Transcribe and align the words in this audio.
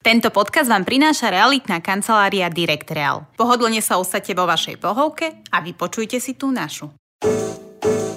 Tento 0.00 0.32
podcast 0.32 0.64
vám 0.64 0.88
prináša 0.88 1.28
realitná 1.28 1.76
kancelária 1.84 2.48
Direct 2.48 2.88
Real. 2.88 3.28
Pohodlne 3.36 3.84
sa 3.84 4.00
usadte 4.00 4.32
vo 4.32 4.48
vašej 4.48 4.80
pohovke 4.80 5.44
a 5.52 5.60
vypočujte 5.60 6.16
si 6.16 6.32
tú 6.40 6.48
našu. 6.48 6.88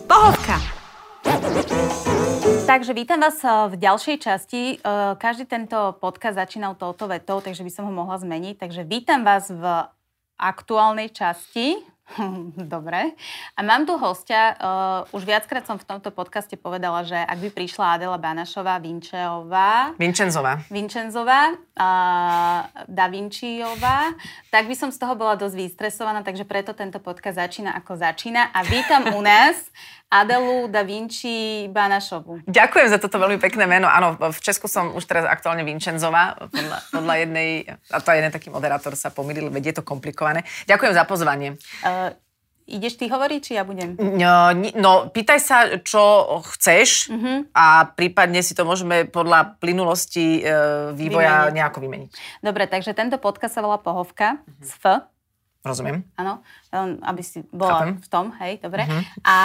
Pohovka! 0.08 0.64
Takže 2.64 2.96
vítam 2.96 3.20
vás 3.20 3.36
eh, 3.44 3.52
v 3.68 3.76
ďalšej 3.76 4.16
časti. 4.16 4.80
Eh, 4.80 5.20
každý 5.20 5.44
tento 5.44 6.00
podcast 6.00 6.40
začínal 6.40 6.80
touto 6.80 7.04
vetou, 7.12 7.44
takže 7.44 7.68
by 7.68 7.72
som 7.76 7.84
ho 7.84 7.92
mohla 7.92 8.16
zmeniť. 8.16 8.64
Takže 8.64 8.88
vítam 8.88 9.28
vás 9.28 9.52
v 9.52 9.68
aktuálnej 10.40 11.12
časti 11.12 11.84
Dobre. 12.76 13.16
A 13.58 13.60
mám 13.64 13.86
tu 13.88 13.96
hostia, 13.98 14.54
uh, 14.60 15.16
už 15.16 15.24
viackrát 15.24 15.64
som 15.64 15.80
v 15.80 15.88
tomto 15.88 16.12
podcaste 16.12 16.54
povedala, 16.60 17.08
že 17.08 17.16
ak 17.16 17.40
by 17.40 17.50
prišla 17.50 17.96
Adela 17.98 18.20
Banašová, 18.20 18.78
Vinčeová... 18.78 19.96
Vinčenzová. 19.98 20.62
Vinčenzová, 20.68 21.56
uh, 21.56 22.60
Da 22.86 23.08
Vinciová, 23.08 24.14
tak 24.52 24.68
by 24.68 24.76
som 24.76 24.90
z 24.92 25.00
toho 25.00 25.16
bola 25.16 25.40
dosť 25.40 25.56
vystresovaná, 25.56 26.22
takže 26.22 26.44
preto 26.44 26.76
tento 26.76 27.00
podcast 27.00 27.40
začína 27.40 27.74
ako 27.80 27.98
začína. 27.98 28.52
A 28.52 28.62
vítam 28.68 29.16
u 29.16 29.22
nás 29.24 29.72
Adelu 30.14 30.70
Da 30.70 30.86
Vinci 30.86 31.66
Banašovu. 31.74 32.46
Ďakujem 32.46 32.88
za 32.94 33.02
toto 33.02 33.18
veľmi 33.18 33.42
pekné 33.42 33.66
meno. 33.66 33.90
Áno, 33.90 34.14
v 34.14 34.40
Česku 34.40 34.70
som 34.70 34.94
už 34.94 35.10
teraz 35.10 35.26
aktuálne 35.26 35.66
Vinčenzová, 35.66 36.38
podľa, 36.54 36.78
podľa 36.94 37.16
jednej, 37.26 37.50
a 37.90 37.98
to 37.98 38.14
aj 38.14 38.18
jeden 38.22 38.34
taký 38.34 38.54
moderátor 38.54 38.94
sa 38.94 39.10
pomýlil, 39.10 39.50
veď 39.50 39.74
je 39.74 39.76
to 39.82 39.84
komplikované. 39.84 40.46
Ďakujem 40.70 40.94
za 40.94 41.04
pozvanie. 41.10 41.58
Uh, 41.82 42.14
Ideš 42.64 42.96
ty 42.96 43.12
hovoriť, 43.12 43.40
či 43.44 43.52
ja 43.60 43.68
budem? 43.68 44.00
No, 44.00 44.56
no 44.80 45.12
pýtaj 45.12 45.40
sa, 45.44 45.58
čo 45.84 46.00
chceš 46.56 47.12
uh-huh. 47.12 47.44
a 47.52 47.92
prípadne 47.92 48.40
si 48.40 48.56
to 48.56 48.64
môžeme 48.64 49.04
podľa 49.04 49.60
plynulosti 49.60 50.40
e, 50.40 50.42
vývoja 50.96 51.52
vymeniť. 51.52 51.56
nejako 51.60 51.78
vymeniť. 51.84 52.10
Dobre, 52.40 52.64
takže 52.72 52.96
tento 52.96 53.20
podcast 53.20 53.60
sa 53.60 53.62
volá 53.68 53.84
Pohovka 53.84 54.40
uh-huh. 54.40 54.64
s 54.64 54.80
F. 54.80 55.04
Rozumiem. 55.64 56.04
Áno, 56.20 56.44
aby 57.08 57.24
si 57.24 57.40
bola 57.48 57.88
Chápem. 57.88 57.96
v 57.96 58.08
tom, 58.12 58.26
hej, 58.44 58.60
dobre. 58.60 58.84
Uh-huh. 58.84 59.00
A 59.24 59.36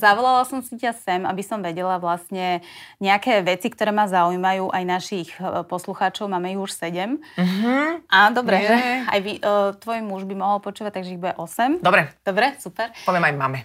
zavolala 0.00 0.48
som 0.48 0.64
si 0.64 0.80
ťa 0.80 0.96
sem, 0.96 1.20
aby 1.28 1.44
som 1.44 1.60
vedela 1.60 2.00
vlastne 2.00 2.64
nejaké 3.04 3.44
veci, 3.44 3.68
ktoré 3.68 3.92
ma 3.92 4.08
zaujímajú 4.08 4.72
aj 4.72 4.84
našich 4.88 5.28
e, 5.36 5.68
poslucháčov, 5.68 6.24
máme 6.32 6.56
ich 6.56 6.60
už 6.60 6.72
sedem. 6.72 7.20
Uh-huh. 7.36 8.00
A 8.08 8.32
dobre, 8.32 8.64
že 8.64 8.76
aj 9.12 9.18
vy, 9.20 9.32
uh, 9.44 9.76
tvoj 9.76 10.00
muž 10.08 10.24
by 10.24 10.40
mohol 10.40 10.64
počúvať, 10.64 11.04
takže 11.04 11.12
ich 11.12 11.20
bude 11.20 11.36
8. 11.36 11.84
Dobre. 11.84 12.16
Dobre, 12.24 12.56
super. 12.56 12.88
Poviem 13.04 13.28
aj 13.28 13.34
mame. 13.36 13.60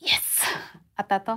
Yes. 0.00 0.48
A 0.96 1.04
táto? 1.04 1.36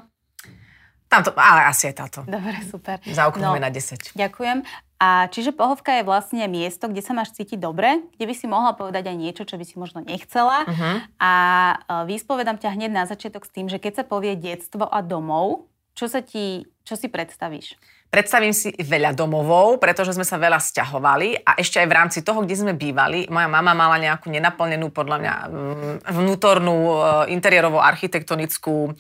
Tamto, 1.12 1.32
ale 1.38 1.70
asi 1.70 1.92
aj 1.92 1.96
táto. 1.96 2.20
Dobre, 2.24 2.56
super. 2.72 2.98
Zaokrúhme 3.04 3.60
no, 3.60 3.68
na 3.68 3.72
10. 3.72 4.16
Ďakujem. 4.16 4.64
A 4.96 5.28
čiže 5.28 5.52
pohovka 5.52 6.00
je 6.00 6.08
vlastne 6.08 6.48
miesto, 6.48 6.88
kde 6.88 7.04
sa 7.04 7.12
máš 7.12 7.36
cítiť 7.36 7.60
dobre, 7.60 8.00
kde 8.16 8.26
by 8.32 8.34
si 8.34 8.48
mohla 8.48 8.72
povedať 8.72 9.12
aj 9.12 9.18
niečo, 9.20 9.44
čo 9.44 9.60
by 9.60 9.66
si 9.68 9.76
možno 9.76 10.00
nechcela. 10.00 10.64
Uh-huh. 10.64 11.04
A 11.20 11.34
e, 11.76 11.76
vyspovedám 12.08 12.56
ťa 12.56 12.80
hneď 12.80 12.92
na 12.96 13.04
začiatok 13.04 13.44
s 13.44 13.52
tým, 13.52 13.68
že 13.68 13.76
keď 13.76 14.02
sa 14.02 14.04
povie 14.08 14.40
detstvo 14.40 14.88
a 14.88 15.04
domov, 15.04 15.68
čo 15.96 16.08
sa 16.08 16.24
ti, 16.24 16.64
čo 16.88 16.96
si 16.96 17.12
predstavíš? 17.12 17.76
Predstavím 18.08 18.56
si 18.56 18.72
veľa 18.72 19.12
domovov, 19.12 19.84
pretože 19.84 20.16
sme 20.16 20.24
sa 20.24 20.40
veľa 20.40 20.64
stiahovali 20.64 21.44
a 21.44 21.60
ešte 21.60 21.84
aj 21.84 21.88
v 21.92 21.98
rámci 22.00 22.20
toho, 22.24 22.48
kde 22.48 22.56
sme 22.56 22.72
bývali, 22.72 23.28
moja 23.28 23.52
mama 23.52 23.76
mala 23.76 24.00
nejakú 24.00 24.32
nenaplnenú, 24.32 24.88
podľa 24.96 25.18
mňa, 25.20 25.34
mm, 25.52 25.96
vnútornú 26.16 26.76
e, 26.76 26.96
interiérovú 27.36 27.84
architektonickú 27.84 28.96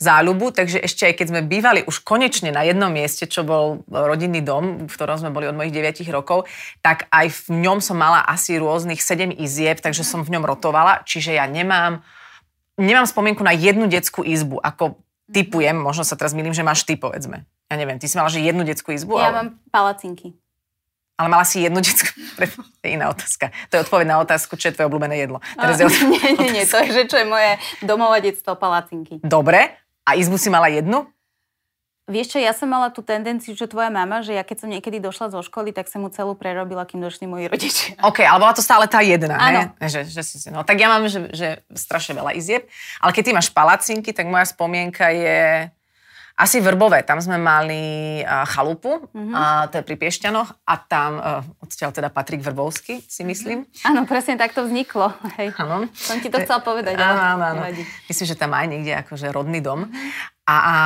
záľubu, 0.00 0.56
takže 0.56 0.80
ešte 0.80 1.04
aj 1.04 1.14
keď 1.20 1.26
sme 1.28 1.40
bývali 1.44 1.84
už 1.84 2.00
konečne 2.00 2.48
na 2.48 2.64
jednom 2.64 2.88
mieste, 2.88 3.28
čo 3.28 3.44
bol 3.44 3.84
rodinný 3.86 4.40
dom, 4.40 4.88
v 4.88 4.92
ktorom 4.92 5.20
sme 5.20 5.30
boli 5.30 5.44
od 5.44 5.54
mojich 5.54 5.76
9 5.76 6.08
rokov, 6.08 6.48
tak 6.80 7.04
aj 7.12 7.28
v 7.28 7.60
ňom 7.60 7.84
som 7.84 8.00
mala 8.00 8.24
asi 8.24 8.56
rôznych 8.56 9.04
7 9.04 9.36
izieb, 9.36 9.84
takže 9.84 10.00
som 10.00 10.24
v 10.24 10.32
ňom 10.32 10.48
rotovala, 10.48 11.04
čiže 11.04 11.36
ja 11.36 11.44
nemám, 11.44 12.00
nemám 12.80 13.04
spomienku 13.04 13.44
na 13.44 13.52
jednu 13.52 13.92
detskú 13.92 14.24
izbu, 14.24 14.56
ako 14.64 14.96
typujem, 15.28 15.76
možno 15.76 16.02
sa 16.02 16.16
teraz 16.16 16.32
milím, 16.32 16.56
že 16.56 16.66
máš 16.66 16.82
ty, 16.88 16.96
povedzme. 16.96 17.44
Ja 17.70 17.78
neviem, 17.78 18.00
ty 18.02 18.10
si 18.10 18.18
mala, 18.18 18.32
že 18.32 18.42
jednu 18.42 18.66
detskú 18.66 18.90
izbu? 18.90 19.20
Ja 19.20 19.30
ale... 19.30 19.36
mám 19.36 19.48
palacinky. 19.70 20.34
Ale 21.20 21.28
mala 21.28 21.44
si 21.44 21.60
jednu 21.60 21.84
detskú... 21.84 22.08
To 22.80 22.88
je 22.88 22.96
iná 22.96 23.12
otázka. 23.12 23.52
To 23.68 23.76
je 23.76 23.80
odpoveď 23.84 24.06
na 24.08 24.24
otázku, 24.24 24.56
čo 24.56 24.72
je 24.72 24.80
tvoje 24.80 24.88
obľúbené 24.88 25.20
jedlo. 25.20 25.44
Teraz 25.52 25.76
je 25.76 25.84
otázka. 25.84 26.08
Nie, 26.16 26.32
nie, 26.32 26.50
nie. 26.56 26.64
To 26.72 26.80
je, 26.80 26.88
že 26.96 27.02
čo 27.12 27.20
je 27.20 27.26
moje 27.28 27.60
domové 27.84 28.24
detstvo, 28.24 28.56
palacinky. 28.56 29.20
Dobre. 29.20 29.76
A 30.10 30.18
izbu 30.18 30.34
si 30.34 30.50
mala 30.50 30.66
jednu? 30.66 31.06
Vieš 32.10 32.34
čo, 32.34 32.38
ja 32.42 32.50
som 32.50 32.66
mala 32.66 32.90
tú 32.90 33.06
tendenciu, 33.06 33.54
čo 33.54 33.70
tvoja 33.70 33.86
mama, 33.86 34.18
že 34.18 34.34
ja 34.34 34.42
keď 34.42 34.66
som 34.66 34.68
niekedy 34.68 34.98
došla 34.98 35.30
zo 35.30 35.46
školy, 35.46 35.70
tak 35.70 35.86
som 35.86 36.02
mu 36.02 36.10
celú 36.10 36.34
prerobila, 36.34 36.82
kým 36.82 36.98
došli 36.98 37.30
moji 37.30 37.46
rodičia. 37.46 37.94
OK, 38.02 38.26
ale 38.26 38.42
bola 38.42 38.50
to 38.50 38.66
stále 38.66 38.90
tá 38.90 38.98
jedna, 38.98 39.38
Áno. 39.38 39.70
Že, 39.78 40.10
že 40.10 40.22
si, 40.26 40.42
no, 40.50 40.66
tak 40.66 40.82
ja 40.82 40.90
mám, 40.90 41.06
že, 41.06 41.30
že 41.30 41.62
strašne 41.70 42.18
veľa 42.18 42.34
izieb. 42.34 42.66
Ale 42.98 43.14
keď 43.14 43.22
ty 43.22 43.30
máš 43.30 43.54
palacinky, 43.54 44.10
tak 44.10 44.26
moja 44.26 44.42
spomienka 44.42 45.06
je 45.14 45.70
asi 46.36 46.62
Vrbové. 46.62 47.02
Tam 47.02 47.18
sme 47.20 47.36
mali 47.38 48.20
chalupu, 48.24 49.10
mm-hmm. 49.10 49.34
a 49.34 49.42
to 49.68 49.80
je 49.80 49.84
pri 49.84 49.96
Piešťanoch 49.98 50.50
a 50.64 50.74
tam 50.80 51.10
uh, 51.18 51.62
odtiaľ 51.62 51.90
teda 51.92 52.08
Patrik 52.08 52.40
Vrbovský, 52.40 53.04
si 53.04 53.22
myslím. 53.22 53.68
Mhm. 53.68 53.86
Áno, 53.86 54.00
presne 54.08 54.40
tak 54.40 54.56
to 54.56 54.64
vzniklo. 54.64 55.12
Hej. 55.36 55.52
Áno. 55.60 55.90
Som 55.92 56.18
ti 56.22 56.32
to 56.32 56.40
chcela 56.40 56.60
povedať. 56.64 56.96
Áno, 56.96 57.22
áno, 57.38 57.44
áno. 57.56 57.62
Myslím, 58.08 58.26
že 58.26 58.36
tam 58.36 58.52
aj 58.56 58.66
niekde 58.66 58.92
akože 59.04 59.28
rodný 59.30 59.60
dom. 59.60 59.88
A, 60.48 60.54
a, 60.54 60.76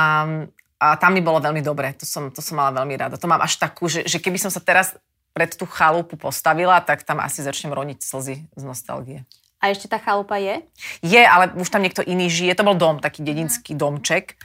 a 0.77 0.87
tam 0.99 1.11
mi 1.15 1.21
bolo 1.23 1.41
veľmi 1.41 1.63
dobre. 1.63 1.95
To 1.97 2.05
som, 2.05 2.29
to 2.29 2.43
som 2.43 2.59
mala 2.59 2.75
veľmi 2.75 2.95
rada. 2.99 3.15
To 3.15 3.27
mám 3.29 3.41
až 3.41 3.57
takú, 3.57 3.89
že, 3.89 4.05
že 4.05 4.21
keby 4.21 4.37
som 4.37 4.51
sa 4.53 4.61
teraz 4.61 4.93
pred 5.35 5.51
tú 5.51 5.67
chalupu 5.67 6.15
postavila, 6.15 6.79
tak 6.79 7.03
tam 7.03 7.19
asi 7.19 7.43
začnem 7.43 7.75
roniť 7.75 7.99
slzy 7.99 8.35
z 8.55 8.63
nostalgie. 8.63 9.27
A 9.63 9.71
ešte 9.71 9.89
tá 9.89 9.97
chalupa 9.97 10.37
je? 10.37 10.61
Je, 11.01 11.21
ale 11.23 11.55
už 11.57 11.71
tam 11.71 11.81
niekto 11.81 12.03
iný 12.03 12.29
žije. 12.29 12.53
To 12.59 12.67
bol 12.67 12.77
dom, 12.77 13.01
taký 13.01 13.23
dedinský 13.25 13.73
domček. 13.73 14.37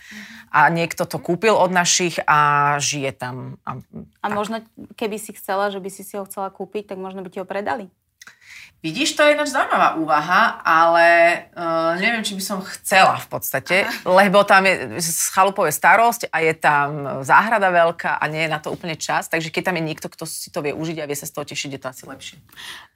A 0.50 0.66
niekto 0.71 1.06
to 1.06 1.22
kúpil 1.22 1.54
od 1.54 1.71
našich 1.71 2.19
a 2.26 2.75
žije 2.82 3.15
tam. 3.15 3.60
A, 3.62 3.78
a 4.22 4.26
možno, 4.32 4.66
keby 4.98 5.21
si 5.21 5.37
chcela, 5.37 5.71
že 5.71 5.78
by 5.78 5.91
si 5.93 6.03
si 6.03 6.19
ho 6.19 6.26
chcela 6.26 6.50
kúpiť, 6.50 6.94
tak 6.94 6.98
možno 6.98 7.22
by 7.22 7.31
ti 7.31 7.38
ho 7.38 7.47
predali? 7.47 7.91
Vidíš, 8.80 9.12
to 9.12 9.20
je 9.20 9.36
ináč 9.36 9.52
zaujímavá 9.52 10.00
úvaha, 10.00 10.56
ale 10.64 11.06
uh, 11.52 12.00
neviem, 12.00 12.24
či 12.24 12.32
by 12.32 12.41
som 12.41 12.58
chcela 12.64 13.20
v 13.20 13.28
podstate, 13.28 13.84
lebo 14.08 14.41
tam 14.41 14.64
je 14.64 14.96
chalupové 15.36 15.68
starosť 15.68 16.32
a 16.32 16.41
je 16.41 16.56
tam 16.56 17.20
záhrada 17.20 17.68
veľká 17.68 18.16
a 18.16 18.24
nie 18.32 18.48
je 18.48 18.50
na 18.50 18.56
to 18.56 18.72
úplne 18.72 18.96
čas, 18.96 19.28
takže 19.28 19.52
keď 19.52 19.68
tam 19.68 19.76
je 19.76 19.84
niekto, 19.84 20.08
kto 20.08 20.24
si 20.24 20.48
to 20.48 20.64
vie 20.64 20.72
užiť 20.72 20.96
a 20.96 21.04
vie 21.04 21.12
sa 21.12 21.28
z 21.28 21.32
toho 21.36 21.44
tešiť, 21.44 21.70
je 21.76 21.80
to 21.80 21.88
asi 21.92 22.04
lepšie. 22.08 22.36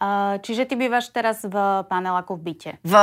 Uh, 0.00 0.40
čiže 0.40 0.64
ty 0.64 0.74
bývaš 0.80 1.12
teraz 1.12 1.44
v 1.44 1.56
paneláku 1.84 2.32
v 2.40 2.42
byte? 2.48 2.70
V, 2.80 2.94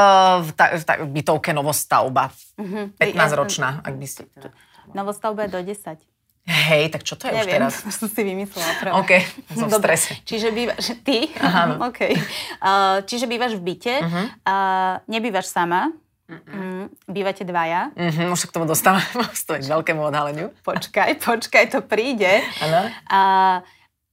v, 0.42 0.50
ta, 0.58 0.74
v, 0.74 0.82
ta, 0.82 0.94
bytovke 1.06 1.54
novostavba, 1.54 2.34
uh-huh. 2.58 2.98
15-ročná, 2.98 3.86
ak 3.86 3.94
by 3.94 4.08
si... 4.10 4.26
Teda... 4.26 4.50
Novostavba 4.98 5.46
je 5.46 5.50
do 5.54 5.62
10. 5.62 6.11
Hej, 6.50 6.90
tak 6.90 7.06
čo 7.06 7.14
to 7.16 7.30
je 7.30 7.38
Neviem, 7.38 7.46
už 7.46 7.54
teraz? 7.54 7.74
som 8.02 8.08
si 8.10 8.22
vymyslela 8.26 8.72
práve. 8.82 8.96
OK, 8.98 9.12
som 9.60 9.68
v 9.70 9.78
strese. 9.78 10.12
Čiže 10.26 10.48
bývaš, 10.50 10.98
ty? 11.06 11.30
Aha. 11.38 11.78
OK. 11.90 12.02
Uh, 12.02 13.06
čiže 13.06 13.30
bývaš 13.30 13.58
v 13.58 13.62
byte, 13.62 13.96
uh-huh. 14.02 14.26
uh, 14.46 14.94
nebývaš 15.06 15.54
sama, 15.54 15.94
uh-uh. 16.26 16.90
bývate 17.06 17.46
dvaja. 17.46 17.94
Uh-huh, 17.94 18.34
už 18.34 18.40
sa 18.42 18.48
k 18.50 18.56
tomu 18.58 18.66
dostávam, 18.66 19.06
stojí 19.38 19.62
veľkému 19.70 20.02
odhaleniu. 20.02 20.50
Počkaj, 20.66 21.22
počkaj, 21.22 21.66
to 21.78 21.80
príde. 21.86 22.42
Ano. 22.66 22.90
Uh, 23.06 23.58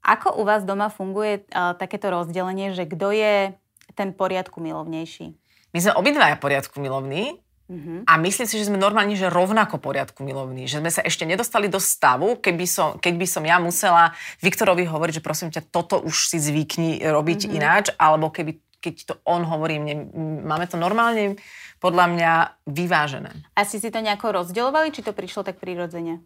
ako 0.04 0.40
u 0.40 0.42
vás 0.44 0.64
doma 0.64 0.92
funguje 0.92 1.44
uh, 1.52 1.76
takéto 1.76 2.12
rozdelenie, 2.12 2.76
že 2.76 2.88
kto 2.88 3.12
je 3.12 3.56
ten 3.96 4.12
poriadku 4.12 4.60
milovnejší? 4.60 5.36
My 5.72 5.78
sme 5.84 5.92
obidvaja 6.00 6.36
poriadku 6.40 6.80
milovní, 6.80 7.36
Uh-huh. 7.68 8.00
A 8.08 8.16
myslím 8.16 8.48
si, 8.48 8.56
že 8.56 8.72
sme 8.72 8.80
normálne 8.80 9.12
že 9.12 9.28
rovnako 9.28 9.76
poriadku 9.76 10.24
milovní. 10.24 10.64
Že 10.64 10.80
sme 10.80 10.90
sa 10.90 11.04
ešte 11.04 11.28
nedostali 11.28 11.68
do 11.68 11.76
stavu, 11.76 12.40
keby 12.40 12.64
som, 12.64 12.96
keď 12.96 13.14
by 13.20 13.26
som 13.28 13.44
ja 13.44 13.60
musela 13.60 14.16
Viktorovi 14.40 14.88
hovoriť, 14.88 15.20
že 15.20 15.24
prosím 15.24 15.52
ťa, 15.52 15.68
toto 15.68 16.00
už 16.00 16.32
si 16.32 16.40
zvykni 16.40 17.04
robiť 17.04 17.44
uh-huh. 17.44 17.56
ináč, 17.60 17.92
alebo 18.00 18.32
keby, 18.32 18.56
keď 18.80 18.94
to 19.04 19.14
on 19.28 19.44
hovorí 19.44 19.76
mne, 19.76 20.08
máme 20.48 20.64
to 20.64 20.80
normálne 20.80 21.36
podľa 21.78 22.06
mňa 22.08 22.32
vyvážené. 22.66 23.32
A 23.54 23.68
si 23.68 23.78
si 23.78 23.92
to 23.92 24.00
nejako 24.00 24.42
rozdeľovali, 24.42 24.88
či 24.90 25.04
to 25.04 25.12
prišlo 25.12 25.44
tak 25.44 25.60
prirodzene? 25.60 26.24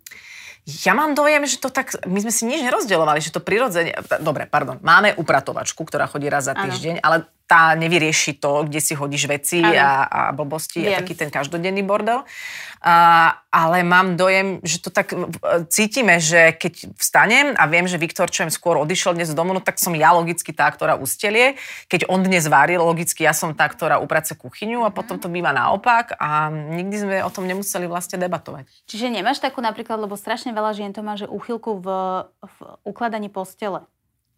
Ja 0.62 0.94
mám 0.94 1.18
dojem, 1.18 1.42
že 1.42 1.58
to 1.58 1.74
tak, 1.74 1.90
my 2.06 2.22
sme 2.22 2.30
si 2.30 2.46
nič 2.46 2.62
nerozdeľovali, 2.62 3.18
že 3.18 3.34
to 3.34 3.42
prirodzene, 3.42 3.98
dobre, 4.22 4.46
pardon, 4.46 4.78
máme 4.78 5.10
upratovačku, 5.18 5.82
ktorá 5.82 6.06
chodí 6.06 6.30
raz 6.30 6.46
za 6.46 6.54
týždeň, 6.54 7.02
ano. 7.02 7.04
ale 7.04 7.16
tá 7.46 7.76
nevyrieši 7.76 8.40
to, 8.40 8.64
kde 8.64 8.80
si 8.80 8.96
hodíš 8.96 9.28
veci 9.28 9.60
a, 9.60 10.04
a 10.06 10.20
blbosti 10.32 10.82
Viem. 10.82 10.96
a 10.96 10.98
taký 11.02 11.14
ten 11.14 11.28
každodenný 11.28 11.84
bordel. 11.84 12.24
A, 12.82 13.30
ale 13.54 13.86
mám 13.86 14.18
dojem, 14.18 14.58
že 14.66 14.82
to 14.82 14.90
tak 14.90 15.14
cítime, 15.70 16.18
že 16.18 16.56
keď 16.58 16.98
vstanem 16.98 17.54
a 17.54 17.70
viem, 17.70 17.86
že 17.86 18.00
Viktor 18.00 18.26
čo 18.26 18.42
skôr 18.50 18.74
odišiel 18.80 19.14
dnes 19.14 19.30
z 19.30 19.38
domu, 19.38 19.54
no 19.54 19.62
tak 19.62 19.78
som 19.78 19.94
ja 19.94 20.10
logicky 20.10 20.50
tá, 20.50 20.66
ktorá 20.66 20.98
ustelie. 20.98 21.54
Keď 21.86 22.10
on 22.10 22.26
dnes 22.26 22.50
varil, 22.50 22.82
logicky 22.82 23.22
ja 23.22 23.30
som 23.30 23.54
tá, 23.54 23.70
ktorá 23.70 24.02
uprace 24.02 24.34
kuchyňu 24.34 24.82
a 24.82 24.90
potom 24.90 25.22
to 25.22 25.30
býva 25.30 25.54
naopak 25.54 26.18
a 26.18 26.50
nikdy 26.50 26.96
sme 26.98 27.16
o 27.22 27.30
tom 27.30 27.46
nemuseli 27.46 27.86
vlastne 27.86 28.18
debatovať. 28.18 28.66
Čiže 28.90 29.14
nemáš 29.14 29.38
takú 29.38 29.62
napríklad, 29.62 30.02
lebo 30.02 30.18
strašne 30.18 30.50
veľa 30.50 30.74
žien 30.74 30.90
to 30.90 31.06
má, 31.06 31.14
že 31.14 31.30
úchylku 31.30 31.78
v, 31.78 31.86
v 32.26 32.56
ukladaní 32.82 33.30
postele 33.30 33.86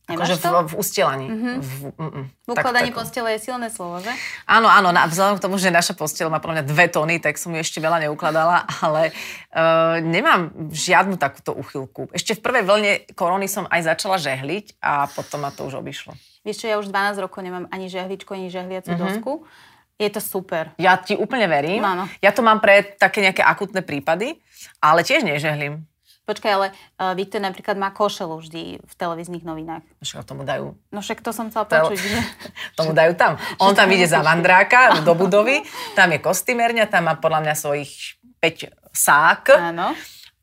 Akože 0.05 0.37
v, 0.37 0.45
v 0.69 0.75
ustielaní. 0.77 1.27
Mm-hmm. 1.33 1.57
V, 1.65 1.71
mm, 1.97 2.25
v 2.45 2.49
ukladaní 2.53 2.93
postele 2.93 3.41
je 3.41 3.49
silné 3.49 3.73
slovo, 3.73 4.05
že? 4.05 4.13
Áno, 4.45 4.69
áno, 4.69 4.93
na, 4.93 5.09
vzhľadom 5.09 5.41
k 5.41 5.45
tomu, 5.49 5.57
že 5.57 5.73
naša 5.73 5.97
postel 5.97 6.29
má 6.29 6.45
podľa 6.45 6.61
mňa 6.61 6.67
dve 6.69 6.87
tóny, 6.93 7.17
tak 7.25 7.41
som 7.41 7.57
ju 7.57 7.65
ešte 7.65 7.81
veľa 7.81 8.05
neukladala, 8.05 8.69
ale 8.85 9.17
uh, 9.57 10.05
nemám 10.05 10.53
žiadnu 10.69 11.17
takúto 11.17 11.57
uchylku. 11.57 12.13
Ešte 12.13 12.37
v 12.37 12.45
prvej 12.45 12.65
vlne 12.69 12.93
korony 13.17 13.49
som 13.49 13.65
aj 13.73 13.97
začala 13.97 14.21
žehliť 14.21 14.77
a 14.85 15.09
potom 15.09 15.41
ma 15.41 15.49
to 15.49 15.65
už 15.65 15.81
obišlo. 15.81 16.13
Vieš 16.45 16.61
čo, 16.61 16.67
ja 16.69 16.77
už 16.77 16.93
12 16.93 17.25
rokov 17.25 17.41
nemám 17.41 17.65
ani 17.73 17.89
žehličku, 17.89 18.29
ani 18.37 18.53
žehliacu 18.53 18.93
mm-hmm. 18.93 19.05
dosku. 19.09 19.49
Je 19.97 20.11
to 20.13 20.21
super. 20.21 20.75
Ja 20.77 21.01
ti 21.01 21.17
úplne 21.17 21.49
verím. 21.49 21.81
Áno. 21.81 22.05
Ja 22.21 22.35
to 22.35 22.45
mám 22.45 22.61
pre 22.61 22.85
také 22.85 23.25
nejaké 23.25 23.41
akutné 23.41 23.81
prípady, 23.81 24.37
ale 24.85 25.01
tiež 25.01 25.25
nežehlím. 25.25 25.87
Počkaj, 26.25 26.51
ale 26.57 26.67
uh, 26.73 27.13
Viktor 27.13 27.45
napríklad 27.45 27.77
má 27.77 27.93
košelu 27.93 28.33
vždy 28.41 28.63
v 28.81 28.95
televíznych 28.97 29.45
novinách. 29.45 29.85
Však 30.01 30.25
tomu 30.25 30.49
dajú. 30.49 30.73
No 30.89 31.05
však 31.05 31.21
to 31.21 31.37
som 31.37 31.53
chcela 31.53 31.69
počuť. 31.69 32.01
Že... 32.01 32.19
tomu 32.81 32.97
dajú 32.97 33.13
tam. 33.13 33.37
On 33.61 33.77
tam 33.77 33.93
ide 33.93 34.09
za 34.09 34.25
vandráka 34.25 35.05
do 35.05 35.13
budovy, 35.13 35.61
tam 35.93 36.17
je 36.17 36.25
kostýmerňa, 36.25 36.89
tam 36.89 37.13
má 37.13 37.21
podľa 37.21 37.45
mňa 37.45 37.55
svojich 37.61 38.17
5 38.41 38.73
sák. 38.89 39.43
Áno. 39.53 39.93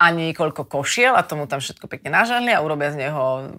A 0.01 0.05
niekoľko 0.09 0.69
košiel 0.69 1.17
a 1.17 1.25
tomu 1.25 1.49
tam 1.49 1.61
všetko 1.61 1.89
pekne 1.89 2.13
nažahli 2.13 2.53
a 2.53 2.61
urobia 2.61 2.93
z 2.93 3.05
neho 3.05 3.53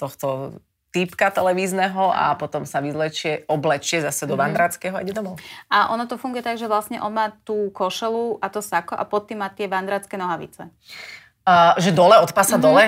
tohto 0.00 0.56
týpka 0.92 1.32
televízneho 1.32 2.12
a 2.12 2.36
potom 2.36 2.68
sa 2.68 2.84
vyzlečie, 2.84 3.48
oblečie 3.48 4.04
zase 4.04 4.28
do 4.28 4.36
mm-hmm. 4.36 4.44
vandráckého 4.44 4.94
a 4.96 5.00
ide 5.00 5.16
domov. 5.16 5.40
A 5.72 5.88
ono 5.88 6.04
to 6.04 6.20
funguje 6.20 6.44
tak, 6.44 6.60
že 6.60 6.68
vlastne 6.68 7.00
on 7.00 7.16
má 7.16 7.32
tú 7.48 7.72
košelu 7.72 8.44
a 8.44 8.52
to 8.52 8.60
sako 8.60 8.92
a 8.92 9.08
pod 9.08 9.24
tým 9.24 9.40
má 9.40 9.48
tie 9.48 9.66
vandrácké 9.72 10.20
nohavice. 10.20 10.68
Uh, 11.42 11.74
že 11.82 11.90
dole, 11.90 12.18
od 12.22 12.30
pasa 12.30 12.54
mm-hmm. 12.54 12.64
dole? 12.64 12.84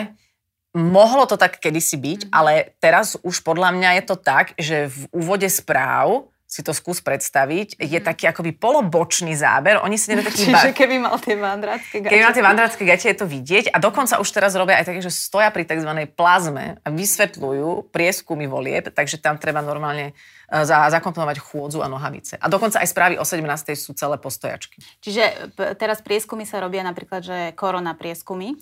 Mohlo 0.74 1.26
to 1.30 1.38
tak 1.38 1.62
kedysi 1.62 1.98
byť, 1.98 2.20
mm-hmm. 2.26 2.34
ale 2.34 2.74
teraz 2.82 3.14
už 3.22 3.42
podľa 3.46 3.74
mňa 3.74 3.90
je 3.98 4.04
to 4.06 4.16
tak, 4.18 4.54
že 4.58 4.90
v 4.90 5.00
úvode 5.14 5.46
správ 5.46 6.30
si 6.54 6.62
to 6.62 6.70
skús 6.70 7.02
predstaviť, 7.02 7.82
je 7.82 7.98
mm. 7.98 8.06
taký 8.06 8.30
akoby 8.30 8.54
polobočný 8.54 9.34
záber. 9.34 9.82
Oni 9.82 9.98
si 9.98 10.14
nedajú 10.14 10.30
taký... 10.30 10.54
Čiže 10.54 10.70
keby 10.70 11.02
mal 11.02 11.18
tie 11.18 11.34
vandrácké 11.34 11.98
gate. 11.98 12.14
Keby 12.14 12.22
mal 12.22 12.30
tie 12.36 12.46
vandrácké 12.46 12.82
gate, 12.86 13.10
je 13.10 13.18
to 13.18 13.26
vidieť. 13.26 13.74
A 13.74 13.82
dokonca 13.82 14.22
už 14.22 14.28
teraz 14.30 14.54
robia 14.54 14.78
aj 14.78 14.86
také, 14.86 15.02
že 15.02 15.10
stoja 15.10 15.50
pri 15.50 15.66
tzv. 15.66 15.90
plazme 16.14 16.78
a 16.78 16.88
vysvetľujú 16.94 17.90
prieskumy 17.90 18.46
volieb, 18.46 18.86
takže 18.94 19.18
tam 19.18 19.34
treba 19.34 19.66
normálne 19.66 20.14
za, 20.50 20.91
zakomponovať 20.93 21.41
chôdzu 21.41 21.81
a 21.81 21.88
nohavice. 21.88 22.37
A 22.37 22.46
dokonca 22.50 22.82
aj 22.82 22.88
správy 22.91 23.14
o 23.17 23.25
17. 23.25 23.44
sú 23.79 23.96
celé 23.96 24.20
postojačky. 24.20 24.82
Čiže 25.00 25.55
p- 25.56 25.73
teraz 25.79 26.05
prieskumy 26.05 26.44
sa 26.44 26.61
robia 26.61 26.85
napríklad, 26.85 27.25
že 27.25 27.38
korona 27.56 27.96
prieskumy. 27.96 28.58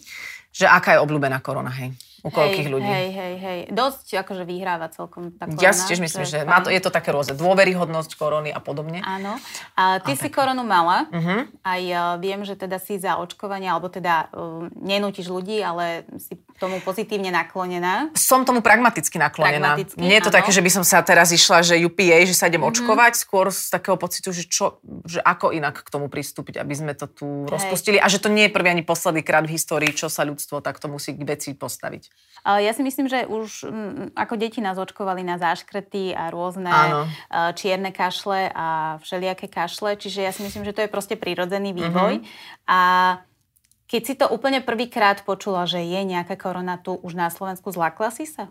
Že 0.52 0.68
aká 0.68 0.94
je 0.94 1.02
obľúbená 1.02 1.40
korona, 1.40 1.72
hej? 1.72 1.96
U 2.22 2.30
koľkých 2.30 2.66
hej, 2.66 2.72
ľudí? 2.72 2.86
Hej, 2.86 3.08
hej, 3.10 3.34
hej. 3.42 3.58
Dosť 3.74 4.22
akože 4.22 4.46
vyhráva 4.46 4.86
celkom 4.94 5.34
tá 5.34 5.50
korona. 5.50 5.58
Ja 5.58 5.74
si 5.74 5.90
tiež 5.90 5.98
myslím, 5.98 6.22
že, 6.22 6.38
že 6.38 6.46
má 6.46 6.62
to, 6.62 6.70
je 6.70 6.78
to 6.78 6.94
také 6.94 7.10
rôzne. 7.10 7.34
Dôveryhodnosť 7.34 8.14
korony 8.14 8.54
a 8.54 8.62
podobne. 8.62 9.02
Áno. 9.02 9.42
A 9.74 9.98
ty 9.98 10.14
a 10.14 10.18
si 10.18 10.30
tak. 10.30 10.38
koronu 10.38 10.62
mala. 10.62 11.10
Uh-huh. 11.10 11.50
Aj 11.66 11.82
uh, 11.82 12.14
viem, 12.22 12.46
že 12.46 12.54
teda 12.54 12.78
si 12.78 13.02
za 13.02 13.18
očkovanie, 13.18 13.66
alebo 13.66 13.90
teda 13.90 14.30
uh, 14.30 14.70
nenútiš 14.78 15.26
ľudí, 15.26 15.58
ale 15.66 16.06
si 16.22 16.38
tomu 16.62 16.78
pozitívne 16.78 17.34
naklonená. 17.34 18.14
Som 18.14 18.46
tomu 18.46 18.62
pragmaticky 18.62 19.18
naklonená. 19.18 19.74
Pragmaticky, 19.74 19.98
Nie 19.98 20.22
je 20.22 20.30
to 20.30 20.30
áno. 20.30 20.38
také, 20.38 20.54
že 20.54 20.62
by 20.62 20.70
som 20.70 20.84
sa 20.86 21.02
teraz 21.02 21.34
išla, 21.34 21.66
že 21.66 21.74
UPA, 21.74 22.22
že 22.22 22.38
sa 22.38 22.46
idem 22.46 22.62
uh-huh. 22.62 22.70
očkovať, 22.70 23.18
skôr 23.18 23.50
z 23.50 23.66
takého 23.66 23.98
pocitu, 23.98 24.30
že, 24.30 24.46
čo, 24.46 24.78
že 25.10 25.18
ako 25.18 25.50
inak 25.50 25.82
k 25.82 25.88
tomu 25.90 26.06
pristúpiť, 26.06 26.62
aby 26.62 26.74
sme 26.78 26.94
to 26.94 27.10
tu 27.10 27.26
hej. 27.26 27.50
rozpustili. 27.50 27.98
A 27.98 28.06
že 28.06 28.22
to 28.22 28.30
nie 28.30 28.46
je 28.46 28.54
prvý 28.54 28.70
ani 28.70 28.86
posledný 28.86 29.26
krát 29.26 29.42
v 29.42 29.58
histórii, 29.58 29.90
čo 29.90 30.06
sa 30.06 30.22
ľudstvo 30.22 30.62
takto 30.62 30.86
musí 30.86 31.18
k 31.18 31.26
veci 31.26 31.50
postaviť. 31.58 32.11
Ja 32.42 32.74
si 32.74 32.82
myslím, 32.82 33.06
že 33.06 33.22
už 33.22 33.70
ako 34.18 34.34
deti 34.34 34.58
nás 34.58 34.74
očkovali 34.74 35.22
na 35.22 35.38
záškrety 35.38 36.10
a 36.10 36.26
rôzne 36.26 36.74
Áno. 36.74 37.06
čierne 37.54 37.94
kašle 37.94 38.50
a 38.50 38.98
všelijaké 38.98 39.46
kašle, 39.46 39.94
čiže 39.94 40.26
ja 40.26 40.34
si 40.34 40.42
myslím, 40.42 40.66
že 40.66 40.74
to 40.74 40.82
je 40.82 40.90
proste 40.90 41.14
prírodzený 41.14 41.70
vývoj. 41.70 42.18
Uh-huh. 42.18 42.66
A 42.66 42.80
keď 43.86 44.02
si 44.02 44.14
to 44.18 44.26
úplne 44.26 44.58
prvýkrát 44.58 45.22
počula, 45.22 45.70
že 45.70 45.86
je 45.86 46.02
nejaká 46.02 46.34
korona 46.34 46.82
tu 46.82 46.98
už 46.98 47.14
na 47.14 47.30
Slovensku, 47.30 47.70
zlakla 47.70 48.10
si 48.10 48.26
sa? 48.26 48.50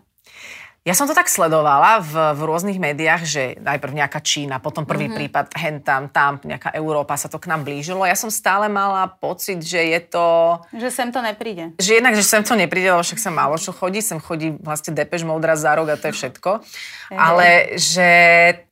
Ja 0.82 0.98
som 0.98 1.06
to 1.06 1.14
tak 1.14 1.30
sledovala 1.30 2.02
v, 2.02 2.34
v 2.34 2.40
rôznych 2.42 2.74
médiách, 2.82 3.22
že 3.22 3.42
najprv 3.62 4.02
nejaká 4.02 4.18
Čína, 4.18 4.58
potom 4.58 4.82
prvý 4.82 5.06
mm-hmm. 5.06 5.30
prípad 5.30 5.46
hen 5.54 5.78
tam, 5.78 6.10
tam, 6.10 6.42
nejaká 6.42 6.74
Európa 6.74 7.14
sa 7.14 7.30
to 7.30 7.38
k 7.38 7.46
nám 7.54 7.62
blížilo. 7.62 8.02
Ja 8.02 8.18
som 8.18 8.34
stále 8.34 8.66
mala 8.66 9.06
pocit, 9.06 9.62
že 9.62 9.78
je 9.78 10.00
to... 10.02 10.58
Že 10.74 10.90
sem 10.90 11.08
to 11.14 11.22
nepríde. 11.22 11.78
Že 11.78 12.02
jednak, 12.02 12.18
že 12.18 12.26
sem 12.26 12.42
to 12.42 12.58
nepríde, 12.58 12.90
lebo 12.90 12.98
však 12.98 13.22
sa 13.22 13.30
málo 13.30 13.62
čo 13.62 13.70
chodí. 13.70 14.02
Sem 14.02 14.18
chodí 14.18 14.58
vlastne 14.58 14.90
Depeche 14.90 15.22
Mode 15.22 15.46
raz 15.46 15.62
za 15.62 15.70
rok 15.70 15.86
a 15.86 15.94
to 15.94 16.10
je 16.10 16.18
všetko. 16.18 16.50
Mm-hmm. 16.50 17.14
Ale 17.14 17.78
že 17.78 18.10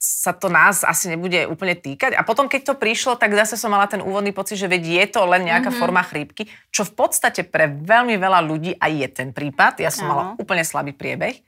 sa 0.02 0.34
to 0.34 0.50
nás 0.50 0.82
asi 0.82 1.14
nebude 1.14 1.46
úplne 1.46 1.78
týkať. 1.78 2.18
A 2.18 2.26
potom, 2.26 2.50
keď 2.50 2.74
to 2.74 2.74
prišlo, 2.74 3.14
tak 3.22 3.38
zase 3.38 3.54
som 3.54 3.70
mala 3.70 3.86
ten 3.86 4.02
úvodný 4.02 4.34
pocit, 4.34 4.58
že 4.58 4.66
veď 4.66 4.82
je 4.82 5.04
to 5.14 5.22
len 5.30 5.46
nejaká 5.46 5.70
mm-hmm. 5.70 5.78
forma 5.78 6.02
chrípky, 6.02 6.50
čo 6.74 6.82
v 6.82 6.90
podstate 6.90 7.46
pre 7.46 7.70
veľmi 7.70 8.18
veľa 8.18 8.42
ľudí 8.42 8.74
aj 8.82 8.92
je 8.98 9.08
ten 9.14 9.30
prípad. 9.30 9.78
Ja 9.78 9.94
som 9.94 10.10
Áno. 10.10 10.10
mala 10.10 10.22
úplne 10.42 10.66
slabý 10.66 10.90
priebeh 10.90 11.46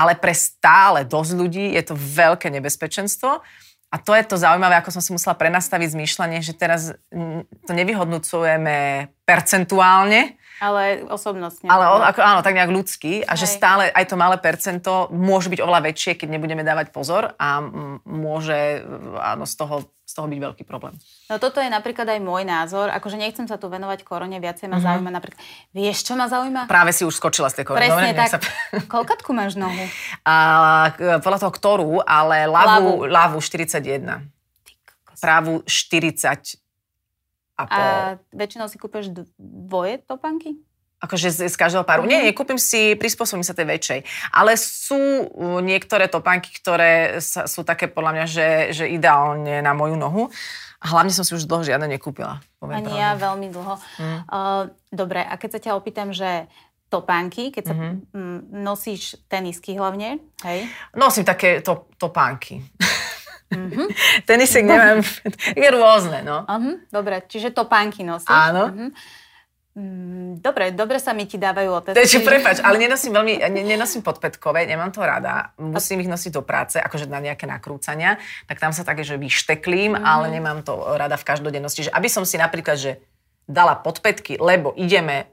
ale 0.00 0.16
pre 0.16 0.32
stále 0.32 1.04
dosť 1.04 1.32
ľudí 1.36 1.76
je 1.76 1.84
to 1.84 1.92
veľké 1.92 2.48
nebezpečenstvo. 2.48 3.44
A 3.90 3.96
to 4.00 4.16
je 4.16 4.24
to 4.24 4.40
zaujímavé, 4.40 4.80
ako 4.80 4.96
som 4.96 5.02
si 5.04 5.12
musela 5.12 5.36
prenastaviť 5.36 5.92
zmýšľanie, 5.92 6.40
že 6.40 6.56
teraz 6.56 6.96
to 7.66 7.72
nevyhodnocujeme 7.74 9.10
percentuálne, 9.28 10.39
ale 10.60 11.08
osobnostne. 11.08 11.72
Ale 11.72 11.88
o, 11.88 11.96
ako, 12.04 12.20
áno, 12.20 12.40
tak 12.44 12.54
nejak 12.54 12.70
ľudský. 12.70 13.24
A 13.24 13.34
Hej. 13.34 13.42
že 13.42 13.56
stále 13.56 13.88
aj 13.90 14.04
to 14.12 14.20
malé 14.20 14.36
percento 14.36 15.08
môže 15.08 15.48
byť 15.48 15.60
oveľa 15.64 15.80
väčšie, 15.88 16.20
keď 16.20 16.28
nebudeme 16.36 16.60
dávať 16.60 16.92
pozor 16.92 17.32
a 17.40 17.64
môže 18.04 18.84
áno, 19.18 19.48
z 19.48 19.54
toho 19.56 19.76
z 20.10 20.18
toho 20.18 20.26
byť 20.26 20.40
veľký 20.42 20.62
problém. 20.66 20.98
No 21.30 21.38
toto 21.38 21.62
je 21.62 21.70
napríklad 21.70 22.02
aj 22.10 22.18
môj 22.18 22.42
názor. 22.42 22.90
Akože 22.90 23.14
nechcem 23.14 23.46
sa 23.46 23.62
tu 23.62 23.70
venovať 23.70 24.02
korone, 24.02 24.42
viacej 24.42 24.66
ma 24.66 24.82
mm-hmm. 24.82 24.86
zaujíma 24.90 25.10
napríklad... 25.14 25.38
Vieš, 25.70 26.02
čo 26.02 26.18
ma 26.18 26.26
zaujíma? 26.26 26.66
Práve 26.66 26.90
si 26.90 27.06
už 27.06 27.14
skočila 27.14 27.46
z 27.46 27.62
tej 27.62 27.70
korony. 27.70 27.86
Presne 27.86 28.10
Dobre, 28.10 28.18
tak. 28.18 28.30
Sa... 28.34 28.38
Koľkatku 28.98 29.30
máš 29.30 29.54
nohu? 29.54 29.84
A, 30.26 30.34
podľa 31.22 31.38
toho 31.46 31.52
ktorú, 31.54 31.92
ale 32.02 32.50
ľavú, 32.50 33.06
ľavú 33.06 33.38
41. 33.38 34.26
Právu 35.22 35.62
40 35.62 36.58
a 37.60 37.64
pol. 37.68 37.84
A 37.84 37.94
väčšinou 38.32 38.66
si 38.66 38.80
kúpeš 38.80 39.12
dvoje 39.36 40.00
topanky? 40.04 40.56
Akože 41.00 41.32
z, 41.32 41.48
z 41.48 41.56
každého 41.56 41.88
páru. 41.88 42.04
Mm-hmm. 42.04 42.12
Nie, 42.12 42.28
nie, 42.28 42.36
kúpim 42.36 42.60
si, 42.60 42.92
prispôsobím 42.92 43.40
sa 43.40 43.56
tej 43.56 43.64
väčšej. 43.72 44.00
Ale 44.36 44.52
sú 44.60 45.32
niektoré 45.64 46.12
topánky, 46.12 46.52
ktoré 46.52 47.24
sa, 47.24 47.48
sú 47.48 47.64
také 47.64 47.88
podľa 47.88 48.12
mňa, 48.20 48.26
že, 48.28 48.48
že 48.76 48.84
ideálne 48.84 49.64
na 49.64 49.72
moju 49.72 49.96
nohu. 49.96 50.28
A 50.80 50.96
hlavne 50.96 51.12
som 51.12 51.24
si 51.24 51.32
už 51.36 51.48
dlho 51.48 51.64
žiadne 51.64 51.88
nekúpila. 51.88 52.44
Ani 52.60 52.84
pravdu. 52.84 53.00
ja 53.00 53.10
veľmi 53.16 53.48
dlho. 53.52 53.74
Mm. 53.96 54.20
Uh, 54.28 54.62
dobre, 54.92 55.24
a 55.24 55.36
keď 55.40 55.50
sa 55.56 55.60
ťa 55.60 55.72
opýtam, 55.76 56.12
že 56.12 56.48
topánky, 56.90 57.54
keď 57.54 57.64
sa 57.70 57.74
mm-hmm. 57.78 58.50
nosíš 58.60 59.16
tenisky 59.30 59.78
hlavne, 59.78 60.18
hej? 60.42 60.66
Nosím 60.92 61.22
také 61.22 61.62
to, 61.62 61.88
topánky. 61.96 62.60
Mm-hmm. 63.50 63.86
Tenisek 64.30 64.62
neviem, 64.62 65.02
je 65.58 65.68
rôzne, 65.74 66.22
no. 66.22 66.46
Uh-huh. 66.46 66.78
Dobre, 66.86 67.26
čiže 67.26 67.50
topánky 67.50 68.06
nosíš. 68.06 68.30
Áno. 68.30 68.70
Uh-huh. 68.70 68.90
Dobre, 70.42 70.74
dobre 70.74 70.98
sa 70.98 71.14
mi 71.14 71.30
ti 71.30 71.38
dávajú 71.38 71.70
otázky. 71.70 71.98
Takže 71.98 72.18
prepač, 72.26 72.56
ale 72.58 72.76
nenosím 72.82 73.14
veľmi, 73.14 73.38
ne, 73.38 73.62
nenosím 73.62 74.02
podpetkové, 74.02 74.66
nemám 74.66 74.90
to 74.90 74.98
rada. 74.98 75.54
Musím 75.62 76.02
ich 76.02 76.10
nosiť 76.10 76.32
do 76.34 76.42
práce, 76.42 76.76
akože 76.82 77.06
na 77.06 77.22
nejaké 77.22 77.46
nakrúcania. 77.46 78.18
Tak 78.50 78.58
tam 78.58 78.74
sa 78.74 78.82
také, 78.82 79.06
že 79.06 79.14
vyšteklím, 79.14 79.94
mm. 79.94 80.02
ale 80.02 80.26
nemám 80.34 80.66
to 80.66 80.74
rada 80.98 81.14
v 81.14 81.26
každodennosti. 81.26 81.86
Že 81.86 81.94
aby 81.94 82.08
som 82.10 82.26
si 82.26 82.34
napríklad, 82.34 82.76
že 82.82 82.98
dala 83.46 83.78
podpetky, 83.78 84.42
lebo 84.42 84.74
ideme 84.74 85.30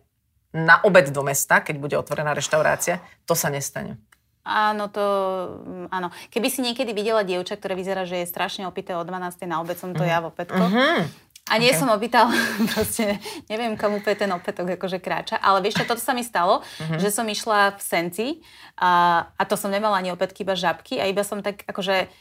na 0.53 0.79
obed 0.86 1.09
do 1.09 1.21
mesta, 1.25 1.59
keď 1.65 1.75
bude 1.77 1.95
otvorená 1.97 2.31
reštaurácia, 2.38 3.01
to 3.25 3.33
sa 3.33 3.50
nestane. 3.50 3.97
Áno, 4.48 4.88
to, 4.88 5.04
mm, 5.60 5.88
áno. 5.92 6.08
Keby 6.32 6.48
si 6.48 6.63
niekedy 6.63 6.96
videla 6.96 7.27
dievča, 7.27 7.60
ktoré 7.60 7.75
vyzerá, 7.75 8.08
že 8.08 8.24
je 8.24 8.32
strašne 8.32 8.63
opité 8.63 8.96
o 8.96 9.04
12. 9.04 9.44
na 9.44 9.60
obed, 9.60 9.75
som 9.75 9.92
to 9.92 10.08
mm. 10.08 10.10
ja 10.10 10.24
vo 10.24 10.32
Petko. 10.32 10.56
Mm-hmm. 10.56 11.27
A 11.48 11.63
nie 11.63 11.72
okay. 11.72 11.80
som 11.80 11.88
opýtal, 11.88 12.27
proste 12.75 13.20
neviem, 13.48 13.80
kam 13.80 13.96
úplne 13.96 14.20
ten 14.20 14.32
opätok 14.32 14.75
akože 14.75 15.00
kráča, 15.00 15.39
ale 15.39 15.63
vieš 15.63 15.80
čo, 15.80 15.88
toto 15.88 16.04
sa 16.04 16.12
mi 16.12 16.20
stalo, 16.20 16.60
uh-huh. 16.60 17.00
že 17.00 17.08
som 17.08 17.24
išla 17.24 17.80
v 17.80 17.82
Senci 17.82 18.27
a, 18.75 19.24
a 19.32 19.44
to 19.48 19.56
som 19.56 19.72
nemala 19.72 19.96
ani 19.96 20.12
opätky, 20.12 20.44
iba 20.44 20.60
žabky 20.60 21.00
a 21.00 21.08
iba 21.08 21.24
som 21.24 21.39
tak 21.39 21.63
akože 21.63 22.12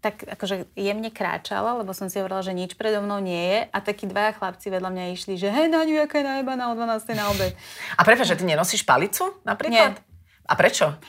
tak 0.00 0.28
akože 0.28 0.76
jemne 0.76 1.08
kráčala, 1.08 1.72
lebo 1.80 1.96
som 1.96 2.12
si 2.12 2.20
hovorila, 2.20 2.44
že 2.44 2.52
nič 2.52 2.76
predo 2.76 3.00
mnou 3.00 3.16
nie 3.16 3.40
je 3.48 3.60
a 3.64 3.78
takí 3.80 4.04
dvaja 4.04 4.36
chlapci 4.36 4.68
vedľa 4.68 4.92
mňa 4.92 5.04
išli, 5.16 5.40
že 5.40 5.48
hej, 5.48 5.72
Naňu, 5.72 6.04
aká 6.04 6.20
je 6.20 6.28
najebaná 6.28 6.68
o 6.68 6.76
12. 6.76 7.16
na 7.16 7.32
obed. 7.32 7.52
A 7.96 8.00
prečo, 8.04 8.28
že 8.28 8.36
ty 8.36 8.44
nenosíš 8.44 8.84
palicu 8.84 9.40
napríklad? 9.40 9.96
Nie. 9.96 10.04
A 10.44 10.52
prečo? 10.52 11.00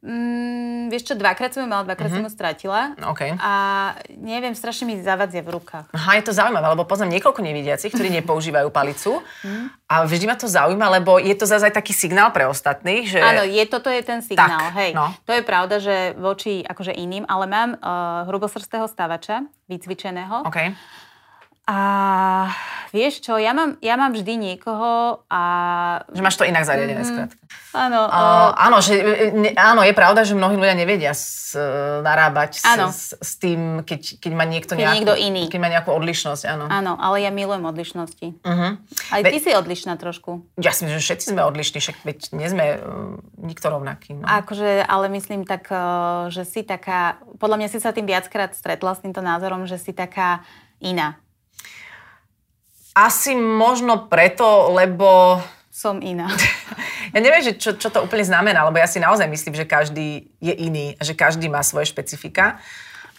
Mm, 0.00 0.88
vieš 0.88 1.12
čo, 1.12 1.14
dvakrát 1.14 1.52
som 1.52 1.60
ju 1.60 1.68
mala, 1.68 1.84
dvakrát 1.84 2.08
mm-hmm. 2.08 2.24
som 2.24 2.32
ju 2.32 2.32
stratila. 2.32 2.80
OK. 3.04 3.36
A 3.36 3.52
neviem, 4.16 4.56
strašne 4.56 4.88
mi 4.88 4.96
zavadzia 4.96 5.44
v 5.44 5.60
rukách. 5.60 5.92
Aha, 5.92 6.16
je 6.16 6.24
to 6.24 6.32
zaujímavé, 6.32 6.72
lebo 6.72 6.88
poznám 6.88 7.20
niekoľko 7.20 7.44
nevidiacich, 7.44 7.92
ktorí 7.92 8.08
nepoužívajú 8.24 8.72
palicu. 8.72 9.20
A 9.84 10.08
vždy 10.08 10.24
ma 10.24 10.40
to 10.40 10.48
zaujíma, 10.48 10.88
lebo 10.96 11.20
je 11.20 11.36
to 11.36 11.44
zase 11.44 11.68
aj 11.68 11.76
taký 11.76 11.92
signál 11.92 12.32
pre 12.32 12.48
ostatných, 12.48 13.12
že... 13.12 13.20
Áno, 13.20 13.44
je, 13.44 13.60
toto 13.68 13.92
je 13.92 14.00
ten 14.00 14.24
signál, 14.24 14.72
Tak, 14.72 14.80
hej. 14.80 14.90
no. 14.96 15.12
To 15.28 15.36
je 15.36 15.42
pravda, 15.44 15.76
že 15.76 16.16
voči 16.16 16.64
akože 16.64 16.96
iným, 16.96 17.28
ale 17.28 17.44
mám 17.44 17.76
uh, 17.76 18.24
hrubosrstého 18.24 18.88
stavača, 18.88 19.44
vycvičeného. 19.68 20.48
OK. 20.48 20.72
A 21.70 22.50
vieš 22.90 23.22
čo, 23.22 23.38
ja 23.38 23.54
mám, 23.54 23.78
ja 23.78 23.94
mám 23.94 24.10
vždy 24.10 24.34
niekoho 24.34 25.22
a... 25.30 25.42
Že 26.10 26.22
máš 26.26 26.34
to 26.34 26.42
inak 26.42 26.66
zariadené, 26.66 27.06
skrátka. 27.06 27.38
Áno, 27.70 28.10
Uh, 28.10 28.50
áno, 28.58 28.82
že, 28.82 28.98
e, 28.98 29.14
ne, 29.30 29.50
áno, 29.54 29.86
je 29.86 29.94
pravda, 29.94 30.26
že 30.26 30.34
mnohí 30.34 30.58
ľudia 30.58 30.74
nevedia 30.74 31.14
s, 31.14 31.54
e, 31.54 31.62
narábať 32.02 32.58
s, 32.58 32.66
Áno. 32.66 32.90
s, 32.90 33.14
s 33.14 33.38
tým, 33.38 33.86
keď, 33.86 34.18
keď 34.18 34.32
má 34.34 34.42
niekto 34.42 34.74
Keď 34.74 34.82
nejakú, 34.82 34.94
niekto 34.98 35.14
iný. 35.14 35.42
Keď 35.46 35.60
má 35.62 35.70
nejakú 35.70 35.94
odlišnosť, 35.94 36.42
áno. 36.50 36.66
áno, 36.66 36.98
ale 36.98 37.22
ja 37.22 37.30
milujem 37.30 37.62
odlišnosti. 37.62 38.42
Uh-huh. 38.42 38.70
Aj 39.14 39.20
Ve- 39.22 39.30
ty 39.30 39.38
si 39.38 39.54
odlišná 39.54 39.94
trošku. 40.02 40.42
Ja 40.58 40.74
si 40.74 40.82
myslím, 40.82 40.98
že 40.98 41.06
všetci 41.14 41.26
sme 41.30 41.46
odlišní, 41.46 41.78
však 41.78 41.96
veď 42.02 42.18
nie 42.34 42.48
sme 42.50 42.66
uh, 42.74 42.78
nikto 43.38 43.70
rovnaký. 43.70 44.18
No. 44.18 44.26
Akože, 44.26 44.82
ale 44.82 45.06
myslím 45.14 45.46
tak, 45.46 45.70
uh, 45.70 46.26
že 46.34 46.42
si 46.42 46.66
taká, 46.66 47.22
podľa 47.38 47.56
mňa 47.62 47.68
si 47.70 47.78
sa 47.78 47.94
tým 47.94 48.10
viackrát 48.10 48.50
stretla 48.58 48.98
s 48.98 49.02
týmto 49.06 49.22
názorom, 49.22 49.70
že 49.70 49.78
si 49.78 49.94
taká 49.94 50.42
iná. 50.82 51.22
Asi 52.94 53.38
možno 53.38 54.10
preto, 54.10 54.74
lebo 54.74 55.38
Som 55.70 56.02
iná. 56.02 56.28
ja 57.14 57.18
neviem, 57.22 57.40
že 57.40 57.56
čo, 57.56 57.78
čo 57.78 57.88
to 57.88 58.02
úplne 58.02 58.26
znamená, 58.26 58.66
lebo 58.66 58.76
ja 58.76 58.90
si 58.90 58.98
naozaj 59.00 59.30
myslím, 59.30 59.54
že 59.54 59.64
každý 59.64 60.26
je 60.42 60.52
iný 60.52 60.98
že 60.98 61.14
každý 61.14 61.46
má 61.48 61.62
svoje 61.62 61.88
špecifika. 61.88 62.58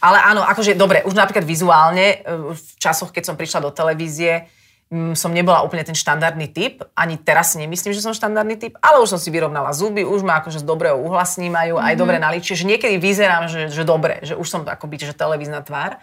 Ale 0.01 0.17
áno, 0.17 0.41
akože 0.41 0.73
dobre, 0.73 1.05
už 1.05 1.13
napríklad 1.13 1.45
vizuálne, 1.45 2.25
e, 2.25 2.57
v 2.57 2.69
časoch, 2.81 3.13
keď 3.13 3.23
som 3.31 3.35
prišla 3.37 3.61
do 3.61 3.69
televízie, 3.69 4.49
mm, 4.89 5.13
som 5.13 5.29
nebola 5.29 5.61
úplne 5.61 5.85
ten 5.85 5.93
štandardný 5.93 6.49
typ. 6.49 6.81
Ani 6.97 7.21
teraz 7.21 7.53
si 7.53 7.61
nemyslím, 7.61 7.93
že 7.93 8.01
som 8.01 8.11
štandardný 8.11 8.57
typ, 8.57 8.73
ale 8.81 8.97
už 8.97 9.13
som 9.13 9.21
si 9.21 9.29
vyrovnala 9.29 9.69
zuby, 9.77 10.01
už 10.01 10.25
ma 10.25 10.41
akože 10.41 10.61
z 10.61 10.65
dobrého 10.65 10.97
uhla 10.97 11.21
snímajú, 11.21 11.77
aj 11.77 11.93
dobre 11.95 12.17
naličie, 12.17 12.57
že 12.57 12.65
niekedy 12.65 12.97
vyzerám, 12.97 13.45
že, 13.45 13.69
že 13.69 13.85
dobre, 13.85 14.25
že 14.25 14.33
už 14.33 14.47
som 14.49 14.61
akoby, 14.65 14.99
že 14.99 15.13
televízna 15.13 15.61
tvár. 15.61 16.01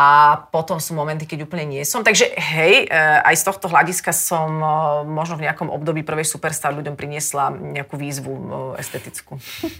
A 0.00 0.08
potom 0.48 0.80
sú 0.80 0.96
momenty, 0.96 1.28
keď 1.28 1.44
úplne 1.44 1.68
nie 1.68 1.84
som. 1.84 2.00
Takže 2.00 2.32
hej, 2.32 2.88
e, 2.88 2.96
aj 3.20 3.36
z 3.36 3.44
tohto 3.44 3.68
hľadiska 3.68 4.16
som 4.16 4.48
e, 4.56 4.66
možno 5.04 5.36
v 5.36 5.44
nejakom 5.44 5.68
období 5.68 6.00
prvej 6.00 6.24
superstar 6.24 6.72
ľuďom 6.72 6.96
priniesla 6.96 7.52
nejakú 7.52 8.00
výzvu 8.00 8.32
e, 8.32 8.42
estetickú. 8.80 9.36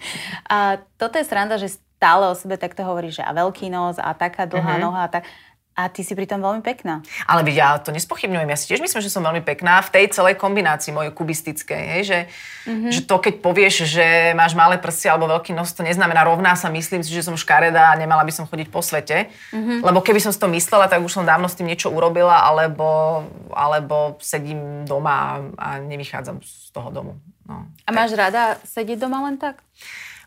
A 0.53 0.77
toto 1.01 1.17
je 1.17 1.25
sranda, 1.25 1.57
že 1.57 1.73
stále 1.73 2.29
o 2.29 2.37
sebe 2.37 2.61
takto 2.61 2.85
hovoríš, 2.85 3.21
že 3.21 3.25
a 3.25 3.33
veľký 3.33 3.73
nos 3.73 3.97
a 3.97 4.13
taká 4.13 4.45
dlhá 4.45 4.77
Mhm. 4.77 4.83
noha 4.85 5.01
a 5.05 5.13
tak. 5.13 5.25
A 5.81 5.89
ty 5.89 6.05
si 6.05 6.13
pritom 6.13 6.45
veľmi 6.45 6.61
pekná. 6.61 7.01
Ale 7.25 7.41
ja 7.49 7.81
to 7.81 7.89
nespochybňujem. 7.89 8.53
Ja 8.53 8.59
si 8.61 8.69
tiež 8.69 8.85
myslím, 8.85 9.01
že 9.01 9.09
som 9.09 9.25
veľmi 9.25 9.41
pekná 9.41 9.81
v 9.81 9.97
tej 9.97 10.13
celej 10.13 10.37
kombinácii 10.37 10.93
mojej 10.93 11.09
kubistickej. 11.17 11.83
Hej? 11.97 12.03
Že, 12.05 12.19
mm-hmm. 12.69 12.91
že 12.93 13.01
to, 13.09 13.17
keď 13.17 13.35
povieš, 13.41 13.89
že 13.89 14.37
máš 14.37 14.53
malé 14.53 14.77
prsty 14.77 15.09
alebo 15.09 15.33
veľký 15.33 15.57
nos, 15.57 15.73
to 15.73 15.81
neznamená 15.81 16.21
rovná 16.29 16.53
sa. 16.53 16.69
Myslím 16.69 17.01
si, 17.01 17.17
že 17.17 17.25
som 17.25 17.33
škaredá 17.33 17.97
a 17.97 17.99
nemala 17.99 18.29
by 18.29 18.33
som 18.37 18.45
chodiť 18.45 18.69
po 18.69 18.85
svete. 18.85 19.33
Mm-hmm. 19.57 19.81
Lebo 19.81 20.05
keby 20.05 20.21
som 20.21 20.37
si 20.37 20.37
to 20.37 20.53
myslela, 20.53 20.85
tak 20.85 21.01
už 21.01 21.17
som 21.17 21.25
dávno 21.25 21.49
s 21.49 21.57
tým 21.57 21.65
niečo 21.65 21.89
urobila, 21.89 22.45
alebo, 22.45 23.25
alebo 23.57 24.21
sedím 24.21 24.85
doma 24.85 25.41
a 25.57 25.81
nevychádzam 25.81 26.45
z 26.45 26.69
toho 26.77 26.93
domu. 26.93 27.17
No. 27.49 27.67
A 27.89 27.91
máš 27.91 28.13
rada 28.13 28.61
sedieť 28.69 29.01
doma 29.01 29.25
len 29.27 29.41
tak? 29.41 29.65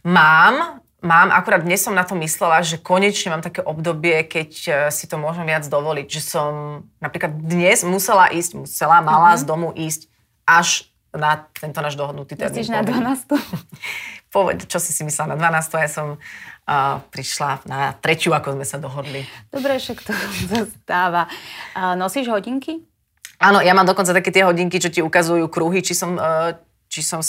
Mám, 0.04 0.83
mám, 1.04 1.30
akurát 1.30 1.62
dnes 1.62 1.84
som 1.84 1.92
na 1.92 2.08
to 2.08 2.16
myslela, 2.16 2.64
že 2.64 2.80
konečne 2.80 3.36
mám 3.36 3.44
také 3.44 3.60
obdobie, 3.60 4.24
keď 4.24 4.52
e, 4.66 4.72
si 4.90 5.06
to 5.06 5.20
môžem 5.20 5.44
viac 5.44 5.68
dovoliť, 5.68 6.08
že 6.08 6.22
som 6.24 6.52
napríklad 7.04 7.36
dnes 7.44 7.84
musela 7.84 8.32
ísť, 8.32 8.64
musela, 8.64 9.04
mala 9.04 9.36
mm-hmm. 9.36 9.44
z 9.44 9.44
domu 9.44 9.70
ísť 9.76 10.02
až 10.48 10.88
na 11.14 11.46
tento 11.54 11.78
náš 11.84 11.94
dohodnutý 11.94 12.34
termín. 12.34 12.58
Myslíš 12.58 12.74
na 12.74 12.82
poviem. 12.82 13.06
12? 13.06 14.34
Povedz, 14.34 14.66
čo 14.66 14.82
si 14.82 14.90
si 14.96 15.06
myslela 15.06 15.38
na 15.38 15.62
12. 15.62 15.86
Ja 15.86 15.92
som 15.92 16.08
uh, 16.18 16.98
prišla 17.14 17.62
na 17.70 17.94
tretiu, 17.94 18.34
ako 18.34 18.58
sme 18.58 18.66
sa 18.66 18.82
dohodli. 18.82 19.22
Dobre, 19.54 19.78
však 19.78 20.02
to 20.02 20.10
sa 20.50 20.66
stáva. 20.66 21.30
A 21.78 21.94
nosíš 21.94 22.34
hodinky? 22.34 22.82
Áno, 23.38 23.62
ja 23.62 23.78
mám 23.78 23.86
dokonca 23.86 24.10
také 24.10 24.34
tie 24.34 24.42
hodinky, 24.42 24.82
čo 24.82 24.90
ti 24.90 25.06
ukazujú 25.06 25.46
kruhy, 25.54 25.86
či 25.86 25.94
som, 25.94 26.18
uh, 26.18 26.58
či 26.90 27.06
som 27.06 27.22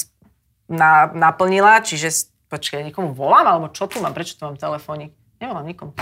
na, 0.64 1.12
naplnila, 1.12 1.84
čiže 1.84 2.32
počkaj, 2.54 2.78
ja 2.78 2.84
nikomu 2.86 3.10
volám, 3.10 3.50
alebo 3.50 3.66
čo 3.74 3.90
tu 3.90 3.98
mám, 3.98 4.14
prečo 4.14 4.38
tu 4.38 4.46
mám 4.46 4.54
telefónik? 4.54 5.10
Nevolám 5.42 5.66
nikomu. 5.66 5.92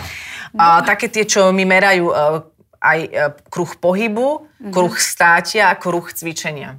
A, 0.61 0.85
také 0.85 1.09
tie, 1.09 1.25
čo 1.25 1.49
mi 1.57 1.65
merajú 1.65 2.13
uh, 2.13 2.45
aj 2.77 2.99
uh, 3.09 3.33
kruh 3.49 3.73
pohybu, 3.81 4.45
kruh 4.69 4.95
státia 5.01 5.73
a 5.73 5.79
kruh 5.81 6.05
cvičenia. 6.13 6.77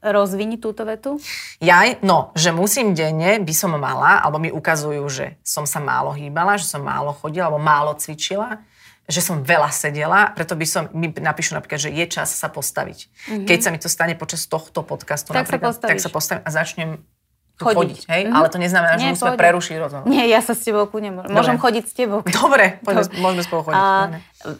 Rozvini 0.00 0.56
túto 0.58 0.82
vetu. 0.88 1.20
Ja, 1.60 1.84
no, 2.00 2.32
že 2.34 2.50
musím 2.50 2.96
denne, 2.96 3.38
by 3.38 3.54
som 3.54 3.76
mala, 3.76 4.24
alebo 4.24 4.40
mi 4.40 4.50
ukazujú, 4.50 5.04
že 5.12 5.36
som 5.44 5.68
sa 5.68 5.78
málo 5.78 6.16
hýbala, 6.16 6.56
že 6.56 6.66
som 6.66 6.82
málo 6.82 7.12
chodila, 7.12 7.52
alebo 7.52 7.60
málo 7.60 7.92
cvičila, 7.94 8.64
že 9.04 9.20
som 9.20 9.44
veľa 9.44 9.68
sedela, 9.68 10.32
preto 10.32 10.56
by 10.56 10.66
som, 10.66 10.88
mi 10.96 11.12
napíšu 11.12 11.52
napríklad, 11.52 11.76
že 11.76 11.92
je 11.92 12.04
čas 12.08 12.32
sa 12.32 12.48
postaviť. 12.48 12.98
Mm-hmm. 13.04 13.46
Keď 13.46 13.58
sa 13.60 13.68
mi 13.68 13.78
to 13.78 13.88
stane 13.92 14.16
počas 14.16 14.48
tohto 14.48 14.80
podcastu, 14.80 15.36
Tak 15.36 15.44
sa 15.44 15.60
napríklad, 15.60 15.72
tak 15.76 15.92
postavíš. 15.92 16.02
sa 16.02 16.10
postavím 16.10 16.42
a 16.42 16.50
začnem 16.50 16.90
Chodiť. 17.54 17.78
chodiť. 17.78 17.98
hej? 18.10 18.22
Mhm. 18.26 18.34
Ale 18.34 18.46
to 18.50 18.58
neznamená, 18.58 18.94
že 18.98 19.06
Nie, 19.06 19.12
musíme 19.14 19.30
pohode. 19.30 19.42
prerušiť 19.46 19.74
rozhovor. 19.78 20.06
Nie, 20.10 20.26
ja 20.26 20.42
sa 20.42 20.58
s 20.58 20.66
tebou 20.66 20.90
kľudne 20.90 21.10
môžem. 21.14 21.30
Môžem 21.30 21.56
chodiť 21.62 21.84
s 21.86 21.94
tebou. 21.94 22.18
Dobre, 22.42 22.82
poďme, 22.82 23.06
môžeme 23.22 23.42
spolu 23.46 23.60
chodiť. 23.70 23.78
A 23.78 23.86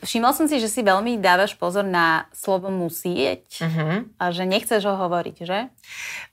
všimol 0.06 0.30
som 0.30 0.46
si, 0.46 0.62
že 0.62 0.70
si 0.70 0.80
veľmi 0.86 1.18
dávaš 1.18 1.58
pozor 1.58 1.82
na 1.82 2.30
slovo 2.30 2.70
musieť 2.70 3.42
Mhm. 3.58 4.14
a 4.14 4.24
že 4.30 4.46
nechceš 4.46 4.86
ho 4.86 4.94
hovoriť, 4.94 5.36
že? 5.42 5.58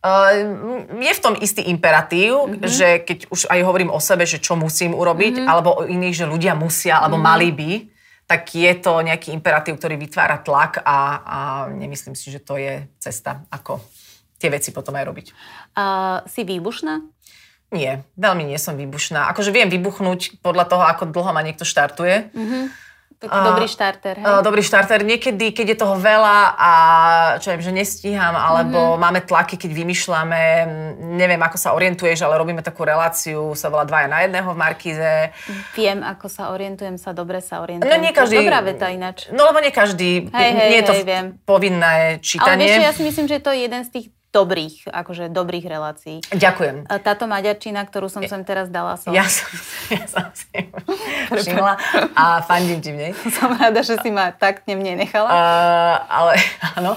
Uh, 0.05 0.97
je 1.01 1.13
v 1.13 1.21
tom 1.21 1.33
istý 1.37 1.65
imperatív, 1.65 2.45
mm-hmm. 2.45 2.69
že 2.69 3.01
keď 3.01 3.33
už 3.33 3.49
aj 3.49 3.59
hovorím 3.65 3.89
o 3.89 3.97
sebe, 3.97 4.29
že 4.29 4.37
čo 4.37 4.53
musím 4.53 4.93
urobiť, 4.93 5.41
mm-hmm. 5.41 5.49
alebo 5.49 5.81
o 5.81 5.85
iných, 5.89 6.13
že 6.13 6.25
ľudia 6.29 6.53
musia, 6.53 7.01
alebo 7.01 7.17
mm-hmm. 7.17 7.33
mali 7.33 7.49
by, 7.53 7.71
tak 8.29 8.47
je 8.55 8.71
to 8.79 9.03
nejaký 9.03 9.35
imperatív, 9.35 9.75
ktorý 9.75 9.99
vytvára 9.99 10.39
tlak 10.39 10.79
a, 10.85 10.97
a 11.19 11.37
nemyslím 11.67 12.15
si, 12.15 12.31
že 12.31 12.39
to 12.39 12.55
je 12.55 12.87
cesta, 12.95 13.43
ako 13.51 13.83
tie 14.39 14.49
veci 14.49 14.73
potom 14.73 14.95
aj 14.97 15.05
robiť. 15.05 15.27
A 15.75 15.85
si 16.27 16.43
výbušná? 16.43 17.01
Nie, 17.71 18.03
veľmi 18.19 18.43
nie 18.43 18.59
som 18.59 18.75
výbušná. 18.75 19.31
Akože 19.31 19.55
viem 19.55 19.71
vybuchnúť 19.71 20.43
podľa 20.43 20.65
toho, 20.67 20.83
ako 20.83 21.07
dlho 21.07 21.31
ma 21.31 21.39
niekto 21.39 21.63
štartuje. 21.63 22.27
Tak 23.21 23.29
A- 23.29 23.53
dobrý 23.53 23.69
štarter, 23.69 24.17
hej? 24.17 24.25
Uh, 24.25 24.41
Dobrý 24.41 24.65
štarter. 24.65 25.05
Niekedy, 25.05 25.53
keď 25.53 25.65
je 25.69 25.77
toho 25.77 25.93
veľa 25.93 26.57
a 26.57 26.71
čo 27.37 27.53
viem, 27.53 27.61
že 27.61 27.69
nestíham, 27.69 28.33
alebo 28.33 28.97
mm-hmm. 28.97 28.97
máme 28.97 29.21
tlaky, 29.21 29.61
keď 29.61 29.77
vymýšľame, 29.77 30.41
neviem, 31.21 31.37
ako 31.37 31.53
sa 31.61 31.77
orientuješ, 31.77 32.25
ale 32.25 32.41
robíme 32.41 32.65
takú 32.65 32.81
reláciu, 32.81 33.53
sa 33.53 33.69
volá 33.69 33.85
Dvaja 33.85 34.09
na 34.09 34.25
jedného 34.25 34.49
v 34.49 34.57
Markíze. 34.57 35.11
Viem, 35.77 36.01
ako 36.01 36.25
sa 36.33 36.49
orientujem, 36.49 36.97
sa 36.97 37.13
dobre 37.13 37.45
sa 37.45 37.61
orientujem. 37.61 37.93
No 37.93 38.01
nie 38.01 38.09
každý... 38.09 38.41
Dobrá 38.41 38.65
veta 38.65 38.89
ináč. 38.89 39.29
No 39.29 39.45
lebo 39.45 39.61
nie 39.61 39.69
každý, 39.69 40.25
Hej, 40.33 40.51
hej, 40.57 40.69
nie 40.73 40.79
je 40.81 40.87
to 40.89 40.95
hej, 40.97 41.05
viem. 41.05 41.25
povinné 41.45 42.17
Ale 42.17 42.25
čítanie. 42.25 42.65
vieš, 42.65 42.73
čo, 42.73 42.87
ja 42.89 42.93
si 42.97 43.03
myslím, 43.05 43.25
že 43.29 43.37
to 43.37 43.53
je 43.53 43.69
jeden 43.69 43.81
z 43.85 43.89
tých 43.93 44.07
dobrých, 44.31 44.87
akože 44.87 45.27
dobrých 45.27 45.65
relácií. 45.67 46.23
Ďakujem. 46.31 46.87
Táto 47.03 47.27
maďarčina, 47.27 47.83
ktorú 47.83 48.07
som 48.07 48.23
sem 48.23 48.41
teraz 48.47 48.71
dala, 48.71 48.95
som, 48.95 49.11
Ja 49.11 49.27
som, 49.27 49.51
ja 49.95 50.07
som 50.07 50.23
si 50.31 50.47
všimla 51.35 51.75
a 52.15 52.39
fandím 52.47 52.79
ti 52.79 52.95
v 52.95 52.97
nej. 52.97 53.11
som 53.37 53.51
rada, 53.51 53.83
že 53.83 53.99
si 53.99 54.09
ma 54.09 54.31
tak 54.31 54.63
mne 54.63 55.03
nechala. 55.03 55.29
Uh, 55.29 55.95
ale 56.07 56.33
áno. 56.79 56.95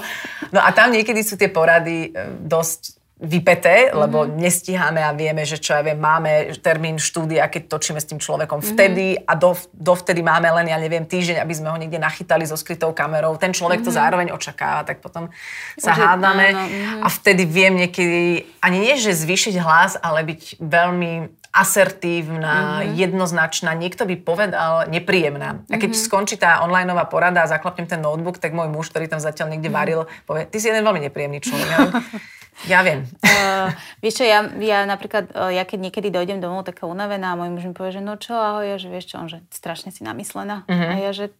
No 0.55 0.59
a 0.63 0.71
tam 0.71 0.95
niekedy 0.95 1.19
sú 1.27 1.35
tie 1.35 1.51
porady 1.51 2.15
e, 2.15 2.31
dosť 2.39 3.04
vypeté, 3.15 3.95
lebo 3.95 4.27
Mhm. 4.27 4.35
nestíhame 4.35 4.99
a 4.99 5.15
vieme, 5.15 5.47
že 5.47 5.55
čo 5.55 5.71
ja 5.71 5.79
viem, 5.79 5.95
máme 5.95 6.51
termín 6.59 6.99
štúdia, 6.99 7.47
keď 7.47 7.71
točíme 7.71 7.95
s 7.95 8.11
tým 8.11 8.19
človekom 8.19 8.59
Mhm. 8.59 8.67
vtedy 8.75 9.15
a 9.15 9.39
do, 9.39 9.55
dovtedy 9.71 10.19
máme 10.19 10.51
len, 10.51 10.67
ja 10.67 10.75
neviem, 10.75 11.07
týždeň, 11.07 11.39
aby 11.39 11.53
sme 11.55 11.71
ho 11.71 11.79
niekde 11.79 11.95
nachytali 11.95 12.43
so 12.43 12.59
skrytou 12.59 12.91
kamerou. 12.91 13.39
Ten 13.39 13.55
človek 13.55 13.87
to 13.87 13.91
zároveň 13.91 14.35
očakáva, 14.35 14.83
tak 14.83 14.99
potom 14.99 15.31
sa 15.79 15.91
Mhm. 15.91 15.97
Že- 15.97 16.03
hádame 16.03 16.47
áno, 16.51 16.63
mhm. 16.67 17.01
a 17.03 17.07
vtedy 17.07 17.43
viem 17.47 17.73
niekedy, 17.79 18.23
ani 18.59 18.77
nie, 18.83 18.95
že 18.99 19.15
zvýšiť 19.15 19.55
hlas, 19.63 19.95
ale 20.03 20.27
byť 20.27 20.59
veľmi 20.59 21.11
asertívna, 21.55 22.83
Mhm. 22.83 22.99
jednoznačná, 22.99 23.71
niekto 23.73 24.03
by 24.03 24.15
povedal 24.19 24.91
nepríjemná. 24.91 25.63
A 25.71 25.79
keď 25.79 25.95
skončí 25.95 26.35
tá 26.35 26.59
onlineová 26.59 27.07
porada 27.07 27.39
a 27.39 27.47
zaklapnem 27.47 27.87
ten 27.87 28.03
notebook, 28.03 28.43
tak 28.43 28.51
môj 28.51 28.67
muž, 28.67 28.91
ktorý 28.91 29.07
tam 29.07 29.23
zatiaľ 29.23 29.55
niekde 29.55 29.71
varil, 29.71 30.03
povie, 30.27 30.43
ty 30.45 30.59
si 30.59 30.67
jeden 30.67 30.83
veľmi 30.83 30.99
nepríjemný 31.07 31.39
človek. 31.39 31.79
Ja, 32.63 32.79
viem. 32.81 33.03
Uh, 33.19 33.69
vieš 34.03 34.23
čo, 34.23 34.25
ja, 34.25 34.47
ja 34.47 34.87
napríklad, 34.87 35.35
uh, 35.35 35.51
ja 35.51 35.67
keď 35.67 35.91
niekedy 35.91 36.07
dojdem 36.07 36.39
domov 36.39 36.63
taká 36.63 36.87
unavená 36.87 37.35
a 37.35 37.37
môj 37.37 37.51
muž 37.51 37.63
mi 37.67 37.75
povie, 37.75 37.99
že 37.99 38.01
no 38.01 38.15
čo, 38.15 38.33
ahoj, 38.33 38.63
ja, 38.63 38.77
že 38.79 38.87
vieš 38.87 39.11
čo, 39.11 39.15
on, 39.19 39.27
že 39.27 39.43
strašne 39.51 39.91
si 39.91 40.01
namyslená. 40.07 40.63
Mhm. 40.71 40.87
A 40.87 40.95
ja, 41.03 41.11
že 41.11 41.35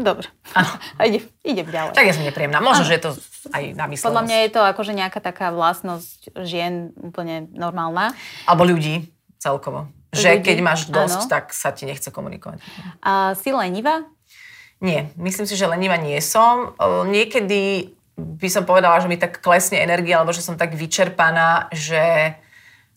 Dobre. 0.00 0.32
Áno. 0.56 0.70
A 0.98 1.04
ide, 1.04 1.28
idem 1.44 1.68
ďalej. 1.68 1.92
Tak 1.92 2.08
ja 2.08 2.14
som 2.16 2.24
nepríjemná. 2.24 2.58
Možno, 2.64 2.88
že 2.88 2.96
je 2.96 3.02
to 3.04 3.10
aj 3.52 3.76
namyslenosť. 3.76 4.06
Podľa 4.08 4.24
mňa 4.24 4.36
je 4.40 4.50
to 4.50 4.60
akože 4.64 4.92
nejaká 4.96 5.20
taká 5.20 5.52
vlastnosť 5.52 6.40
žien 6.40 6.96
úplne 6.96 7.52
normálna. 7.52 8.16
Alebo 8.48 8.64
ľudí 8.64 9.12
celkovo. 9.36 9.92
Že 10.10 10.40
Ľudí, 10.40 10.46
keď 10.46 10.58
máš 10.64 10.80
dosť, 10.90 11.22
áno. 11.26 11.30
tak 11.30 11.44
sa 11.54 11.70
ti 11.70 11.86
nechce 11.86 12.10
komunikovať. 12.10 12.58
A 13.04 13.38
si 13.38 13.54
lenivá? 13.54 14.08
Nie, 14.82 15.12
myslím 15.20 15.46
si, 15.46 15.54
že 15.54 15.70
lenivá 15.70 16.00
nie 16.00 16.18
som. 16.24 16.74
E, 16.74 17.06
Niekedy 17.06 17.92
by 18.36 18.48
som 18.50 18.64
povedala, 18.64 19.00
že 19.00 19.08
mi 19.08 19.16
tak 19.16 19.40
klesne 19.40 19.80
energia, 19.80 20.18
alebo 20.18 20.30
že 20.30 20.40
som 20.40 20.54
tak 20.54 20.72
vyčerpaná, 20.74 21.68
že, 21.70 22.34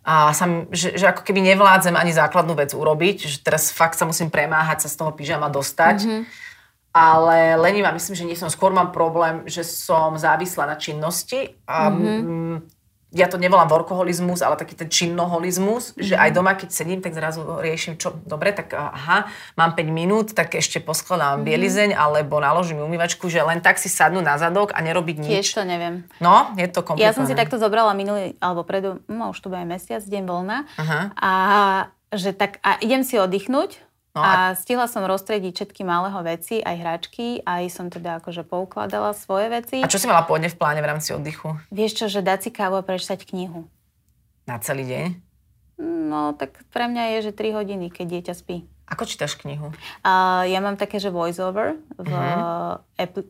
a 0.03 0.31
sa, 0.31 0.45
mi- 0.45 0.67
že, 0.71 0.93
že 0.93 1.05
ako 1.07 1.23
keby 1.23 1.39
nevládzem 1.41 1.95
ani 1.95 2.11
základnú 2.11 2.53
vec 2.53 2.75
urobiť, 2.75 3.17
že 3.23 3.37
teraz 3.39 3.71
fakt 3.71 3.95
sa 3.95 4.03
musím 4.03 4.27
premáhať, 4.27 4.85
sa 4.85 4.89
z 4.91 4.95
toho 4.99 5.11
pyžama 5.11 5.47
dostať. 5.47 5.97
Mhm. 6.03 6.09
Mm-hmm. 6.09 6.41
Ale 6.93 7.57
lenivá, 7.57 7.89
myslím, 7.89 8.13
že 8.13 8.27
nie 8.27 8.37
som. 8.37 8.53
Skôr 8.53 8.69
mám 8.69 8.93
problém, 8.93 9.41
že 9.49 9.65
som 9.65 10.13
závislá 10.13 10.69
na 10.69 10.77
činnosti. 10.77 11.57
A, 11.65 11.89
Mhm. 11.89 11.97
mm-hmm. 11.97 12.55
Ja 13.13 13.29
to 13.29 13.37
nevolám 13.37 13.69
workoholizmus, 13.69 14.41
ale 14.41 14.57
taký 14.57 14.73
ten 14.73 14.89
činnoholizmus, 14.89 15.93
že 15.95 16.17
Mhm. 16.17 16.21
aj 16.25 16.29
doma, 16.33 16.51
keď 16.57 16.69
sedím, 16.69 16.99
tak 16.99 17.13
zrazu 17.13 17.45
riešim, 17.61 17.93
čo, 17.95 18.17
dobre, 18.25 18.49
tak 18.51 18.73
aha, 18.73 19.29
mám 19.53 19.77
5 19.77 19.87
minút, 19.87 20.33
tak 20.33 20.57
ešte 20.57 20.81
poskladám 20.81 21.39
Mhm. 21.39 21.45
bielizeň, 21.45 21.89
alebo 21.93 22.41
naložím 22.41 22.81
umývačku, 22.81 23.29
že 23.29 23.39
len 23.39 23.61
tak 23.61 23.77
si 23.77 23.87
sadnú 23.87 24.19
na 24.19 24.41
zadok 24.41 24.73
a 24.73 24.81
nerobiť 24.81 25.15
nič. 25.21 25.29
Tiež 25.29 25.47
to 25.53 25.61
neviem. 25.61 26.09
No, 26.17 26.49
je 26.57 26.65
to 26.65 26.81
komplikované. 26.81 27.05
Ja 27.05 27.13
som 27.13 27.29
si 27.29 27.37
takto 27.37 27.61
zobrala 27.61 27.93
minulý, 27.93 28.33
alebo 28.41 28.65
predu, 28.65 28.97
no 29.05 29.29
už 29.29 29.39
to 29.39 29.53
bude 29.53 29.61
aj 29.61 29.69
mesiac, 29.69 30.01
deň 30.01 30.23
voľna. 30.25 30.65
Aha. 30.81 31.13
A 31.13 31.31
že 32.13 32.33
tak, 32.33 32.57
a 32.61 32.77
idem 32.81 33.01
si 33.01 33.17
oddychnúť. 33.17 33.77
No 34.13 34.21
a 34.21 34.53
stihla 34.53 34.85
som 34.85 35.01
rozstrediť 35.09 35.57
všetky 35.57 35.81
malého 35.81 36.21
veci, 36.21 36.61
aj 36.61 36.75
hračky, 36.77 37.41
aj 37.41 37.65
som 37.73 37.89
teda 37.89 38.21
akože 38.21 38.45
poukladala 38.45 39.17
svoje 39.17 39.49
veci. 39.49 39.81
A 39.81 39.89
čo 39.89 39.97
si 39.97 40.05
mala 40.05 40.21
pôvodne 40.21 40.53
v 40.53 40.57
pláne 40.57 40.85
v 40.85 40.89
rámci 40.93 41.17
oddychu? 41.17 41.57
Vieš 41.73 41.91
čo, 41.97 42.05
že 42.05 42.21
dať 42.21 42.45
si 42.45 42.49
kávu 42.53 42.77
a 42.77 42.85
prečítať 42.85 43.25
knihu. 43.25 43.65
Na 44.45 44.61
celý 44.61 44.85
deň? 44.85 45.05
No, 45.81 46.37
tak 46.37 46.61
pre 46.69 46.85
mňa 46.85 47.17
je, 47.17 47.17
že 47.25 47.31
3 47.33 47.57
hodiny, 47.57 47.89
keď 47.89 48.05
dieťa 48.05 48.33
spí. 48.37 48.69
Ako 48.85 49.09
čítaš 49.09 49.33
knihu? 49.33 49.73
A 50.05 50.45
ja 50.45 50.61
mám 50.61 50.77
také, 50.77 51.01
že 51.01 51.09
voiceover 51.09 51.81
v 51.97 52.13
uh-huh. 52.13 52.77
Apple, 52.93 53.25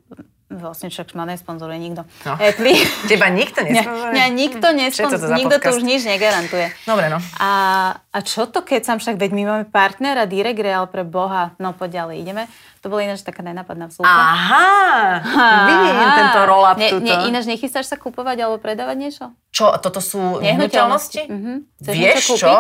vlastne 0.57 0.93
však 0.93 1.17
ma 1.17 1.25
nesponzoruje 1.25 1.79
nikto. 1.81 2.05
No. 2.23 2.33
Apple. 2.37 2.73
Teba 3.09 3.27
nikto 3.33 3.65
nesponzoruje? 3.65 4.13
mňa 4.13 4.25
nikto 4.33 4.67
nesponzoruje, 4.73 5.37
nikto 5.39 5.57
to 5.57 5.61
podcast? 5.61 5.77
už 5.77 5.81
nič 5.83 6.01
negarantuje. 6.05 6.67
Dobre, 6.85 7.09
no. 7.09 7.17
A, 7.37 7.51
a 7.97 8.17
čo 8.21 8.45
to, 8.45 8.61
keď 8.61 8.81
som 8.85 8.97
však, 9.01 9.17
veď 9.17 9.31
my 9.33 9.43
máme 9.49 9.65
partnera, 9.69 10.29
Direct 10.29 10.61
Real 10.61 10.85
pre 10.87 11.01
Boha. 11.01 11.57
No 11.57 11.73
poď 11.73 12.05
ďalej, 12.05 12.15
ideme. 12.21 12.43
To 12.83 12.91
bola 12.91 13.07
ináč 13.07 13.23
taká 13.23 13.39
nenápadná 13.39 13.87
vsúka. 13.87 14.11
Aha, 14.11 15.23
vidím 15.71 15.95
tento 16.19 16.39
roll-up 16.43 16.75
ne, 16.75 16.89
tuto. 16.91 17.07
ne, 17.07 17.31
Ináč 17.31 17.47
nechystáš 17.47 17.87
sa 17.87 17.95
kupovať 17.95 18.43
alebo 18.43 18.59
predávať 18.59 18.97
niečo? 18.99 19.25
Čo, 19.55 19.79
toto 19.79 20.03
sú 20.03 20.43
nehnuteľnosti? 20.43 21.31
Mhm. 21.31 21.53
Chceš 21.79 21.95
Vieš 21.95 22.23
čo? 22.43 22.53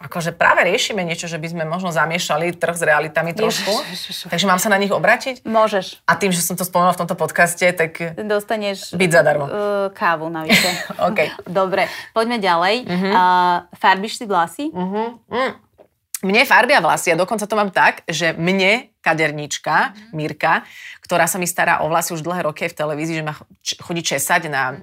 Akože 0.00 0.32
práve 0.32 0.64
riešime 0.64 1.04
niečo, 1.04 1.28
že 1.28 1.36
by 1.36 1.52
sme 1.52 1.64
možno 1.68 1.92
zamiešali 1.92 2.56
trh 2.56 2.72
s 2.72 2.80
realitami 2.80 3.36
trošku. 3.36 3.68
Ježiš. 3.68 4.32
Takže 4.32 4.48
mám 4.48 4.56
sa 4.56 4.72
na 4.72 4.80
nich 4.80 4.88
obrátiť? 4.88 5.44
Môžeš. 5.44 6.00
A 6.08 6.16
tým, 6.16 6.32
že 6.32 6.40
som 6.40 6.56
to 6.56 6.64
spomenula 6.64 6.96
v 6.96 7.04
tomto 7.04 7.12
podcaste, 7.20 7.68
tak... 7.76 8.16
Dostaneš 8.16 8.96
Byť 8.96 9.10
zadarmo. 9.12 9.44
Uh, 9.44 9.52
kávu 9.92 10.32
navyše. 10.32 10.72
OK. 11.12 11.20
Dobre, 11.60 11.84
poďme 12.16 12.40
ďalej. 12.40 12.88
Uh-huh. 12.88 13.12
Uh, 13.12 13.56
farbíš 13.76 14.16
si 14.16 14.24
vlasy? 14.24 14.72
Uh-huh. 14.72 15.20
Mm. 15.28 15.52
Mne 16.20 16.48
farbia 16.48 16.80
vlasy 16.80 17.12
a 17.12 17.20
dokonca 17.20 17.44
to 17.44 17.56
mám 17.56 17.68
tak, 17.72 18.04
že 18.08 18.36
mne 18.36 18.92
kaderníčka 19.00 19.96
Mirka, 20.12 20.64
ktorá 21.04 21.24
sa 21.24 21.40
mi 21.40 21.48
stará 21.48 21.80
o 21.84 21.88
vlasy 21.88 22.12
už 22.12 22.24
dlhé 22.24 22.44
roky 22.44 22.68
v 22.68 22.76
televízii, 22.76 23.20
že 23.20 23.24
ma 23.24 23.32
chodí 23.80 24.04
česať 24.04 24.52
na, 24.52 24.76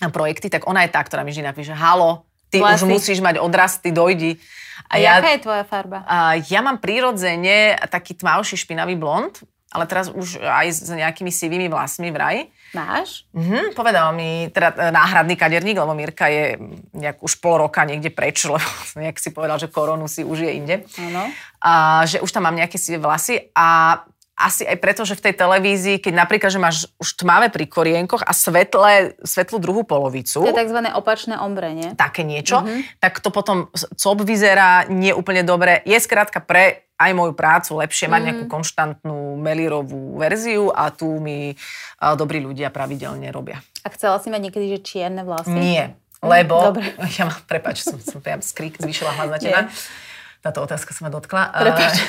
na 0.00 0.08
projekty, 0.12 0.52
tak 0.52 0.68
ona 0.68 0.84
je 0.84 0.92
tá, 0.92 1.00
ktorá 1.00 1.24
mi 1.24 1.32
vždy 1.32 1.48
napíše, 1.48 1.72
halo, 1.72 2.28
ty 2.56 2.64
Vlasy. 2.64 2.80
už 2.80 2.82
musíš 2.88 3.18
mať 3.20 3.36
odrasty, 3.38 3.92
dojdi. 3.92 4.40
A 4.88 4.96
ja, 4.96 5.20
jaká 5.20 5.36
je 5.36 5.40
tvoja 5.44 5.64
farba? 5.66 6.04
a 6.08 6.40
ja 6.40 6.60
mám 6.64 6.80
prirodzene 6.80 7.76
taký 7.90 8.16
tmavší 8.16 8.56
špinavý 8.56 8.94
blond, 8.96 9.34
ale 9.72 9.84
teraz 9.84 10.08
už 10.08 10.40
aj 10.40 10.66
s 10.72 10.88
nejakými 10.88 11.28
sivými 11.28 11.66
vlasmi 11.68 12.08
vraj. 12.14 12.48
Máš? 12.72 13.24
Mhm, 13.32 13.72
povedal 13.72 14.12
mi 14.12 14.48
teda 14.52 14.72
e, 14.72 14.92
náhradný 14.92 15.34
kaderník, 15.36 15.80
lebo 15.80 15.96
Mirka 15.96 16.28
je 16.28 16.60
nejak 16.92 17.20
už 17.24 17.40
pol 17.40 17.66
roka 17.66 17.84
niekde 17.84 18.12
preč, 18.12 18.44
lebo 18.48 18.62
nejak 18.96 19.16
si 19.20 19.32
povedal, 19.32 19.60
že 19.60 19.72
koronu 19.72 20.08
si 20.08 20.24
užije 20.24 20.50
inde. 20.54 20.84
Áno. 21.00 21.28
A 21.60 22.04
že 22.08 22.20
už 22.20 22.30
tam 22.30 22.46
mám 22.46 22.56
nejaké 22.56 22.76
sivé 22.78 23.00
vlasy 23.00 23.52
a 23.56 24.00
asi 24.36 24.68
aj 24.68 24.76
preto, 24.84 25.02
že 25.08 25.16
v 25.16 25.24
tej 25.24 25.34
televízii, 25.40 25.96
keď 25.96 26.12
napríklad, 26.12 26.52
že 26.52 26.60
máš 26.60 26.76
už 27.00 27.16
tmavé 27.16 27.48
pri 27.48 27.64
korienkoch 27.64 28.20
a 28.20 28.36
svetlé, 28.36 29.16
svetlú 29.24 29.56
druhú 29.56 29.82
polovicu, 29.82 30.44
To 30.44 30.52
je 30.52 30.60
tzv. 30.60 30.80
opačné 30.92 31.40
ombre, 31.40 31.72
nie? 31.72 31.96
také 31.96 32.20
niečo, 32.20 32.60
tak 33.00 33.24
to 33.24 33.32
potom 33.32 33.72
cop 33.72 34.20
vyzerá 34.20 34.84
nie 34.92 35.16
úplne 35.16 35.40
dobre. 35.40 35.80
Je 35.88 35.96
skrátka 35.96 36.44
pre 36.44 36.84
aj 36.96 37.12
moju 37.12 37.32
prácu 37.36 37.76
lepšie 37.76 38.08
mať 38.08 38.22
nejakú 38.24 38.44
konštantnú 38.48 39.36
melírovú 39.36 40.16
verziu 40.16 40.72
a 40.72 40.88
tu 40.88 41.20
mi 41.20 41.52
a, 42.00 42.16
dobrí 42.16 42.40
ľudia 42.40 42.72
pravidelne 42.72 43.28
robia. 43.28 43.60
A 43.84 43.92
chcela 43.92 44.16
si 44.20 44.32
mať 44.32 44.48
niekedy, 44.48 44.76
že 44.76 44.78
čierne 44.80 45.20
vlasy? 45.24 45.52
Nie, 45.52 45.96
lebo... 46.24 46.72
dobre. 46.72 46.92
Ja 47.20 47.28
mám, 47.28 47.40
prepáč, 47.44 47.84
som, 47.84 48.00
som 48.00 48.24
priam 48.24 48.40
skrik, 48.40 48.80
zvýšila 48.80 49.12
hlas 49.12 49.28
na 49.28 49.38
teba. 49.40 49.60
Nie. 49.68 50.05
Táto 50.46 50.62
otázka 50.62 50.94
sa 50.94 51.02
ma 51.02 51.10
dotkla. 51.10 51.50
Prepáč. 51.50 51.98
Uh, 51.98 52.06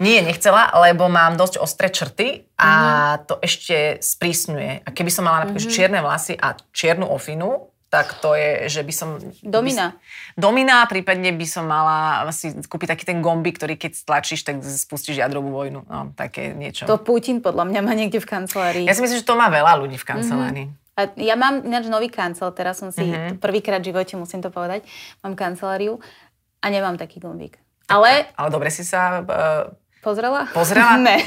nie, 0.00 0.24
nechcela, 0.24 0.72
lebo 0.80 1.12
mám 1.12 1.36
dosť 1.36 1.60
ostré 1.60 1.92
črty 1.92 2.48
a 2.56 2.70
Mhm. 2.72 3.28
to 3.28 3.34
ešte 3.44 3.76
sprísňuje. 4.00 4.82
A 4.82 4.88
keby 4.88 5.10
som 5.12 5.28
mala 5.28 5.44
napríklad 5.44 5.68
že 5.68 5.68
čierne 5.68 6.00
vlasy 6.00 6.32
a 6.32 6.56
čiernu 6.72 7.04
ofinu, 7.04 7.68
tak 7.92 8.18
to 8.18 8.34
je, 8.34 8.66
že 8.66 8.82
by 8.82 8.90
som... 8.90 9.08
Domina. 9.38 9.94
By, 9.94 10.34
domina, 10.34 10.82
prípadne 10.90 11.30
by 11.30 11.46
som 11.46 11.68
mala 11.68 12.26
si 12.34 12.50
kúpiť 12.50 12.90
taký 12.90 13.04
ten 13.06 13.22
gombi, 13.22 13.54
ktorý 13.54 13.78
keď 13.78 13.94
stlačíš, 13.94 14.42
tak 14.42 14.58
spustíš 14.64 15.22
jadrovú 15.22 15.54
vojnu. 15.54 15.86
No, 15.86 16.10
také 16.18 16.50
niečo. 16.58 16.90
To 16.90 16.98
Putin 16.98 17.38
podľa 17.38 17.70
mňa 17.70 17.80
má 17.86 17.94
niekde 17.94 18.18
v 18.18 18.26
kancelárii. 18.26 18.82
Ja 18.88 18.98
si 18.98 19.04
myslím, 19.04 19.22
že 19.22 19.28
to 19.28 19.38
má 19.38 19.46
veľa 19.46 19.78
ľudí 19.78 19.94
v 19.94 20.06
kancelárii. 20.10 20.66
A 20.98 21.10
ja 21.14 21.38
mám 21.38 21.62
ináč 21.62 21.86
nový 21.86 22.10
kancel, 22.10 22.50
teraz 22.50 22.82
som 22.82 22.90
si 22.90 23.02
Mhm. 23.02 23.14
uh-huh. 23.14 23.32
prvýkrát 23.38 23.78
v 23.78 23.94
živote, 23.94 24.18
musím 24.18 24.42
to 24.42 24.50
povedať, 24.50 24.82
mám 25.22 25.38
kanceláriu 25.38 26.02
a 26.58 26.66
nemám 26.66 26.98
taký 26.98 27.22
gombík. 27.22 27.62
Ale 27.86 28.28
Ale 28.32 28.48
dobre 28.48 28.68
si 28.68 28.82
sa... 28.82 29.20
Uh, 29.20 29.72
pozrela? 30.00 30.44
Pozrela? 30.50 31.00
ne, 31.08 31.20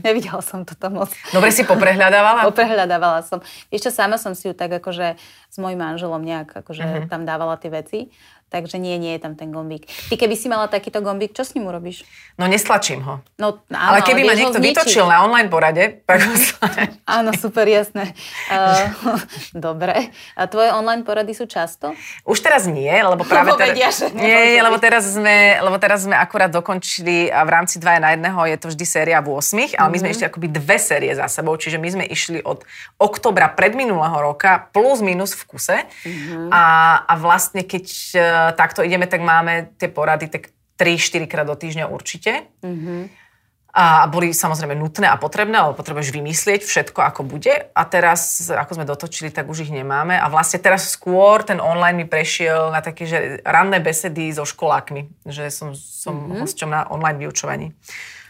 nevidela 0.00 0.38
som 0.38 0.62
to 0.62 0.74
tam 0.74 0.98
moc. 0.98 1.10
dobre 1.30 1.50
si 1.50 1.62
poprehľadávala? 1.62 2.46
Poprehľadávala 2.46 3.22
som. 3.22 3.42
Ešte 3.68 3.90
sama 3.90 4.14
som 4.16 4.38
si 4.38 4.46
ju 4.46 4.54
tak 4.54 4.70
akože 4.72 5.18
s 5.48 5.56
mojím 5.56 5.80
manželom 5.80 6.22
nejak 6.22 6.62
akože 6.62 6.82
Mhm. 6.82 7.08
tam 7.10 7.22
dávala 7.22 7.56
tie 7.56 7.70
veci. 7.70 7.98
Takže 8.48 8.76
nie, 8.76 8.96
nie 8.96 9.12
je 9.12 9.20
tam 9.20 9.34
ten 9.34 9.48
gombík. 9.48 9.84
Ty 10.08 10.16
keby 10.16 10.32
si 10.32 10.46
mala 10.46 10.66
takýto 10.66 10.98
gombík, 10.98 11.30
čo 11.30 11.42
s 11.42 11.52
ním 11.52 11.66
urobíš? 11.66 12.08
No 12.34 12.44
nestlačím 12.44 13.00
ho. 13.00 13.20
No, 13.36 13.60
áno, 13.66 13.92
Ale 13.92 14.00
keby 14.00 14.22
ma 14.22 14.32
niekto 14.32 14.56
vytočil 14.56 15.04
na 15.04 15.20
online 15.20 15.46
porade, 15.46 16.00
tak 16.02 16.22
ho 16.22 16.32
stane. 16.32 16.96
Áno, 17.08 17.32
super, 17.32 17.64
jasné. 17.64 18.16
Uh, 18.48 18.88
dobre. 19.54 20.08
A 20.32 20.44
tvoje 20.44 20.70
online 20.70 21.02
porady 21.02 21.32
sú 21.32 21.44
často? 21.44 21.92
Už 22.22 22.38
teraz 22.38 22.64
nie, 22.64 22.88
lebo 22.88 23.20
práve 23.22 23.52
Lebo 23.52 23.58
teraz... 23.58 23.68
vedia, 23.70 23.88
že 23.90 24.06
nie, 24.12 24.56
lebo 24.56 24.76
teraz, 24.76 25.04
sme, 25.06 25.36
lebo 25.58 25.76
teraz 25.76 26.02
sme 26.02 26.14
akurát 26.14 26.48
dokončili 26.48 27.28
a 27.28 27.42
v 27.42 27.50
rámci 27.50 27.76
2 27.76 27.84
na 27.98 28.10
jedného 28.12 28.40
je 28.46 28.56
to 28.56 28.66
vždy 28.68 28.84
séria 28.84 29.18
v 29.18 29.28
8, 29.30 29.74
ale 29.74 29.88
my 29.88 29.94
Mhm. 29.94 30.00
sme 30.00 30.08
ešte 30.10 30.26
akoby 30.26 30.48
dve 30.48 30.76
série 30.78 31.12
za 31.12 31.26
sebou, 31.26 31.52
čiže 31.54 31.76
my 31.76 31.88
sme 31.90 32.04
išli 32.06 32.40
od 32.40 32.64
oktobra 32.96 33.48
predminulého 33.48 34.16
roka 34.16 34.68
plus 34.68 35.00
minus 35.00 35.32
v 35.32 35.42
kuse 35.46 35.76
Mhm. 36.00 36.48
a, 36.48 36.64
a 37.02 37.14
vlastne 37.14 37.60
keď 37.62 37.86
e, 38.10 38.20
takto 38.56 38.82
ideme, 38.82 39.06
tak 39.06 39.20
máme 39.20 39.74
tie 39.78 39.88
porady 39.88 40.28
tak 40.28 40.54
3-4 40.78 41.26
krát 41.26 41.46
do 41.46 41.58
týždňa 41.58 41.90
určite. 41.90 42.46
Mhm. 42.62 43.28
A 43.68 44.08
boli 44.10 44.34
samozrejme 44.34 44.74
nutné 44.74 45.06
a 45.06 45.20
potrebné, 45.20 45.54
lebo 45.60 45.76
potrebuješ 45.76 46.10
vymyslieť 46.10 46.66
všetko, 46.66 46.98
ako 46.98 47.22
bude. 47.22 47.52
A 47.52 47.82
teraz, 47.86 48.50
ako 48.50 48.74
sme 48.74 48.88
dotočili, 48.88 49.30
tak 49.30 49.46
už 49.46 49.68
ich 49.68 49.72
nemáme. 49.72 50.18
A 50.18 50.26
vlastne 50.32 50.58
teraz 50.58 50.88
skôr 50.90 51.46
ten 51.46 51.62
online 51.62 52.02
mi 52.02 52.06
prešiel 52.08 52.74
na 52.74 52.82
také, 52.82 53.06
že 53.06 53.38
ranné 53.46 53.78
besedy 53.78 54.34
so 54.34 54.42
školákmi. 54.42 55.22
Že 55.22 55.44
som, 55.52 55.68
som 55.78 56.16
mm-hmm. 56.16 56.40
hosťom 56.42 56.70
na 56.74 56.90
online 56.90 57.22
vyučovaní. 57.22 57.66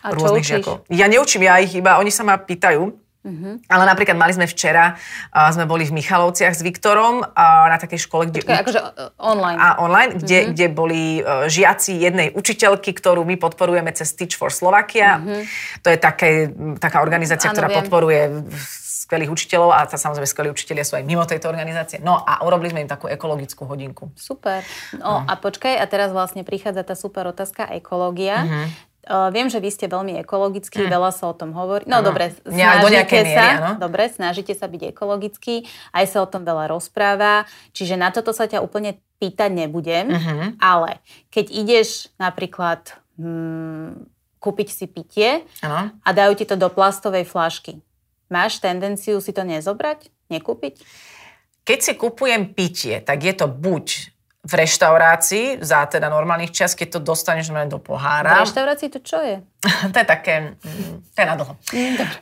A 0.05 0.12
čo 0.12 0.37
učíš? 0.37 0.68
Ja 0.92 1.07
neučím 1.09 1.47
ja 1.47 1.62
ich, 1.62 1.73
iba 1.73 1.97
oni 1.97 2.12
sa 2.12 2.29
ma 2.29 2.37
pýtajú. 2.37 3.08
Mm-hmm. 3.29 3.55
Ale 3.69 3.85
napríklad 3.85 4.17
mali 4.17 4.33
sme 4.33 4.49
včera, 4.49 4.97
a 5.31 5.53
sme 5.53 5.69
boli 5.69 5.85
v 5.85 5.93
Michalovciach 6.01 6.57
s 6.57 6.64
Viktorom 6.64 7.21
a 7.21 7.69
na 7.69 7.77
takej 7.77 8.01
škole, 8.09 8.33
kde... 8.33 8.41
Počkaj, 8.41 8.64
akože 8.64 8.81
uh, 8.81 9.12
online. 9.21 9.59
A 9.61 9.67
online, 9.85 10.11
kde, 10.17 10.38
mm-hmm. 10.41 10.53
kde 10.57 10.67
boli 10.73 11.03
uh, 11.21 11.45
žiaci 11.47 12.01
jednej 12.01 12.29
učiteľky, 12.33 12.97
ktorú 12.97 13.29
my 13.29 13.37
podporujeme 13.37 13.93
cez 13.93 14.17
Teach 14.17 14.41
for 14.41 14.49
Slovakia. 14.49 15.21
Mm-hmm. 15.21 15.43
To 15.85 15.88
je 15.93 15.99
také, 16.01 16.31
taká 16.81 17.05
organizácia, 17.05 17.53
Áno, 17.53 17.57
ktorá 17.61 17.69
viem. 17.69 17.79
podporuje 17.85 18.21
skvelých 19.09 19.33
učiteľov 19.33 19.73
a 19.73 19.88
tá, 19.88 19.97
samozrejme 19.97 20.29
skvelí 20.29 20.49
učiteľia 20.53 20.85
sú 20.85 21.01
aj 21.01 21.05
mimo 21.09 21.25
tejto 21.25 21.49
organizácie. 21.49 21.97
No 22.05 22.21
a 22.21 22.45
urobili 22.45 22.77
sme 22.77 22.85
im 22.85 22.91
takú 22.93 23.09
ekologickú 23.09 23.64
hodinku. 23.64 24.12
Super. 24.21 24.61
No 24.93 25.25
a 25.25 25.33
počkaj, 25.41 25.81
a 25.81 25.85
teraz 25.88 26.12
vlastne 26.12 26.45
prichádza 26.45 26.85
tá 26.85 26.93
super 26.93 27.25
otázka 27.25 27.73
ekológia. 27.73 28.45
Mhm. 28.45 28.88
Uh, 29.09 29.33
viem, 29.33 29.49
že 29.49 29.59
vy 29.59 29.73
ste 29.73 29.88
veľmi 29.88 30.21
ekologickí, 30.23 30.85
hm. 30.85 30.92
veľa 30.92 31.11
sa 31.11 31.33
o 31.33 31.35
tom 31.35 31.57
hovorí. 31.57 31.88
No 31.88 32.05
ano. 32.05 32.12
dobre, 32.12 32.37
snažíte 32.44 33.18
miery, 33.18 33.35
sa, 33.35 33.47
ano. 33.57 33.71
dobre, 33.81 34.03
snažíte 34.12 34.53
sa 34.55 34.68
byť 34.68 34.83
ekologický, 34.92 35.64
aj 35.97 36.05
sa 36.07 36.18
o 36.23 36.29
tom 36.29 36.44
veľa 36.44 36.71
rozpráva, 36.71 37.49
čiže 37.73 37.97
na 37.97 38.12
toto 38.12 38.37
sa 38.37 38.44
ťa 38.47 38.61
úplne 38.61 39.01
pýtať 39.18 39.51
nebudem, 39.51 40.14
uh-huh. 40.14 40.55
ale 40.62 41.03
keď 41.35 41.51
ideš 41.51 42.12
napríklad 42.23 42.94
hmm, 43.18 44.07
kúpiť 44.38 44.68
si 44.71 44.87
pitie 44.87 45.42
ano. 45.59 45.90
a 45.90 46.09
dajú 46.14 46.38
ti 46.38 46.47
to 46.47 46.55
do 46.55 46.71
plastovej 46.71 47.27
flašky, 47.27 47.83
máš 48.31 48.62
tendenciu 48.62 49.18
si 49.18 49.35
to 49.35 49.42
nezobrať, 49.42 50.12
nekúpiť? 50.31 50.79
Keď 51.66 51.79
si 51.83 51.92
kupujem 51.99 52.55
pitie, 52.55 53.03
tak 53.03 53.27
je 53.27 53.35
to 53.35 53.51
buď 53.51 54.14
v 54.49 54.53
reštaurácii 54.65 55.61
za 55.61 55.85
teda 55.85 56.09
normálnych 56.09 56.57
čas, 56.57 56.73
keď 56.73 56.97
to 56.97 57.01
dostaneš 57.13 57.53
do 57.69 57.77
pohára. 57.77 58.41
V 58.41 58.49
reštaurácii 58.49 58.89
to 58.89 59.01
čo 59.05 59.21
je? 59.21 59.37
to 59.93 59.97
je 60.01 60.07
také, 60.09 60.57
mm, 60.57 61.13
to 61.13 61.19
je 61.21 61.27
na 61.29 61.37
dlho. 61.37 61.53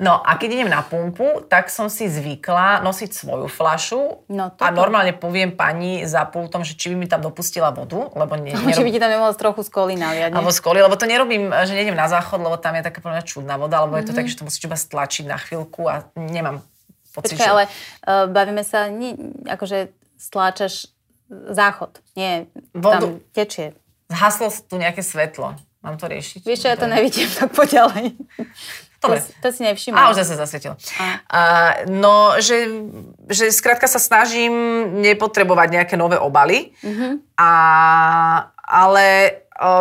No 0.03 0.19
a 0.19 0.35
keď 0.35 0.59
idem 0.59 0.71
na 0.73 0.83
pumpu, 0.83 1.47
tak 1.47 1.71
som 1.71 1.87
si 1.87 2.11
zvykla 2.11 2.83
nosiť 2.83 3.11
svoju 3.15 3.47
flašu 3.47 4.27
no, 4.27 4.51
a 4.59 4.67
normálne 4.75 5.15
poviem 5.15 5.55
pani 5.55 6.03
za 6.03 6.27
pultom, 6.27 6.67
že 6.67 6.75
či 6.75 6.91
by 6.91 6.97
mi 6.99 7.07
tam 7.07 7.23
dopustila 7.23 7.71
vodu, 7.71 8.11
lebo 8.19 8.35
ne, 8.35 8.59
nerob... 8.59 8.75
Či 8.75 8.83
by 8.83 8.91
ti 8.91 8.99
tam 8.99 9.11
nemohla 9.15 9.31
trochu 9.39 9.63
z 9.63 9.71
koli 9.71 9.95
naliať, 9.95 10.35
Alebo 10.35 10.51
z 10.51 10.59
lebo 10.67 10.99
to 10.99 11.07
nerobím, 11.07 11.55
že 11.63 11.79
nejdem 11.79 11.95
na 11.95 12.11
záchod, 12.11 12.43
lebo 12.43 12.59
tam 12.59 12.75
je 12.75 12.83
taká 12.91 12.99
podľa 12.99 13.23
čudná 13.23 13.55
voda, 13.55 13.87
alebo 13.87 13.95
mm-hmm. 13.95 14.03
je 14.03 14.09
to 14.11 14.15
mhm. 14.15 14.19
tak, 14.19 14.27
že 14.27 14.35
to 14.35 14.47
musíš 14.51 14.67
iba 14.67 14.75
stlačiť 14.75 15.25
na 15.31 15.39
chvíľku 15.39 15.87
a 15.87 16.11
nemám 16.19 16.59
pocit, 17.15 17.39
Počkaj, 17.39 17.47
že... 17.47 17.53
ale 17.55 17.65
uh, 17.71 18.27
bavíme 18.27 18.67
sa, 18.67 18.91
nie, 18.91 19.15
akože 19.47 19.95
stláčaš 20.19 20.96
záchod. 21.31 21.99
Nie, 22.17 22.47
Vodu. 22.75 23.01
tam 23.01 23.21
tečie. 23.35 23.75
Zhaslo 24.07 24.51
tu 24.71 24.79
nejaké 24.79 25.03
svetlo. 25.03 25.59
Mám 25.83 25.99
to 25.99 26.11
riešiť? 26.11 26.43
Vieš 26.43 26.61
čo, 26.67 26.69
ja 26.71 26.79
to 26.79 26.91
nevidím, 26.91 27.31
tak 27.31 27.55
poď 27.55 27.83
ďalej. 27.83 28.05
Dobre. 28.99 29.19
To, 29.23 29.31
to 29.43 29.49
si 29.55 29.63
nevšimla. 29.63 29.99
A 29.99 30.11
už 30.11 30.19
zase 30.25 30.35
zasvietil. 30.35 30.75
A, 31.31 31.41
no, 31.87 32.35
že, 32.43 32.67
že 33.31 33.55
skrátka 33.55 33.87
sa 33.87 34.03
snažím 34.03 34.53
nepotrebovať 34.99 35.69
nejaké 35.71 35.95
nové 35.95 36.19
obaly, 36.19 36.75
mm-hmm. 36.83 37.39
a, 37.39 37.51
ale 38.67 39.07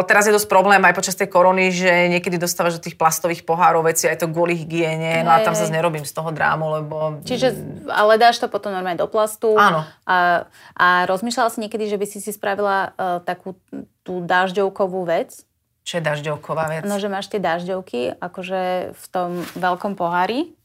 Teraz 0.08 0.24
je 0.24 0.32
dosť 0.32 0.48
problém 0.48 0.80
aj 0.80 0.96
počas 0.96 1.20
tej 1.20 1.28
korony, 1.28 1.68
že 1.68 2.08
niekedy 2.08 2.40
dostávaš 2.40 2.80
do 2.80 2.84
tých 2.88 2.96
plastových 2.96 3.44
pohárov 3.44 3.84
veci, 3.84 4.08
aj 4.08 4.24
to 4.24 4.32
kvôli 4.32 4.56
hygiene, 4.56 5.20
no 5.28 5.36
a 5.36 5.44
tam 5.44 5.52
zase 5.52 5.68
nerobím 5.68 6.08
z 6.08 6.16
toho 6.16 6.32
drámu, 6.32 6.80
lebo... 6.80 7.20
Čiže, 7.28 7.52
ale 7.92 8.16
dáš 8.16 8.40
to 8.40 8.48
potom 8.48 8.72
normálne 8.72 8.96
do 8.96 9.12
plastu. 9.12 9.52
Áno. 9.60 9.84
A, 10.08 10.48
a 10.80 10.88
rozmýšľala 11.12 11.52
si 11.52 11.60
niekedy, 11.60 11.92
že 11.92 12.00
by 12.00 12.06
si 12.08 12.24
si 12.24 12.32
spravila 12.32 12.96
uh, 12.96 13.20
takú 13.20 13.60
tú 14.08 14.24
dažďovkovú 14.24 15.12
vec? 15.12 15.44
Čo 15.84 16.00
je 16.00 16.04
dažďovková 16.08 16.64
vec? 16.72 16.82
No, 16.88 16.96
že 16.96 17.12
máš 17.12 17.28
tie 17.28 17.44
dažďovky, 17.44 18.16
akože 18.16 18.96
v 18.96 19.06
tom 19.12 19.44
veľkom 19.60 20.00
pohári 20.00 20.56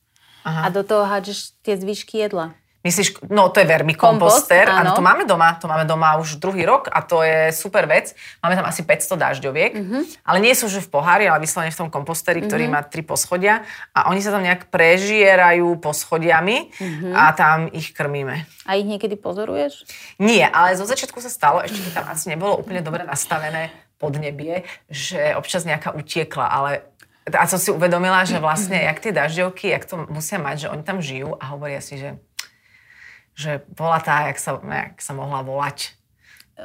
Aha. 0.46 0.70
a 0.70 0.72
do 0.72 0.86
toho 0.86 1.02
hádžeš 1.02 1.58
tie 1.66 1.74
zvyšky 1.74 2.30
jedla. 2.30 2.54
Myslíš, 2.80 3.28
no 3.28 3.52
to 3.52 3.60
je 3.60 3.68
vermikomposter, 3.68 4.64
Kompost, 4.64 4.88
áno. 4.88 4.96
to 4.96 5.04
máme 5.04 5.28
doma, 5.28 5.52
to 5.60 5.68
máme 5.68 5.84
doma 5.84 6.16
už 6.16 6.40
druhý 6.40 6.64
rok 6.64 6.88
a 6.88 7.04
to 7.04 7.20
je 7.20 7.52
super 7.52 7.84
vec. 7.84 8.16
Máme 8.40 8.56
tam 8.56 8.64
asi 8.64 8.80
500 8.88 9.20
dažďoviek, 9.20 9.72
mm-hmm. 9.76 10.02
ale 10.24 10.38
nie 10.40 10.56
sú 10.56 10.64
už 10.64 10.88
v 10.88 10.88
pohári, 10.88 11.28
ale 11.28 11.44
vyslovene 11.44 11.68
v 11.68 11.76
tom 11.76 11.92
komposteri, 11.92 12.40
ktorý 12.40 12.72
mm-hmm. 12.72 12.80
má 12.80 12.88
tri 12.88 13.04
poschodia 13.04 13.68
a 13.92 14.08
oni 14.08 14.24
sa 14.24 14.32
tam 14.32 14.40
nejak 14.40 14.72
prežierajú 14.72 15.76
poschodiami 15.76 16.72
mm-hmm. 16.72 17.12
a 17.12 17.24
tam 17.36 17.68
ich 17.68 17.92
krmíme. 17.92 18.48
A 18.64 18.80
ich 18.80 18.88
niekedy 18.88 19.20
pozoruješ? 19.20 19.84
Nie, 20.16 20.48
ale 20.48 20.72
zo 20.72 20.88
začiatku 20.88 21.20
sa 21.20 21.28
stalo, 21.28 21.60
ešte 21.60 21.92
tam 21.92 22.08
asi 22.08 22.32
nebolo 22.32 22.56
úplne 22.56 22.80
dobre 22.80 23.04
nastavené 23.04 23.68
podnebie, 24.00 24.64
že 24.88 25.36
občas 25.36 25.68
nejaká 25.68 25.92
utiekla, 25.92 26.48
ale 26.48 26.88
a 27.28 27.44
som 27.46 27.60
si 27.60 27.68
uvedomila, 27.68 28.24
že 28.24 28.40
vlastne, 28.44 28.80
jak 28.80 28.98
tie 28.98 29.12
dažďovky, 29.12 29.68
jak 29.68 29.84
to 29.84 30.08
musia 30.08 30.40
mať, 30.40 30.66
že 30.66 30.70
oni 30.72 30.82
tam 30.82 30.98
žijú 31.04 31.36
a 31.36 31.52
hovoria 31.52 31.84
si, 31.84 32.00
že 32.00 32.16
že 33.40 33.64
bola 33.72 33.96
tá, 34.04 34.28
jak 34.28 34.36
sa, 34.36 34.60
jak 34.60 35.00
sa 35.00 35.16
mohla 35.16 35.40
volať. 35.40 35.96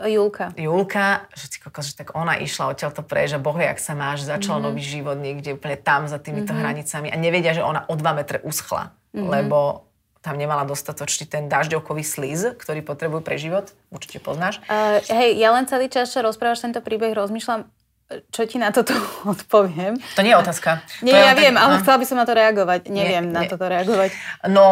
Julka. 0.03 0.51
Julka, 0.59 1.23
že, 1.31 1.47
ty 1.47 1.57
kokos, 1.63 1.87
že 1.87 1.95
tak 1.95 2.11
ona 2.19 2.35
išla 2.35 2.75
odtiaľ 2.75 2.91
to 2.91 2.99
pre, 2.99 3.31
že 3.31 3.39
boh, 3.39 3.55
jak 3.55 3.79
sa 3.79 3.95
máš, 3.95 4.27
začal 4.27 4.59
mm-hmm. 4.59 4.67
nový 4.67 4.83
život 4.83 5.15
niekde 5.15 5.55
úplne 5.55 5.79
tam 5.79 6.11
za 6.11 6.19
týmito 6.19 6.51
mm-hmm. 6.51 6.59
hranicami 6.67 7.07
a 7.07 7.15
nevedia, 7.15 7.55
že 7.55 7.63
ona 7.63 7.87
o 7.87 7.95
2 7.95 8.03
metre 8.11 8.43
uschla, 8.43 8.91
mm-hmm. 9.15 9.23
lebo 9.23 9.87
tam 10.19 10.41
nemala 10.41 10.65
dostatočný 10.65 11.29
ten 11.29 11.45
dažďovkový 11.45 12.01
slíz, 12.01 12.57
ktorý 12.57 12.81
potrebujú 12.81 13.21
pre 13.21 13.37
život. 13.37 13.71
Určite 13.93 14.17
poznáš. 14.25 14.57
Uh, 14.65 14.97
hej, 15.05 15.37
ja 15.37 15.53
len 15.53 15.69
celý 15.69 15.85
čas, 15.85 16.09
čo 16.09 16.25
rozprávaš 16.25 16.65
tento 16.65 16.81
príbeh, 16.81 17.13
rozmýšľam, 17.13 17.69
čo 18.05 18.45
ti 18.45 18.61
na 18.61 18.69
toto 18.69 18.93
odpoviem. 19.33 19.97
To 20.13 20.21
nie 20.21 20.31
je 20.33 20.37
otázka. 20.37 20.85
Nie, 21.01 21.13
to 21.13 21.17
ja 21.17 21.33
viem, 21.33 21.55
ale 21.57 21.77
no. 21.77 21.79
chcela 21.81 21.97
by 21.97 22.05
som 22.05 22.17
na 22.21 22.25
to 22.29 22.37
reagovať. 22.37 22.79
Neviem 22.93 23.25
nie, 23.29 23.33
na 23.33 23.41
nie. 23.45 23.49
toto 23.49 23.65
reagovať. 23.65 24.13
No, 24.45 24.67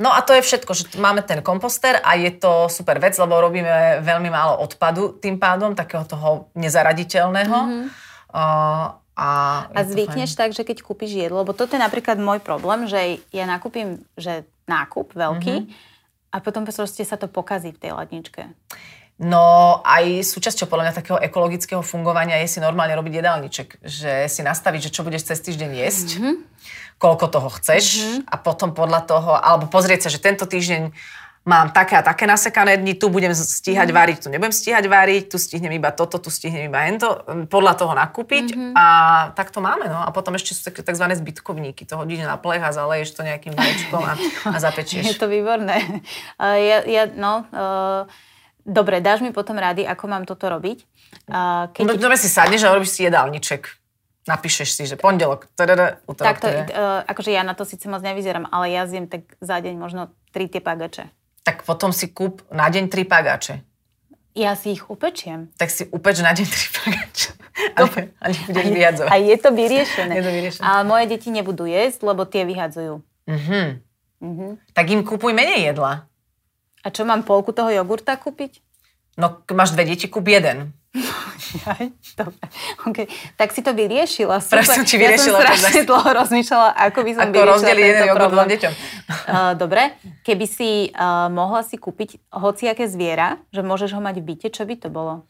no 0.00 0.08
a 0.08 0.20
to 0.24 0.32
je 0.32 0.42
všetko, 0.42 0.72
že 0.72 0.84
máme 0.96 1.20
ten 1.20 1.44
komposter 1.44 2.00
a 2.00 2.16
je 2.16 2.32
to 2.40 2.72
super 2.72 2.96
vec, 2.96 3.12
lebo 3.20 3.36
robíme 3.36 4.00
veľmi 4.00 4.32
málo 4.32 4.64
odpadu 4.64 5.20
tým 5.20 5.36
pádom, 5.36 5.76
takého 5.76 6.08
toho 6.08 6.48
nezaraditeľného. 6.56 7.58
Mm-hmm. 7.60 7.84
Uh, 8.30 8.96
a, 9.20 9.30
a 9.76 9.80
zvykneš 9.84 10.32
tak, 10.32 10.56
že 10.56 10.64
keď 10.64 10.80
kúpiš 10.80 11.12
jedlo, 11.12 11.44
lebo 11.44 11.52
toto 11.52 11.76
je 11.76 11.82
napríklad 11.82 12.16
môj 12.16 12.40
problém, 12.40 12.88
že 12.88 13.20
ja 13.36 13.44
nakúpim, 13.44 14.00
že 14.16 14.48
nákup 14.64 15.12
veľký 15.12 15.54
mm-hmm. 15.60 16.32
a 16.32 16.36
potom 16.40 16.64
proste 16.64 17.04
sa 17.04 17.20
to 17.20 17.28
pokazí 17.28 17.76
v 17.76 17.80
tej 17.84 17.92
ladničke. 17.92 18.48
No 19.20 19.78
aj 19.84 20.24
súčasťou 20.24 20.64
podľa 20.64 20.84
mňa 20.88 20.94
takého 20.96 21.18
ekologického 21.20 21.84
fungovania 21.84 22.40
je 22.40 22.56
si 22.56 22.58
normálne 22.58 22.96
robiť 22.96 23.20
jedálniček. 23.20 23.68
Že 23.84 24.12
si 24.32 24.40
nastaviť, 24.40 24.88
že 24.88 24.94
čo 24.96 25.04
budeš 25.04 25.28
cez 25.28 25.44
týždeň 25.44 25.70
jesť, 25.76 26.08
mm-hmm. 26.16 26.34
koľko 26.96 27.28
toho 27.28 27.48
chceš 27.60 28.00
mm-hmm. 28.00 28.20
a 28.32 28.34
potom 28.40 28.72
podľa 28.72 29.04
toho, 29.04 29.36
alebo 29.36 29.68
pozrieť 29.68 30.08
sa, 30.08 30.12
že 30.16 30.24
tento 30.24 30.48
týždeň 30.48 30.96
mám 31.44 31.68
také 31.68 32.00
a 32.00 32.04
také 32.04 32.24
nasekané 32.24 32.80
dni, 32.80 32.96
tu 32.96 33.12
budem 33.12 33.32
stíhať 33.32 33.88
mm. 33.88 33.96
variť, 33.96 34.18
tu 34.24 34.28
nebudem 34.28 34.52
stíhať 34.52 34.84
variť, 34.88 35.24
tu 35.32 35.36
stihnem 35.40 35.72
iba 35.72 35.88
toto, 35.88 36.20
tu 36.20 36.28
stihnem 36.28 36.68
iba 36.68 36.84
hento, 36.84 37.20
podľa 37.48 37.76
toho 37.80 37.92
nakúpiť 37.96 38.56
mm-hmm. 38.56 38.72
a 38.76 38.86
tak 39.36 39.52
to 39.52 39.60
máme. 39.60 39.84
No. 39.88 40.00
A 40.00 40.08
potom 40.16 40.32
ešte 40.36 40.56
sú 40.56 40.64
tzv. 40.64 41.04
zbytkovníky, 41.04 41.84
to 41.84 42.00
hodíš 42.00 42.24
na 42.24 42.40
plech 42.40 42.64
a 42.64 42.72
zaleješ 42.72 43.16
to 43.16 43.24
nejakým 43.24 43.52
vajíčkom 43.52 44.00
a, 44.00 44.14
a 44.48 44.56
zapečieš. 44.64 45.12
Je 45.12 45.20
to 45.20 45.28
výborné. 45.28 45.84
Uh, 46.40 46.56
ja, 46.56 46.78
ja, 46.88 47.04
no, 47.04 47.44
uh 47.52 48.08
Dobre, 48.66 49.00
dáš 49.00 49.24
mi 49.24 49.32
potom 49.32 49.56
rady, 49.56 49.88
ako 49.88 50.04
mám 50.06 50.24
toto 50.28 50.48
robiť. 50.48 50.84
keď... 51.72 51.84
No, 51.84 51.96
dobre 51.96 52.16
si 52.20 52.28
sadneš 52.28 52.68
a 52.68 52.74
robíš 52.76 52.96
si 52.96 53.08
jedálniček. 53.08 53.80
Napíšeš 54.28 54.68
si, 54.76 54.82
že 54.84 55.00
pondelok, 55.00 55.48
tadada, 55.56 56.04
útorok. 56.04 56.28
Takto, 56.28 56.46
uh, 56.52 57.00
akože 57.08 57.32
ja 57.32 57.40
na 57.40 57.56
to 57.56 57.64
síce 57.64 57.88
moc 57.88 58.04
nevyzerám, 58.04 58.52
ale 58.52 58.68
ja 58.68 58.84
zjem 58.84 59.08
tak 59.08 59.24
za 59.40 59.58
deň 59.64 59.74
možno 59.80 60.12
tri 60.28 60.44
tie 60.44 60.60
pagače. 60.60 61.08
Tak 61.40 61.64
potom 61.64 61.88
si 61.88 62.12
kúp 62.12 62.44
na 62.52 62.68
deň 62.68 62.92
tri 62.92 63.08
pagače. 63.08 63.64
Ja 64.36 64.54
si 64.54 64.76
ich 64.76 64.86
upečiem. 64.86 65.48
Tak 65.56 65.72
si 65.72 65.88
upeč 65.88 66.20
na 66.20 66.36
deň 66.36 66.46
tri 66.46 66.66
pagače. 66.68 67.28
Ale, 67.76 68.16
ale 68.24 68.34
budeš 68.48 68.68
vyhadzovať. 68.72 69.10
A 69.12 69.16
je 69.20 69.36
to 69.36 69.50
vyriešené. 69.52 70.12
je 70.16 70.22
to 70.24 70.32
vyriešené. 70.32 70.64
Ale 70.64 70.80
moje 70.88 71.04
deti 71.12 71.28
nebudú 71.28 71.68
jesť, 71.68 72.08
lebo 72.08 72.24
tie 72.24 72.48
vyhadzujú. 72.48 73.04
Uh-huh. 73.04 73.66
Uh-huh. 74.20 74.52
Tak 74.72 74.88
im 74.88 75.04
kúpuj 75.04 75.36
menej 75.36 75.68
jedla. 75.68 76.08
A 76.80 76.88
čo, 76.88 77.04
mám 77.04 77.22
polku 77.22 77.52
toho 77.52 77.68
jogurta 77.68 78.16
kúpiť? 78.16 78.64
No, 79.20 79.42
máš 79.52 79.76
dve 79.76 79.84
deti, 79.84 80.08
kúp 80.08 80.24
jeden. 80.24 80.72
Aj, 81.70 81.86
dobre. 82.18 82.46
Okay. 82.88 83.06
Tak 83.36 83.54
si 83.54 83.60
to 83.62 83.74
vyriešila. 83.74 84.42
Super. 84.42 84.66
som 84.66 84.82
ti 84.82 84.96
vyriešila. 84.98 85.38
Ja 85.38 85.54
som 85.54 85.58
strašne 85.60 85.82
dlho 85.86 86.10
rozmýšľala, 86.24 86.68
ako 86.90 86.98
by 87.04 87.10
som 87.14 87.22
ako 87.26 87.34
vyriešila 87.34 87.70
jeden 87.74 88.02
jogurt 88.06 88.30
dvom 88.32 88.48
deťom. 88.50 88.72
Uh, 88.72 89.52
dobre, 89.62 89.82
keby 90.26 90.46
si 90.46 90.70
uh, 90.94 91.28
mohla 91.30 91.62
si 91.66 91.76
kúpiť 91.78 92.18
hociaké 92.32 92.86
zviera, 92.90 93.38
že 93.54 93.62
môžeš 93.62 93.94
ho 93.94 94.00
mať 94.02 94.16
v 94.22 94.24
byte, 94.34 94.48
čo 94.50 94.62
by 94.66 94.74
to 94.78 94.88
bolo? 94.90 95.26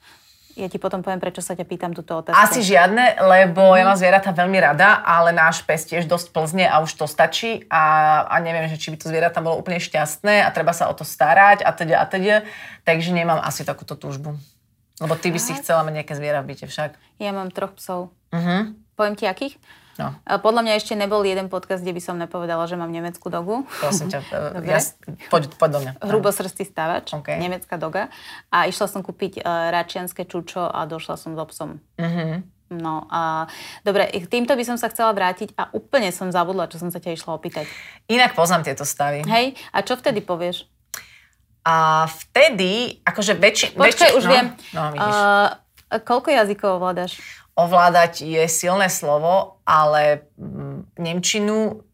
Ja 0.59 0.67
ti 0.67 0.83
potom 0.83 1.01
poviem, 1.01 1.23
prečo 1.23 1.39
sa 1.39 1.55
ťa 1.55 1.63
pýtam 1.63 1.95
túto 1.95 2.19
otázku. 2.19 2.35
Asi 2.35 2.61
žiadne, 2.67 3.23
lebo 3.23 3.75
ja 3.79 3.87
mám 3.87 3.95
zvieratá 3.95 4.35
veľmi 4.35 4.59
rada, 4.59 4.99
ale 5.07 5.31
náš 5.31 5.63
pes 5.63 5.87
tiež 5.87 6.11
dosť 6.11 6.35
plzne 6.35 6.67
a 6.67 6.83
už 6.83 6.91
to 6.99 7.07
stačí 7.07 7.65
a, 7.71 8.27
a 8.27 8.35
neviem, 8.43 8.67
že 8.67 8.77
či 8.77 8.91
by 8.91 8.97
to 8.99 9.07
zvieratá 9.07 9.39
bolo 9.39 9.57
úplne 9.57 9.79
šťastné 9.79 10.43
a 10.43 10.49
treba 10.51 10.75
sa 10.75 10.91
o 10.91 10.95
to 10.95 11.07
starať 11.07 11.63
a 11.63 11.71
teda 11.71 12.03
a 12.03 12.05
teda, 12.05 12.37
takže 12.83 13.15
nemám 13.15 13.39
asi 13.39 13.63
takúto 13.63 13.95
túžbu. 13.95 14.35
Lebo 15.01 15.15
ty 15.17 15.33
by 15.33 15.41
si 15.41 15.57
chcela 15.57 15.81
mať 15.81 16.03
nejaké 16.03 16.13
zviera 16.13 16.45
v 16.45 16.53
byte 16.53 16.67
však. 16.69 16.91
Ja 17.23 17.33
mám 17.33 17.49
troch 17.55 17.73
psov. 17.79 18.13
Uh-huh. 18.35 18.77
Poviem 19.01 19.17
ti 19.17 19.25
akých? 19.25 19.57
No. 20.01 20.17
Podľa 20.25 20.65
mňa 20.65 20.75
ešte 20.81 20.97
nebol 20.97 21.21
jeden 21.21 21.53
podcast, 21.53 21.85
kde 21.85 21.93
by 21.93 22.01
som 22.01 22.17
nepovedala, 22.17 22.65
že 22.65 22.81
mám 22.81 22.89
nemeckú 22.89 23.29
dogu. 23.29 23.69
Prosím 23.85 24.09
ťa, 24.09 24.25
ja, 24.73 24.81
poď, 25.29 25.53
poď 25.61 25.71
do 25.77 25.79
mňa. 25.85 25.93
Hrubosrstý 26.09 26.65
stavač, 26.65 27.13
okay. 27.13 27.37
nemecká 27.37 27.77
doga. 27.77 28.09
A 28.49 28.65
išla 28.65 28.89
som 28.89 29.05
kúpiť 29.05 29.45
uh, 29.45 29.69
račianské 29.69 30.25
čučo 30.25 30.65
a 30.65 30.89
došla 30.89 31.21
som 31.21 31.37
so 31.37 31.45
psom. 31.53 31.71
Uh-huh. 32.01 32.41
No 32.71 33.05
a 33.11 33.51
dobre, 33.83 34.09
týmto 34.31 34.55
by 34.55 34.65
som 34.65 34.79
sa 34.79 34.89
chcela 34.89 35.11
vrátiť 35.11 35.59
a 35.59 35.69
úplne 35.75 36.15
som 36.15 36.31
zabudla, 36.31 36.71
čo 36.71 36.79
som 36.79 36.89
sa 36.89 37.03
ťa 37.03 37.19
išla 37.19 37.35
opýtať. 37.35 37.67
Inak 38.07 38.33
poznám 38.39 38.63
tieto 38.63 38.87
stavy. 38.87 39.27
Hej, 39.27 39.59
a 39.75 39.83
čo 39.83 39.99
vtedy 39.99 40.23
povieš? 40.23 40.71
A 41.67 42.07
vtedy, 42.09 43.03
akože 43.05 43.37
väčši... 43.37 43.67
Počkaj, 43.77 43.85
väčši, 43.85 44.17
už 44.17 44.25
no, 44.25 44.31
viem. 44.33 44.47
No, 44.73 44.83
vidíš. 44.97 45.13
Uh, 45.13 46.01
koľko 46.07 46.29
jazykov 46.31 46.79
ovládaš? 46.79 47.19
Ovládať 47.67 48.25
je 48.25 48.45
silné 48.49 48.89
slovo, 48.89 49.61
ale 49.65 50.29
mm, 50.37 50.97
Nemčinu 51.01 51.85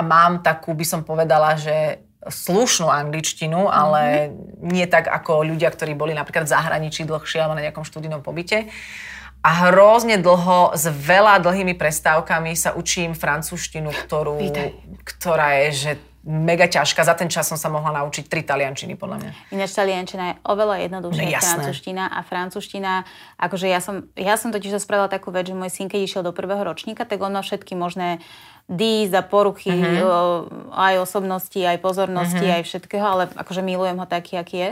mám 0.00 0.40
takú, 0.42 0.72
by 0.74 0.84
som 0.84 1.00
povedala, 1.04 1.56
že 1.56 2.02
slušnú 2.22 2.86
angličtinu, 2.86 3.66
ale 3.66 4.30
mm-hmm. 4.30 4.70
nie 4.70 4.86
tak 4.86 5.10
ako 5.10 5.42
ľudia, 5.42 5.74
ktorí 5.74 5.98
boli 5.98 6.14
napríklad 6.14 6.46
v 6.46 6.54
zahraničí 6.54 7.02
dlhšie 7.02 7.42
alebo 7.42 7.58
na 7.58 7.64
nejakom 7.66 7.82
študijnom 7.82 8.22
pobyte. 8.22 8.70
A 9.42 9.66
hrozne 9.66 10.22
dlho, 10.22 10.70
s 10.78 10.86
veľa 10.86 11.42
dlhými 11.42 11.74
prestávkami 11.74 12.54
sa 12.54 12.78
učím 12.78 13.18
francúzštinu, 13.18 13.90
ktorú, 13.90 14.38
ktorá 15.02 15.66
je, 15.66 15.68
že 15.74 15.92
mega 16.22 16.70
ťažká. 16.70 17.02
Za 17.02 17.18
ten 17.18 17.26
čas 17.26 17.50
som 17.50 17.58
sa 17.58 17.66
mohla 17.66 17.90
naučiť 18.02 18.30
tri 18.30 18.46
taliančiny, 18.46 18.94
podľa 18.94 19.16
mňa. 19.18 19.30
Ináč 19.50 19.74
taliančina 19.74 20.24
je 20.30 20.34
oveľa 20.46 20.76
jednoduchšia 20.86 21.26
no, 21.26 21.42
francúzština 21.42 22.04
a 22.06 22.18
francúzština, 22.22 22.92
akože 23.42 23.66
ja 23.66 23.80
som, 23.82 24.06
ja 24.14 24.38
som 24.38 24.54
totiž 24.54 24.78
spravila 24.78 25.10
takú 25.10 25.34
vec, 25.34 25.50
že 25.50 25.58
môj 25.58 25.74
syn, 25.74 25.90
keď 25.90 26.00
išiel 26.06 26.22
do 26.22 26.30
prvého 26.30 26.62
ročníka, 26.62 27.02
tak 27.02 27.18
on 27.18 27.34
má 27.34 27.42
všetky 27.42 27.74
možné 27.74 28.22
dís 28.70 29.10
a 29.10 29.26
poruchy, 29.26 29.74
mm-hmm. 29.74 30.70
aj 30.70 30.94
osobnosti, 31.02 31.58
aj 31.58 31.82
pozornosti, 31.82 32.38
mm-hmm. 32.38 32.58
aj 32.62 32.66
všetkého, 32.70 33.06
ale 33.06 33.22
akože 33.34 33.60
milujem 33.60 33.98
ho 33.98 34.06
taký, 34.06 34.38
aký 34.38 34.56
je. 34.56 34.70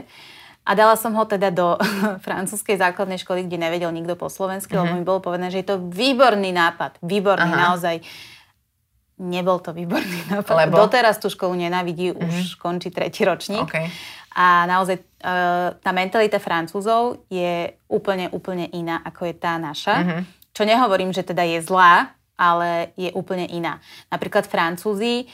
A 0.62 0.76
dala 0.78 0.94
som 0.94 1.10
ho 1.18 1.24
teda 1.26 1.50
do 1.50 1.74
francúzskej 2.26 2.78
základnej 2.78 3.18
školy, 3.18 3.50
kde 3.50 3.58
nevedel 3.58 3.90
nikto 3.90 4.14
po 4.14 4.30
slovensky, 4.30 4.78
mm-hmm. 4.78 4.86
lebo 4.86 4.94
mhm. 4.94 4.98
mi 5.02 5.08
bolo 5.08 5.18
povedané, 5.18 5.50
že 5.50 5.66
je 5.66 5.68
to 5.74 5.82
výborný 5.82 6.54
nápad. 6.54 7.02
Výborný, 7.02 7.50
Aha. 7.50 7.74
naozaj. 7.74 8.06
Nebol 9.20 9.60
to 9.60 9.76
výborný 9.76 10.24
nápad. 10.32 10.56
Lebo? 10.56 10.80
Doteraz 10.80 11.20
tú 11.20 11.28
školu 11.28 11.60
nenávidí, 11.60 12.10
mm-hmm. 12.10 12.24
už 12.24 12.34
mhm. 12.34 12.58
končí 12.58 12.88
tretí 12.88 13.22
ročník. 13.28 13.68
Okay. 13.68 13.92
A 14.34 14.64
naozaj 14.64 14.96
e, 14.96 15.04
tá 15.74 15.90
mentalita 15.90 16.38
Francúzov 16.38 17.26
je 17.26 17.74
úplne, 17.90 18.30
úplne 18.30 18.70
iná, 18.70 19.02
ako 19.02 19.26
je 19.26 19.34
tá 19.34 19.58
naša. 19.58 19.94
Mm-hmm. 20.00 20.20
Čo 20.54 20.62
nehovorím, 20.64 21.10
že 21.10 21.26
teda 21.26 21.42
je 21.42 21.58
zlá, 21.60 22.14
ale 22.40 22.96
je 22.96 23.12
úplne 23.12 23.44
iná. 23.50 23.82
Napríklad 24.08 24.46
Francúzi 24.48 25.24
e, 25.24 25.26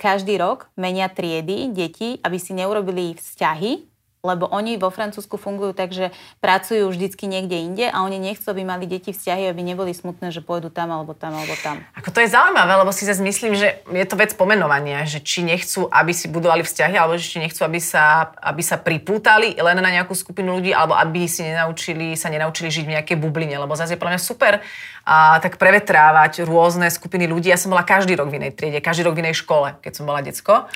každý 0.00 0.40
rok 0.40 0.72
menia 0.74 1.06
triedy 1.12 1.70
deti, 1.70 2.16
aby 2.24 2.40
si 2.40 2.56
neurobili 2.56 3.14
vzťahy 3.14 3.89
lebo 4.20 4.44
oni 4.52 4.76
vo 4.76 4.92
Francúzsku 4.92 5.40
fungujú 5.40 5.72
tak, 5.72 5.96
že 5.96 6.12
pracujú 6.44 6.92
vždycky 6.92 7.24
niekde 7.24 7.56
inde 7.56 7.86
a 7.88 8.04
oni 8.04 8.20
nechcú, 8.20 8.52
aby 8.52 8.68
mali 8.68 8.84
deti 8.84 9.16
vzťahy, 9.16 9.48
aby 9.48 9.64
neboli 9.64 9.96
smutné, 9.96 10.28
že 10.28 10.44
pôjdu 10.44 10.68
tam 10.68 10.92
alebo 10.92 11.16
tam 11.16 11.32
alebo 11.32 11.56
tam. 11.64 11.80
Ako 11.96 12.12
to 12.12 12.20
je 12.20 12.28
zaujímavé, 12.28 12.84
lebo 12.84 12.92
si 12.92 13.08
zase 13.08 13.24
myslím, 13.24 13.56
že 13.56 13.80
je 13.80 14.04
to 14.04 14.20
vec 14.20 14.36
pomenovania, 14.36 15.08
že 15.08 15.24
či 15.24 15.40
nechcú, 15.40 15.88
aby 15.88 16.12
si 16.12 16.28
budovali 16.28 16.60
vzťahy, 16.60 17.00
alebo 17.00 17.16
že 17.16 17.32
či 17.32 17.40
nechcú, 17.40 17.64
aby 17.64 17.80
sa, 17.80 18.36
aby 18.44 18.60
sa 18.60 18.76
pripútali 18.76 19.56
len 19.56 19.80
na 19.80 19.88
nejakú 19.88 20.12
skupinu 20.12 20.60
ľudí, 20.60 20.76
alebo 20.76 20.92
aby 21.00 21.24
si 21.24 21.40
nenaučili, 21.40 22.12
sa 22.12 22.28
nenaučili 22.28 22.68
žiť 22.68 22.84
v 22.84 22.94
nejakej 23.00 23.16
bubline, 23.16 23.56
lebo 23.56 23.72
zase 23.72 23.96
je 23.96 24.00
podľa 24.00 24.20
mňa 24.20 24.22
super 24.22 24.60
a 25.08 25.40
tak 25.40 25.56
prevetrávať 25.56 26.44
rôzne 26.44 26.92
skupiny 26.92 27.24
ľudí. 27.24 27.48
Ja 27.48 27.56
som 27.56 27.72
bola 27.72 27.88
každý 27.88 28.20
rok 28.20 28.28
v 28.28 28.36
inej 28.36 28.52
triede, 28.52 28.84
každý 28.84 29.08
rok 29.08 29.16
v 29.16 29.24
inej 29.24 29.40
škole, 29.40 29.80
keď 29.80 29.92
som 29.96 30.04
bola 30.04 30.20
decko. 30.20 30.68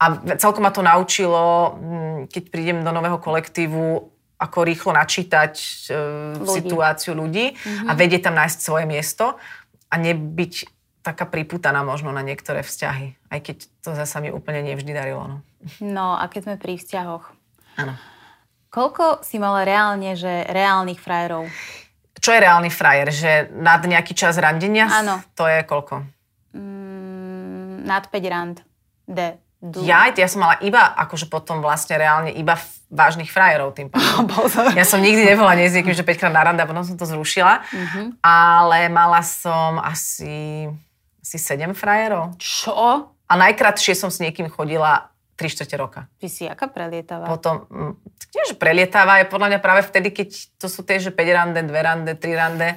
A 0.00 0.36
celkom 0.36 0.66
ma 0.66 0.74
to 0.74 0.82
naučilo, 0.82 1.74
hm, 1.78 2.18
keď 2.28 2.42
prídem 2.50 2.78
do 2.82 2.90
nového 2.90 3.16
kolektívu, 3.22 4.14
ako 4.34 4.58
rýchlo 4.66 4.92
načítať 4.92 5.54
e, 5.56 5.96
ľudí. 6.42 6.50
situáciu 6.50 7.14
ľudí 7.14 7.54
mm-hmm. 7.54 7.88
a 7.88 7.92
mhm. 7.94 7.98
vedieť 7.98 8.22
tam 8.28 8.34
nájsť 8.36 8.58
svoje 8.58 8.84
miesto 8.84 9.38
a 9.88 9.94
nebyť 9.94 10.74
taká 11.04 11.28
priputaná 11.28 11.84
možno 11.84 12.10
na 12.16 12.24
niektoré 12.24 12.64
vzťahy. 12.64 13.14
Aj 13.28 13.40
keď 13.44 13.68
to 13.84 13.92
zasa 13.92 14.24
mi 14.24 14.32
úplne 14.32 14.64
nevždy 14.64 14.90
darilo. 14.96 15.28
No, 15.28 15.36
no 15.84 16.06
a 16.16 16.24
keď 16.32 16.40
sme 16.48 16.56
pri 16.56 16.80
vzťahoch. 16.80 17.24
Áno. 17.76 17.94
Koľko 18.72 19.22
si 19.22 19.36
mala 19.38 19.62
reálne, 19.62 20.16
že 20.16 20.48
reálnych 20.48 20.98
frajerov? 20.98 21.46
Čo 22.18 22.32
je 22.32 22.40
reálny 22.40 22.72
frajer? 22.72 23.08
Že 23.12 23.32
nad 23.60 23.84
nejaký 23.84 24.16
čas 24.16 24.40
randenia? 24.40 24.88
Áno. 24.88 25.20
To 25.36 25.44
je 25.44 25.60
koľko? 25.62 26.08
Mm, 26.56 27.84
nad 27.84 28.08
5 28.08 28.32
rand. 28.32 28.56
D. 29.04 29.36
Ja, 29.80 30.12
ja 30.12 30.28
som 30.28 30.44
mala 30.44 30.60
iba, 30.60 30.92
akože 30.92 31.32
potom 31.32 31.64
vlastne 31.64 31.96
reálne 31.96 32.28
iba 32.36 32.60
vážnych 32.92 33.32
frajerov 33.32 33.72
tým 33.72 33.88
pádom. 33.88 34.28
ja 34.78 34.84
som 34.84 35.00
nikdy 35.00 35.24
nebola 35.24 35.56
nie 35.56 35.72
s 35.72 35.74
niekým, 35.74 35.96
že 35.96 36.04
5 36.04 36.20
krát 36.20 36.34
na 36.36 36.44
rande 36.44 36.60
a 36.60 36.68
potom 36.68 36.84
som 36.84 37.00
to 37.00 37.08
zrušila. 37.08 37.64
Mm-hmm. 37.64 38.06
Ale 38.20 38.92
mala 38.92 39.24
som 39.24 39.80
asi, 39.80 40.68
asi 41.24 41.36
7 41.40 41.72
frajerov. 41.72 42.36
Čo? 42.36 43.08
A 43.24 43.32
najkrátšie 43.40 43.96
som 43.96 44.12
s 44.12 44.20
niekým 44.20 44.52
chodila 44.52 45.08
3 45.40 45.48
čtvrte 45.48 45.76
roka. 45.80 46.00
Ty 46.20 46.28
si 46.28 46.44
aká 46.44 46.68
prelietavá? 46.68 47.26
Potom, 47.26 47.66
mm, 47.66 47.92
nie, 48.36 48.44
že 48.46 48.54
prelietáva 48.54 49.24
je 49.24 49.32
podľa 49.32 49.56
mňa 49.56 49.60
práve 49.64 49.82
vtedy, 49.82 50.14
keď 50.14 50.28
to 50.60 50.68
sú 50.68 50.86
tie, 50.86 51.00
že 51.00 51.10
5 51.10 51.24
rande, 51.32 51.60
2 51.64 51.72
rande, 51.80 52.12
3 52.14 52.36
rande. 52.36 52.68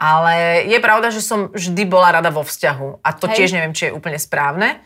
Ale 0.00 0.64
je 0.64 0.78
pravda, 0.80 1.12
že 1.12 1.20
som 1.20 1.52
vždy 1.52 1.84
bola 1.84 2.20
rada 2.20 2.32
vo 2.32 2.40
vzťahu. 2.40 3.04
A 3.04 3.08
to 3.12 3.28
Hej. 3.28 3.36
tiež 3.36 3.50
neviem, 3.56 3.76
či 3.76 3.90
je 3.90 3.96
úplne 3.96 4.16
správne. 4.16 4.80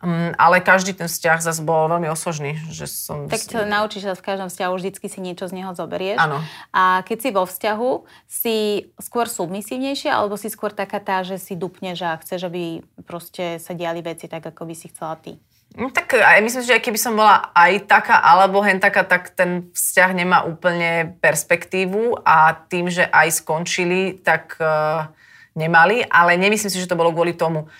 Um, 0.00 0.32
ale 0.40 0.64
každý 0.64 0.96
ten 0.96 1.12
vzťah 1.12 1.44
zase 1.44 1.60
bol 1.60 1.84
veľmi 1.92 2.08
osožný. 2.08 2.56
Že 2.72 2.86
som... 2.88 3.16
Tak 3.28 3.44
to 3.44 3.68
naučíš 3.68 4.08
sa 4.08 4.16
v 4.16 4.24
každom 4.24 4.48
vzťahu, 4.48 4.72
vždycky 4.72 5.06
si 5.12 5.20
niečo 5.20 5.44
z 5.44 5.60
neho 5.60 5.76
zoberieš. 5.76 6.16
Áno. 6.16 6.40
A 6.72 7.04
keď 7.04 7.18
si 7.20 7.28
vo 7.28 7.44
vzťahu, 7.44 7.90
si 8.24 8.56
skôr 8.96 9.28
submisívnejšia, 9.28 10.16
alebo 10.16 10.40
si 10.40 10.48
skôr 10.48 10.72
taká 10.72 11.04
tá, 11.04 11.20
že 11.20 11.36
si 11.36 11.52
dupneš 11.52 12.00
a 12.00 12.16
chceš, 12.16 12.48
aby 12.48 12.80
proste 13.04 13.60
sa 13.60 13.76
diali 13.76 14.00
veci 14.00 14.24
tak, 14.24 14.40
ako 14.40 14.64
by 14.64 14.74
si 14.74 14.88
chcela 14.88 15.20
ty? 15.20 15.36
No, 15.76 15.92
tak 15.92 16.18
aj 16.18 16.40
myslím, 16.42 16.64
že 16.66 16.74
aj 16.80 16.82
keby 16.82 16.98
som 16.98 17.14
bola 17.14 17.52
aj 17.54 17.86
taká 17.86 18.18
alebo 18.18 18.58
hen 18.58 18.82
taká, 18.82 19.06
tak 19.06 19.30
ten 19.36 19.70
vzťah 19.70 20.10
nemá 20.18 20.42
úplne 20.42 21.14
perspektívu 21.22 22.26
a 22.26 22.56
tým, 22.66 22.90
že 22.90 23.06
aj 23.06 23.38
skončili, 23.38 24.18
tak 24.18 24.58
uh, 24.58 25.06
nemali, 25.54 26.02
ale 26.10 26.34
nemyslím 26.34 26.72
si, 26.74 26.82
že 26.82 26.90
to 26.90 26.98
bolo 26.98 27.14
kvôli 27.14 27.38
tomu 27.38 27.70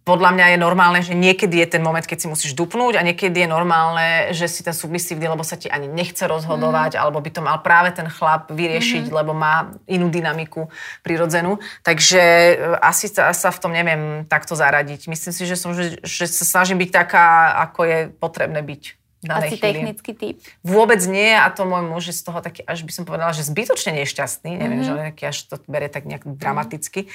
podľa 0.00 0.30
mňa 0.32 0.46
je 0.54 0.58
normálne, 0.58 1.00
že 1.04 1.12
niekedy 1.12 1.60
je 1.60 1.76
ten 1.76 1.82
moment, 1.84 2.02
keď 2.02 2.24
si 2.24 2.28
musíš 2.28 2.52
dupnúť 2.56 2.96
a 2.96 3.04
niekedy 3.04 3.44
je 3.44 3.48
normálne, 3.48 4.32
že 4.32 4.48
si 4.48 4.64
ten 4.64 4.72
submisívny, 4.72 5.28
lebo 5.28 5.44
sa 5.44 5.60
ti 5.60 5.68
ani 5.68 5.88
nechce 5.88 6.24
rozhodovať, 6.24 6.96
mm. 6.96 7.00
alebo 7.00 7.20
by 7.20 7.30
to 7.32 7.40
mal 7.44 7.60
práve 7.60 7.92
ten 7.92 8.08
chlap 8.08 8.48
vyriešiť, 8.48 9.08
mm. 9.08 9.14
lebo 9.14 9.36
má 9.36 9.76
inú 9.84 10.08
dynamiku 10.08 10.72
prirodzenú. 11.04 11.60
Takže 11.84 12.22
e, 12.22 12.54
asi 12.80 13.12
sa, 13.12 13.32
sa 13.36 13.52
v 13.52 13.60
tom 13.60 13.72
neviem 13.76 14.24
takto 14.24 14.56
zaradiť. 14.56 15.08
Myslím 15.08 15.32
si, 15.36 15.42
že, 15.44 15.56
som, 15.56 15.76
že, 15.76 16.00
že 16.00 16.24
sa 16.28 16.44
snažím 16.44 16.80
byť 16.80 16.90
taká, 16.92 17.56
ako 17.68 17.80
je 17.84 17.98
potrebné 18.08 18.64
byť 18.64 18.99
danej 19.20 19.52
Asi 19.52 19.56
chvíli. 19.60 19.66
technický 19.68 20.12
typ? 20.16 20.36
Vôbec 20.64 21.00
nie 21.04 21.36
a 21.36 21.44
to 21.52 21.68
môj 21.68 21.84
muž 21.84 22.08
je 22.08 22.14
z 22.16 22.22
toho 22.24 22.40
taký, 22.40 22.64
až 22.64 22.88
by 22.88 22.92
som 22.92 23.04
povedala, 23.04 23.36
že 23.36 23.44
zbytočne 23.44 23.92
nešťastný. 24.00 24.56
Neviem, 24.56 24.80
mm-hmm. 24.80 25.12
že 25.12 25.20
on 25.20 25.28
až 25.28 25.38
to 25.44 25.54
berie 25.68 25.92
tak 25.92 26.08
nejak 26.08 26.24
dramaticky, 26.24 27.12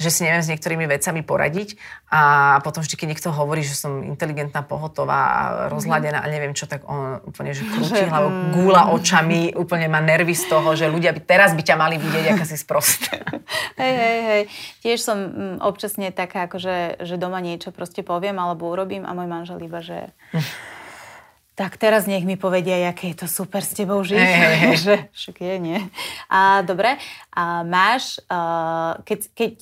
že 0.00 0.08
si 0.08 0.24
neviem 0.24 0.40
s 0.40 0.48
niektorými 0.48 0.88
vecami 0.88 1.20
poradiť 1.20 1.76
a 2.08 2.20
potom 2.64 2.80
vždy, 2.80 2.96
keď 2.96 3.06
niekto 3.12 3.28
hovorí, 3.28 3.60
že 3.60 3.76
som 3.76 4.00
inteligentná, 4.00 4.64
pohotová 4.64 5.20
a 5.28 5.42
rozhladená 5.68 6.24
mm-hmm. 6.24 6.32
a 6.32 6.34
neviem 6.34 6.54
čo, 6.56 6.64
tak 6.64 6.88
on 6.88 7.20
úplne, 7.28 7.52
že 7.52 7.68
krúti 7.68 8.00
hlavou, 8.00 8.56
gúla 8.56 8.88
očami, 8.96 9.52
úplne 9.52 9.92
má 9.92 10.00
nervy 10.00 10.32
z 10.32 10.48
toho, 10.48 10.72
že 10.72 10.88
ľudia 10.88 11.12
by 11.12 11.20
teraz 11.20 11.52
by 11.52 11.60
ťa 11.60 11.76
mali 11.76 12.00
vidieť, 12.00 12.32
aká 12.32 12.44
si 12.48 12.56
sprostá. 12.56 13.12
hej, 13.82 13.94
hej, 13.94 14.20
hej. 14.24 14.42
Tiež 14.80 15.04
som 15.04 15.18
mm, 15.20 15.56
občasne 15.60 16.08
taká, 16.16 16.48
akože, 16.48 17.04
že 17.04 17.14
doma 17.20 17.44
niečo 17.44 17.76
proste 17.76 18.00
poviem 18.00 18.40
alebo 18.40 18.72
urobím 18.72 19.04
a 19.04 19.12
môj 19.12 19.28
manžel 19.28 19.60
iba, 19.60 19.84
že 19.84 20.08
tak 21.52 21.76
teraz 21.76 22.08
nech 22.08 22.24
mi 22.24 22.40
povedia, 22.40 22.88
aké 22.88 23.12
je 23.12 23.24
to 23.24 23.28
super 23.28 23.60
s 23.60 23.76
tebou 23.76 24.00
žiť. 24.00 24.16
Hey, 24.16 24.56
hey, 24.56 24.76
že 24.88 24.94
však 25.12 25.36
je, 25.36 25.54
nie. 25.60 25.80
A 26.32 26.64
dobre, 26.64 26.96
a 27.28 27.60
máš, 27.60 28.16
uh, 28.32 28.96
keď, 29.04 29.20
keď 29.36 29.52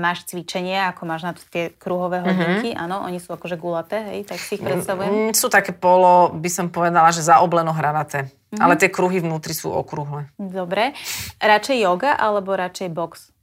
máš 0.00 0.24
cvičenie, 0.24 0.80
ako 0.88 1.04
máš 1.04 1.22
na 1.28 1.32
tie 1.36 1.68
kruhové 1.76 2.24
mhm. 2.24 2.26
hodinky, 2.26 2.70
mm-hmm. 2.72 2.84
áno, 2.88 3.04
oni 3.04 3.20
sú 3.20 3.36
akože 3.36 3.60
gulaté, 3.60 4.00
hej, 4.08 4.20
tak 4.24 4.40
si 4.40 4.56
ich 4.56 4.64
predstavujem. 4.64 5.12
Mm, 5.12 5.32
sú 5.36 5.52
také 5.52 5.76
polo, 5.76 6.32
by 6.32 6.48
som 6.48 6.72
povedala, 6.72 7.12
že 7.12 7.20
zaobleno 7.20 7.76
hranaté. 7.76 8.32
Mm-hmm. 8.32 8.62
Ale 8.64 8.80
tie 8.80 8.88
kruhy 8.88 9.20
vnútri 9.20 9.52
sú 9.52 9.68
okrúhle. 9.68 10.32
Dobre. 10.40 10.96
Radšej 11.44 11.76
yoga 11.76 12.16
alebo 12.16 12.56
radšej 12.56 12.88
box? 12.88 13.34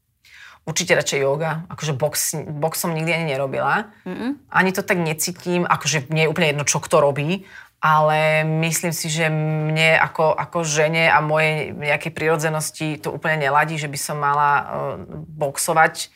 Určite 0.61 0.93
radšej 0.93 1.19
yoga. 1.21 1.65
Akože 1.73 1.93
box, 1.93 2.37
box 2.47 2.85
som 2.85 2.93
nikdy 2.93 3.11
ani 3.13 3.25
nerobila. 3.33 3.91
Mm-mm. 4.05 4.39
Ani 4.49 4.69
to 4.71 4.85
tak 4.85 5.01
necítim. 5.01 5.65
Akože 5.65 6.07
nie 6.13 6.25
je 6.25 6.31
úplne 6.31 6.53
jedno, 6.53 6.65
čo 6.65 6.77
kto 6.79 7.01
robí 7.01 7.43
ale 7.81 8.45
myslím 8.61 8.93
si, 8.93 9.09
že 9.09 9.25
mne 9.33 9.97
ako, 9.97 10.37
ako 10.37 10.61
žene 10.61 11.09
a 11.09 11.17
mojej 11.17 11.73
nejakej 11.73 12.13
prirodzenosti 12.13 13.01
to 13.01 13.09
úplne 13.09 13.41
neladí, 13.41 13.73
že 13.81 13.89
by 13.89 13.97
som 13.97 14.21
mala 14.21 14.49
uh, 14.53 14.65
boxovať. 15.25 16.13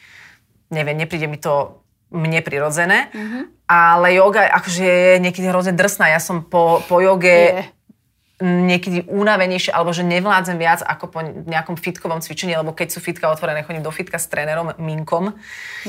Neviem, 0.69 1.01
nepríde 1.01 1.25
mi 1.25 1.41
to 1.41 1.81
mne 2.13 2.37
prirodzené, 2.45 3.09
mm-hmm. 3.09 3.65
ale 3.65 4.13
yoga 4.13 4.45
akože 4.61 4.85
je 4.85 5.13
niekedy 5.17 5.49
hrozne 5.49 5.73
drsná. 5.73 6.13
Ja 6.13 6.21
som 6.21 6.45
po, 6.45 6.85
po 6.85 7.01
joge 7.01 7.33
je. 7.33 7.65
niekedy 8.45 9.09
únavenejšie, 9.09 9.73
alebo 9.73 9.89
že 9.89 10.05
nevládzem 10.05 10.61
viac 10.61 10.85
ako 10.85 11.05
po 11.09 11.19
nejakom 11.25 11.81
fitkovom 11.81 12.21
cvičení, 12.21 12.53
lebo 12.53 12.77
keď 12.77 12.93
sú 12.93 13.01
fitka 13.01 13.25
otvorené, 13.25 13.65
chodím 13.65 13.81
do 13.81 13.89
fitka 13.89 14.21
s 14.21 14.29
trénerom 14.29 14.77
Minkom. 14.77 15.33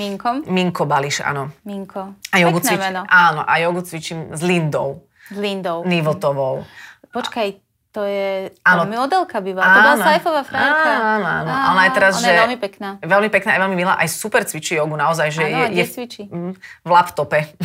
Minkom? 0.00 0.48
Minko 0.48 0.88
Bališ, 0.88 1.20
áno. 1.20 1.52
Minko. 1.68 2.16
A 2.32 2.36
jogu 2.40 2.64
cvičím, 2.64 3.04
áno, 3.04 3.44
a 3.44 3.52
jogu 3.60 3.84
cvičím 3.84 4.32
s 4.32 4.40
Lindou. 4.40 5.04
Lindou. 5.32 5.82
Nivotovou. 5.82 6.62
Počkaj, 7.10 7.64
To 7.96 8.04
je, 8.04 8.52
Áno. 8.60 8.84
modelka 8.84 9.40
bývala. 9.40 9.72
To 9.72 9.80
bola. 9.80 10.04
Saifová 10.04 10.42
frajerka. 10.44 10.90
Áno, 11.00 11.24
áno, 11.24 11.48
áno. 11.48 11.72
Ona 11.72 11.82
je 11.88 11.92
teraz, 11.96 12.12
ona 12.20 12.20
že... 12.20 12.28
je 12.28 12.40
veľmi 12.44 12.58
pekná. 12.60 12.88
Veľmi 13.00 13.28
pekná, 13.32 13.50
je 13.56 13.60
veľmi 13.64 13.72
milá, 13.72 13.96
aj 13.96 14.08
super 14.12 14.44
cvičí 14.44 14.76
jogu, 14.76 15.00
naozaj, 15.00 15.32
že 15.32 15.48
Áno, 15.48 15.72
je, 15.72 15.80
je 15.80 15.84
cvičí? 15.88 16.22
mm, 16.28 16.52
v 16.84 16.90
laptope. 16.92 17.56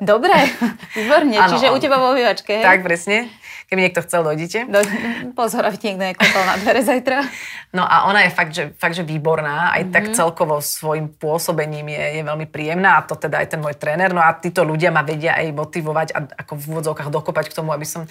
Dobre, 0.00 0.32
výborne. 0.96 1.36
Áno, 1.36 1.52
Čiže 1.52 1.68
u 1.68 1.76
áno. 1.76 1.82
teba 1.84 1.96
vo 2.00 2.16
vývačke, 2.16 2.60
hej? 2.60 2.64
tak, 2.64 2.80
presne. 2.80 3.28
Keby 3.68 3.80
niekto 3.82 4.00
chcel, 4.00 4.24
dojdite. 4.24 4.64
Do, 4.64 4.80
pozor, 5.32 5.60
aby 5.62 5.76
niekto 5.78 6.00
nekopal 6.02 6.42
na 6.42 6.56
dvere 6.56 6.80
zajtra. 6.80 7.20
No 7.70 7.84
a 7.84 8.08
ona 8.08 8.24
je 8.24 8.30
fakt, 8.30 8.50
že, 8.50 8.72
fakt, 8.72 8.92
že 8.92 9.04
výborná, 9.04 9.70
aj 9.70 9.82
Mhm. 9.84 9.90
tak 9.90 10.04
celkovo 10.10 10.56
svojim 10.58 11.06
pôsobením 11.10 11.84
je, 11.86 12.04
je 12.16 12.22
veľmi 12.22 12.46
príjemná 12.46 12.96
a 12.96 13.04
to 13.04 13.14
teda 13.14 13.38
aj 13.38 13.48
ten 13.48 13.60
môj 13.60 13.74
tréner. 13.74 14.08
No 14.08 14.18
a 14.18 14.32
títo 14.32 14.62
ľudia 14.62 14.88
ma 14.88 15.02
vedia 15.02 15.36
aj 15.36 15.52
motivovať 15.52 16.08
a 16.10 16.18
ako 16.38 16.52
v 16.54 16.64
úvodzovkách 16.66 17.08
dokopať 17.08 17.44
k 17.46 17.54
tomu, 17.54 17.70
aby 17.70 17.84
som 17.84 18.08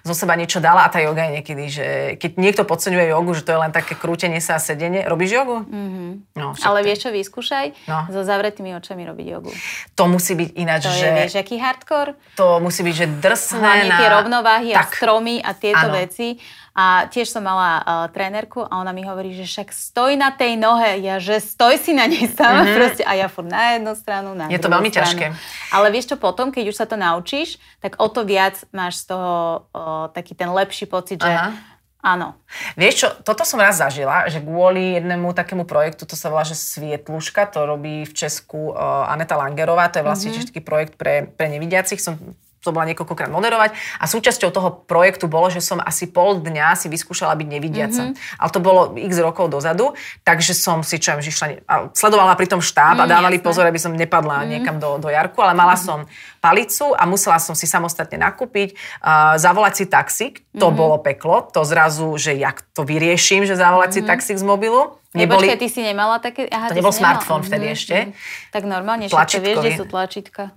zo 0.00 0.14
seba 0.14 0.32
niečo 0.32 0.58
dala 0.58 0.80
a 0.80 0.88
tá 0.88 0.96
joga 0.96 1.26
je 1.26 1.32
niekedy, 1.34 1.64
že 1.68 1.86
keď 2.16 2.30
niekto 2.36 2.62
podceňuje 2.62 3.10
jogu, 3.10 3.34
že 3.34 3.42
to 3.42 3.50
je 3.50 3.58
len 3.58 3.68
také 3.70 3.92
krútenie 3.94 4.38
sa 4.38 4.56
a 4.56 4.62
sedenie. 4.62 5.02
Robíš 5.02 5.34
jogu? 5.34 5.60
Mm-hmm. 5.60 6.10
No, 6.32 6.46
Mhm. 6.50 6.62
Ale 6.62 6.80
vieš 6.80 7.04
čo, 7.04 7.10
vyskúšaj 7.10 7.66
No. 7.84 8.06
so 8.08 8.22
zavretými 8.22 8.72
očami 8.72 9.02
robiť 9.04 9.26
jogu. 9.28 9.50
to 9.92 10.06
musí 10.06 10.32
byť 10.32 10.48
ináč, 10.54 10.82
To 10.82 10.94
že 10.94 11.04
je, 11.04 11.12
vieš, 11.18 11.32
aký 11.36 11.58
hardcore? 11.58 12.14
to 12.32 12.46
musí 12.58 12.80
byť, 12.80 12.94
že 12.94 13.06
drsné 13.18 13.58
Hlavne 13.60 13.86
na... 13.86 13.98
tie 13.98 14.08
rovnováhy 14.08 14.70
a 14.72 14.78
tak. 14.80 14.99
Stromy 15.00 15.40
a 15.40 15.56
tieto 15.56 15.88
Áno. 15.88 15.96
veci. 15.96 16.36
A 16.76 17.08
tiež 17.08 17.32
som 17.32 17.40
mala 17.40 17.80
uh, 17.80 17.84
trénerku 18.12 18.60
a 18.60 18.84
ona 18.84 18.92
mi 18.92 19.00
hovorí, 19.00 19.32
že 19.32 19.48
však 19.48 19.72
stoj 19.72 20.20
na 20.20 20.28
tej 20.36 20.60
nohe. 20.60 21.00
Ja, 21.00 21.16
že 21.16 21.40
stoj 21.40 21.80
si 21.80 21.96
na 21.96 22.04
nej 22.04 22.28
sama 22.28 22.62
mm-hmm. 22.62 22.76
proste. 22.76 23.02
A 23.08 23.16
ja 23.16 23.32
furt 23.32 23.48
na 23.48 23.80
jednu 23.80 23.96
stranu, 23.96 24.36
na. 24.36 24.52
Je 24.52 24.60
to 24.60 24.68
veľmi 24.68 24.92
stranu. 24.92 25.08
ťažké. 25.08 25.26
Ale 25.72 25.88
vieš 25.88 26.12
čo, 26.12 26.16
potom, 26.20 26.52
keď 26.52 26.68
už 26.68 26.76
sa 26.76 26.84
to 26.84 27.00
naučíš, 27.00 27.56
tak 27.80 27.96
o 27.96 28.06
to 28.12 28.28
viac 28.28 28.60
máš 28.76 29.02
z 29.02 29.16
toho 29.16 29.64
uh, 29.72 30.12
taký 30.12 30.36
ten 30.36 30.52
lepší 30.52 30.84
pocit, 30.84 31.18
že 31.20 31.32
Aha. 31.32 31.56
áno. 32.04 32.36
Vieš 32.76 32.94
čo, 32.96 33.08
toto 33.24 33.42
som 33.48 33.58
raz 33.58 33.80
zažila, 33.80 34.28
že 34.28 34.38
kvôli 34.40 35.00
jednému 35.00 35.32
takému 35.32 35.64
projektu, 35.64 36.04
to 36.04 36.14
sa 36.14 36.28
volá, 36.28 36.44
že 36.44 36.56
Svietluška, 36.56 37.48
to 37.50 37.66
robí 37.66 38.04
v 38.04 38.12
Česku 38.14 38.72
uh, 38.72 39.10
Aneta 39.10 39.36
Langerová, 39.36 39.88
to 39.88 40.00
je 40.00 40.06
vlastne 40.06 40.30
mm-hmm. 40.32 40.48
taký 40.48 40.60
projekt 40.62 40.94
pre, 41.00 41.28
pre 41.28 41.48
nevidiacich, 41.48 42.00
som 42.00 42.18
to 42.60 42.76
bola 42.76 42.84
niekoľkokrát 42.92 43.32
moderovať 43.32 43.72
a 43.96 44.04
súčasťou 44.04 44.52
toho 44.52 44.68
projektu 44.84 45.32
bolo, 45.32 45.48
že 45.48 45.64
som 45.64 45.80
asi 45.80 46.04
pol 46.04 46.44
dňa 46.44 46.76
si 46.76 46.92
vyskúšala 46.92 47.32
byť 47.32 47.48
nevidiaca. 47.48 48.12
Mm-hmm. 48.12 48.36
Ale 48.36 48.50
to 48.52 48.60
bolo 48.60 48.80
x 49.00 49.16
rokov 49.16 49.48
dozadu, 49.48 49.96
takže 50.22 50.52
som 50.52 50.84
si 50.84 51.00
čo 51.00 51.16
že 51.24 51.32
išla, 51.32 51.64
sledovala 51.96 52.36
pri 52.36 52.52
tom 52.52 52.60
štáb 52.60 53.00
mm, 53.00 53.02
a 53.02 53.04
dávali 53.08 53.40
jasné. 53.40 53.46
pozor, 53.48 53.64
aby 53.64 53.80
som 53.80 53.96
nepadla 53.96 54.44
mm. 54.44 54.46
niekam 54.52 54.76
do, 54.76 55.00
do 55.00 55.08
jarku, 55.08 55.40
ale 55.40 55.56
mala 55.56 55.74
som 55.80 56.04
palicu 56.44 56.92
a 56.92 57.08
musela 57.08 57.40
som 57.40 57.56
si 57.56 57.64
samostatne 57.64 58.20
nakúpiť, 58.20 58.76
uh, 59.00 59.40
zavolať 59.40 59.72
si 59.80 59.84
taxík, 59.88 60.34
to 60.52 60.68
mm-hmm. 60.68 60.76
bolo 60.76 60.96
peklo, 61.00 61.48
to 61.48 61.64
zrazu, 61.64 62.12
že 62.20 62.36
jak 62.36 62.60
to 62.76 62.84
vyrieším, 62.84 63.48
že 63.48 63.56
zavolať 63.56 63.96
mm-hmm. 63.96 64.06
si 64.06 64.10
taxík 64.12 64.36
z 64.36 64.44
mobilu. 64.44 65.00
Neboli... 65.10 65.48
Počkaj, 65.48 65.58
ty 65.58 65.68
si 65.72 65.80
nemala 65.82 66.22
také... 66.22 66.46
Aha, 66.46 66.70
To 66.70 66.78
nebol 66.78 66.94
smartfón 66.94 67.42
vtedy 67.42 67.74
ešte. 67.74 68.14
Tak 68.54 68.62
normálne, 68.62 69.10
to 69.10 69.18
vieš, 69.42 69.58
kde 69.58 69.72
sú 69.74 69.84
tlačítka. 69.90 70.54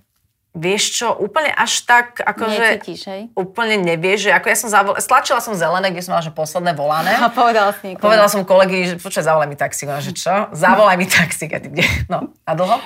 Vieš 0.54 1.02
čo, 1.02 1.10
úplne 1.10 1.50
až 1.50 1.82
tak, 1.82 2.22
akože... 2.22 2.78
Necítiš, 2.78 3.02
hej? 3.10 3.22
Úplne 3.34 3.74
nevieš, 3.74 4.26
že 4.26 4.30
ako 4.30 4.46
ja 4.46 4.56
som 4.56 4.70
zavolala, 4.70 5.02
stlačila 5.02 5.42
som 5.42 5.58
zelené, 5.58 5.90
kde 5.90 6.06
som 6.06 6.14
mala, 6.14 6.22
že 6.22 6.30
posledné 6.30 6.78
volané. 6.78 7.10
A 7.18 7.26
povedala 7.26 7.74
si 7.74 7.90
niekomu. 7.90 8.06
Povedala 8.06 8.30
som 8.30 8.46
kolegy, 8.46 8.94
že 8.94 8.94
počkaj, 9.02 9.26
zavolaj 9.26 9.50
mi 9.50 9.58
taxík. 9.58 9.90
Ona, 9.90 9.98
že 9.98 10.14
čo? 10.14 10.30
Zavolaj 10.54 10.94
mi 10.94 11.10
taxík. 11.10 11.50
A 11.50 11.58
ty 11.58 11.74
kde? 11.74 11.82
No, 12.06 12.30
a 12.46 12.54
dlho? 12.54 12.78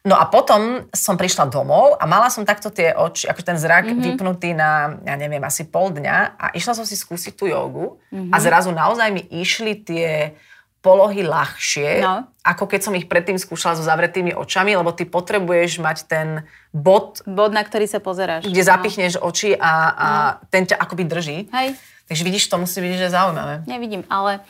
No 0.00 0.16
a 0.16 0.24
potom 0.30 0.86
som 0.96 1.18
prišla 1.20 1.52
domov 1.52 1.98
a 2.00 2.08
mala 2.08 2.32
som 2.32 2.46
takto 2.46 2.72
tie 2.72 2.94
oči, 2.94 3.28
ako 3.28 3.42
ten 3.44 3.58
zrak 3.60 3.84
Mhm. 3.84 3.92
mm-hmm. 3.92 4.06
vypnutý 4.16 4.50
na, 4.54 4.96
ja 5.04 5.12
neviem, 5.18 5.42
asi 5.44 5.68
pol 5.68 5.92
dňa 5.92 6.16
a 6.40 6.46
išla 6.56 6.72
som 6.72 6.86
si 6.86 6.94
skúsiť 6.96 7.34
tú 7.36 7.50
jogu 7.50 7.98
Mhm. 8.08 8.16
mm-hmm. 8.16 8.32
a 8.32 8.36
zrazu 8.38 8.70
naozaj 8.70 9.08
mi 9.10 9.26
išli 9.28 9.76
tie 9.82 10.38
polohy 10.80 11.20
ľahšie, 11.20 12.00
No. 12.00 12.24
ako 12.40 12.64
keď 12.64 12.80
som 12.80 12.92
ich 12.94 13.04
predtým 13.04 13.36
skúšala 13.36 13.76
so 13.76 13.84
zavretými 13.84 14.32
očami, 14.32 14.72
lebo 14.72 14.90
ty 14.90 15.04
potrebuješ 15.04 15.76
mať 15.78 15.98
ten 16.04 16.28
bod, 16.70 17.20
Bod, 17.22 17.52
na 17.52 17.60
ktorý 17.60 17.84
sa 17.84 17.98
pozeráš. 17.98 18.44
kde 18.44 18.62
zapichneš 18.62 19.16
oči 19.16 19.52
a, 19.52 19.72
a 19.90 20.08
ten 20.48 20.64
ťa 20.64 20.76
akoby 20.76 21.04
drží. 21.04 21.38
Hej, 21.48 21.76
Takže 22.04 22.22
vidíš, 22.22 22.48
to 22.48 22.58
musí 22.58 22.80
byť 22.80 22.92
že 22.98 23.08
zaujímavé. 23.08 23.62
nevidím, 23.64 24.02
ale... 24.08 24.40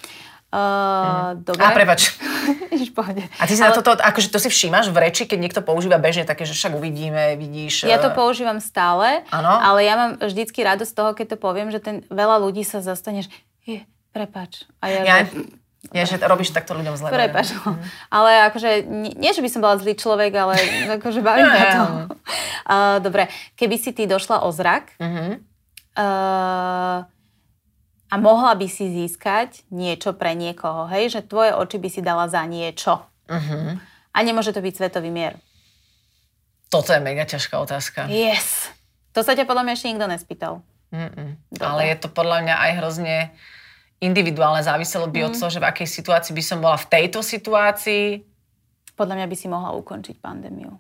Uh, 0.50 1.38
dobre. 1.38 1.62
A 1.62 1.70
prepač. 1.70 2.10
A 3.38 3.46
ty 3.46 3.54
si 3.54 3.62
ale... 3.62 3.70
na 3.70 3.76
toto, 3.76 3.94
akože 3.94 4.28
to 4.28 4.38
si 4.38 4.48
všímaš 4.48 4.88
v 4.88 4.98
reči, 4.98 5.22
keď 5.22 5.38
niekto 5.38 5.60
používa 5.60 5.94
bežne 5.94 6.24
také, 6.24 6.42
že 6.42 6.52
však 6.52 6.74
uvidíme, 6.74 7.38
vidíš. 7.38 7.86
Ja 7.86 7.98
to 7.98 8.10
eh, 8.10 8.16
používam 8.16 8.58
stále, 8.58 9.22
Áno. 9.30 9.46
ale 9.46 9.84
ja 9.84 9.94
mám 9.94 10.10
vždycky 10.18 10.58
radosť 10.60 10.90
z 10.90 10.96
toho, 10.96 11.10
keď 11.12 11.26
to 11.28 11.38
poviem, 11.38 11.68
že 11.68 11.78
ten, 11.78 12.02
veľa 12.08 12.40
ľudí 12.40 12.62
sa 12.62 12.80
zastane, 12.80 13.22
že 13.22 13.30
je, 13.62 13.78
prepač. 14.10 14.66
A 14.80 14.90
ja, 14.90 15.00
Ja, 15.04 15.16
že, 15.22 15.46
ja, 15.88 16.04
že 16.04 16.18
robíš 16.18 16.50
takto 16.50 16.72
ľuďom 16.72 16.94
zle. 16.94 17.08
prepač. 17.08 17.56
No. 17.56 17.80
Ale 18.08 18.44
akože, 18.46 18.82
nie, 18.82 19.12
nie, 19.14 19.32
že 19.32 19.40
by 19.40 19.48
som 19.48 19.60
bola 19.60 19.76
zlý 19.76 19.92
človek, 19.92 20.28
ale 20.30 20.54
akože 20.96 21.20
baví 21.20 21.40
ma 21.42 21.62
to. 21.66 21.82
Uh, 22.62 22.96
dobre, 22.98 23.26
keby 23.54 23.76
si 23.76 23.90
ty 23.90 24.04
došla 24.04 24.42
o 24.42 24.50
zrak, 24.50 24.92
Mhm. 24.96 25.40
uh, 25.96 26.98
a 28.06 28.16
mohla 28.16 28.52
by 28.52 28.66
si 28.66 28.90
získať 28.90 29.62
niečo 29.68 30.12
pre 30.12 30.34
niekoho, 30.34 30.84
hej? 30.88 31.08
Že 31.10 31.20
tvoje 31.24 31.50
oči 31.54 31.76
by 31.76 31.88
si 31.88 32.00
dala 32.00 32.26
za 32.26 32.42
niečo. 32.42 33.06
Mhm. 33.26 33.78
A 34.10 34.18
nemôže 34.20 34.50
to 34.50 34.58
byť 34.58 34.74
svetový 34.76 35.08
mier. 35.08 35.38
Toto 36.66 36.90
je 36.90 36.98
mega 36.98 37.22
ťažká 37.22 37.54
otázka. 37.56 38.06
Yes. 38.06 38.70
To 39.12 39.22
sa 39.22 39.34
ťa 39.34 39.42
podľa 39.42 39.62
mňa 39.62 39.74
ešte 39.74 39.88
nikto 39.88 40.06
nespýtal. 40.06 40.52
Mm-mm. 40.90 41.38
Dobre. 41.48 41.62
Ale 41.64 41.82
je 41.86 41.96
to 41.98 42.08
podľa 42.08 42.38
mňa 42.42 42.54
aj 42.56 42.70
hrozne 42.78 43.16
individuálne. 44.00 44.60
Záviselo 44.60 45.06
by 45.06 45.18
Mhm. 45.20 45.26
od 45.28 45.34
toho, 45.36 45.50
že 45.50 45.60
v 45.60 45.68
akej 45.68 45.88
situácii 45.88 46.32
by 46.32 46.42
som 46.42 46.58
bola 46.58 46.76
v 46.76 46.86
tejto 46.88 47.20
situácii. 47.20 48.24
Podľa 48.96 49.14
mňa 49.16 49.26
by 49.28 49.36
si 49.36 49.46
mohla 49.46 49.70
ukončiť 49.72 50.16
pandémiu. 50.18 50.72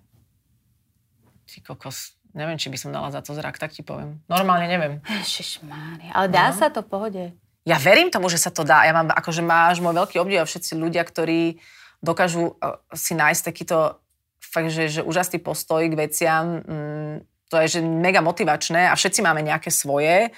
Ty 1.46 1.56
kokos, 1.62 2.14
neviem, 2.30 2.56
či 2.56 2.68
by 2.68 2.78
som 2.78 2.90
dala 2.90 3.10
za 3.10 3.20
to 3.20 3.32
zrak, 3.32 3.56
tak 3.56 3.72
ti 3.72 3.82
poviem. 3.82 4.20
Normálne 4.26 4.66
neviem. 4.66 4.94
Ježišmária. 5.24 6.12
Ale 6.12 6.28
dá 6.28 6.52
No. 6.52 6.56
sa 6.56 6.68
to 6.68 6.80
pohode. 6.80 7.32
Ja 7.64 7.76
verím 7.76 8.08
tomu, 8.08 8.28
že 8.28 8.38
sa 8.38 8.48
to 8.48 8.64
dá. 8.64 8.84
Ja 8.84 8.92
mám, 8.92 9.10
akože 9.10 9.42
máš 9.42 9.80
môj 9.80 9.92
veľký 9.94 10.16
obdiv 10.16 10.40
a 10.40 10.48
všetci 10.48 10.76
ľudia, 10.76 11.04
ktorí 11.04 11.60
dokážu 12.00 12.56
uh, 12.56 12.80
si 12.94 13.12
nájsť 13.12 13.42
takýto 13.44 14.00
fakt, 14.40 14.72
že, 14.72 14.88
že 14.88 15.00
úžasný 15.04 15.38
postoj 15.38 15.84
k 15.84 15.92
veciam. 15.94 16.64
Mm, 16.64 17.14
to 17.50 17.60
je 17.60 17.78
že 17.78 17.80
mega 17.82 18.22
motivačné 18.22 18.88
a 18.88 18.96
všetci 18.96 19.20
máme 19.20 19.42
nejaké 19.42 19.68
svoje, 19.68 20.30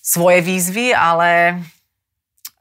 svoje 0.00 0.40
výzvy, 0.40 0.94
ale 0.94 1.60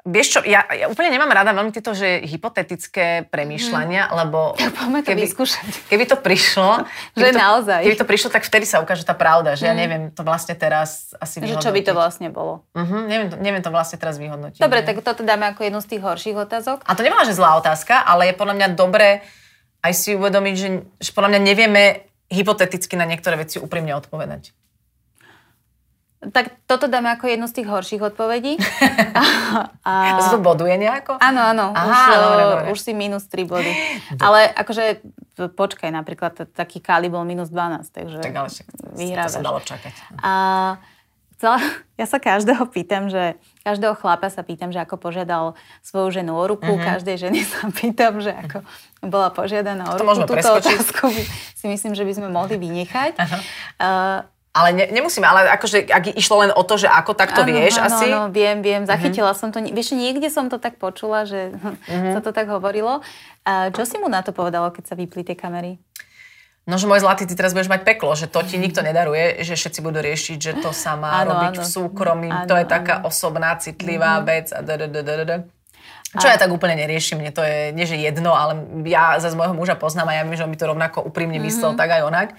vieš 0.03 0.27
čo, 0.29 0.39
ja, 0.43 0.67
ja 0.67 0.85
úplne 0.85 1.09
nemám 1.09 1.31
rada 1.31 1.51
veľmi 1.51 1.71
tieto, 1.71 1.95
že 1.95 2.19
hypotetické 2.21 3.23
premýšľania, 3.27 4.11
lebo 4.13 4.51
Tak 4.59 4.75
poďme 4.75 4.99
to 4.99 5.15
vyskúšať. 5.15 5.63
keby 5.87 6.03
to 6.05 6.15
prišlo, 6.15 6.83
Že 7.15 7.19
keby 7.19 7.31
to, 7.31 7.39
naozaj. 7.39 7.79
keby 7.81 7.95
to 7.95 8.05
prišlo, 8.05 8.29
tak 8.29 8.43
vtedy 8.43 8.63
sa 8.63 8.79
ukáže 8.79 9.01
tá 9.01 9.13
pravda, 9.13 9.55
že 9.55 9.63
ja 9.63 9.71
neviem 9.71 10.11
to 10.11 10.21
vlastne 10.21 10.53
teraz 10.53 11.15
asi 11.17 11.39
Že 11.39 11.55
čo 11.57 11.71
by 11.71 11.81
to 11.81 11.91
vyhodnotiť. 11.91 11.95
vlastne 11.95 12.27
bolo. 12.29 12.67
Mhm, 12.75 12.97
neviem, 13.07 13.27
to, 13.27 13.35
neviem 13.37 13.63
to 13.63 13.71
vlastne 13.71 13.95
teraz 13.95 14.15
vyhodnotiť. 14.15 14.59
Dobre, 14.59 14.79
ne? 14.79 14.85
tak 14.85 14.99
toto 15.01 15.23
dáme 15.23 15.47
ako 15.49 15.63
jednu 15.63 15.79
z 15.79 15.87
tých 15.87 16.01
horších 16.01 16.37
otázok. 16.37 16.83
A 16.83 16.91
to 16.93 17.01
nebola, 17.01 17.23
že 17.23 17.33
zlá 17.33 17.55
otázka, 17.57 18.03
ale 18.03 18.29
je 18.29 18.35
podľa 18.35 18.55
mňa 18.55 18.67
dobré 18.73 19.23
aj 19.79 19.93
si 19.93 20.15
uvedomiť, 20.15 20.55
že, 20.55 20.67
že 20.97 21.11
podľa 21.11 21.35
mňa 21.35 21.41
nevieme 21.43 21.83
hypoteticky 22.27 22.95
na 22.95 23.03
niektoré 23.03 23.35
veci 23.35 23.59
úprimne 23.59 23.91
odpovedať. 23.93 24.55
Tak 26.25 26.63
toto 26.63 26.85
dáme 26.85 27.09
ako 27.09 27.25
jednu 27.25 27.45
z 27.45 27.55
tých 27.55 27.67
horších 27.67 28.01
odpovedí. 28.05 28.55
a, 29.83 29.91
To 30.13 30.21
sa 30.21 30.31
to 30.31 30.39
boduje 30.39 30.71
nejako? 30.73 31.17
Áno, 31.17 31.41
áno. 31.43 31.65
Aha, 31.69 31.83
už, 31.83 31.99
dobre, 32.13 32.23
eh, 32.37 32.47
dobre. 32.47 32.65
už 32.71 32.79
si 32.79 32.91
minus 32.91 33.23
3 33.25 33.43
body. 33.43 33.71
Ale 34.23 34.47
akože, 34.49 35.03
počkaj, 35.49 35.89
napríklad 35.89 36.33
taký 36.49 36.79
Kali 36.79 37.07
bol 37.07 37.23
minus 37.23 37.49
12, 37.49 37.89
takže 37.89 38.17
Tak 38.19 38.33
ale 38.33 38.47
však 38.47 38.67
to 38.69 38.83
vyhrávaš. 38.93 39.33
sa 39.33 39.41
dalo 39.41 39.59
čakať. 39.59 39.93
A 40.17 40.31
chcela, 41.33 41.57
ja 41.99 42.05
sa 42.05 42.17
každého 42.17 42.63
pýtam, 42.67 43.07
že 43.07 43.35
každého 43.61 43.95
chlapa 43.95 44.27
sa 44.27 44.41
pýtam, 44.41 44.69
že 44.69 44.79
ako 44.79 44.95
požiadal 44.97 45.55
svoju 45.81 46.13
ženu 46.13 46.31
o 46.31 46.43
ruku, 46.43 46.63
Mhm. 46.63 46.73
mm-hmm. 46.73 46.89
každej 46.89 47.15
ženy 47.17 47.39
sa 47.49 47.67
pýtam, 47.69 48.19
že 48.19 48.31
ako 48.31 48.63
bola 49.03 49.27
požiadaná 49.29 49.83
o 49.85 49.93
To 49.93 49.99
ruku. 49.99 50.07
môžeme 50.07 50.25
Túto 50.25 50.37
preskočiť. 50.39 50.71
otázku 50.71 51.05
si 51.53 51.65
myslím, 51.65 51.91
že 51.91 52.03
by 52.03 52.13
sme 52.13 52.27
mohli 52.29 52.55
vynechať. 52.55 53.19
Uh, 53.75 54.23
Ale 54.53 54.69
ne, 54.69 54.85
nemusíme, 54.85 55.25
ale 55.25 55.49
akože 55.49 55.89
ak 55.89 56.13
išlo 56.13 56.45
len 56.45 56.51
o 56.53 56.61
to, 56.61 56.77
že 56.77 56.85
ako 56.85 57.17
tak 57.17 57.33
to 57.33 57.41
áno, 57.41 57.49
vieš 57.49 57.81
áno, 57.81 57.89
asi. 57.89 58.05
Áno, 58.13 58.29
viem, 58.29 58.61
viem, 58.61 58.85
zachytila 58.85 59.33
som 59.33 59.49
to. 59.49 59.57
Vieš, 59.57 59.97
niekde 59.97 60.29
som 60.29 60.45
to 60.45 60.61
tak 60.61 60.77
počula, 60.77 61.25
že 61.25 61.57
sa 61.89 62.21
to 62.21 62.29
tak 62.29 62.45
hovorilo. 62.53 63.01
A 63.49 63.73
čo 63.73 63.81
si 63.81 63.97
mu 63.97 64.05
na 64.13 64.21
to 64.21 64.29
povedalo, 64.29 64.69
keď 64.69 64.93
sa 64.93 64.95
vypli 64.95 65.25
tie 65.25 65.33
kamery? 65.33 65.81
No, 66.63 66.79
že 66.79 66.87
môj 66.87 67.03
zlatý, 67.03 67.27
ty 67.27 67.35
teraz 67.35 67.51
budeš 67.51 67.67
mať 67.67 67.83
peklo, 67.83 68.15
že 68.15 68.31
to 68.31 68.39
ti 68.39 68.55
nikto 68.55 68.79
nedaruje, 68.79 69.43
že 69.43 69.59
všetci 69.59 69.83
budú 69.83 69.99
riešiť, 69.99 70.37
že 70.39 70.53
to 70.63 70.71
sa 70.71 70.95
má 70.95 71.19
Áno, 71.19 71.35
robiť 71.35 71.59
áno. 71.59 71.63
v 71.65 71.65
súkromí, 71.67 72.29
Áno, 72.31 72.47
to 72.47 72.55
je 72.55 72.63
taká 72.63 73.03
áno. 73.03 73.11
osobná, 73.11 73.59
citlivá 73.59 74.23
vec 74.23 74.47
a 74.55 74.63
da, 74.63 74.79
da, 74.79 74.87
da, 74.87 75.01
da, 75.03 75.13
da, 75.27 75.37
Čo 76.13 76.29
ja 76.29 76.37
tak 76.37 76.53
úplne 76.53 76.77
neriešim, 76.77 77.17
mne 77.17 77.33
to 77.33 77.41
je, 77.41 77.73
nie 77.73 77.89
že 77.89 77.97
jedno, 77.97 78.37
ale 78.37 78.85
ja 78.85 79.17
za 79.17 79.33
môjho 79.33 79.57
muža 79.57 79.73
poznám 79.73 80.13
a 80.13 80.21
ja 80.21 80.21
viem, 80.21 80.37
že 80.37 80.45
on 80.45 80.53
by 80.53 80.59
to 80.61 80.69
rovnako 80.69 80.97
úprimne 81.01 81.41
myslel, 81.41 81.73
mm-hmm. 81.73 81.81
tak 81.81 81.89
aj 81.89 82.01
onak. 82.05 82.29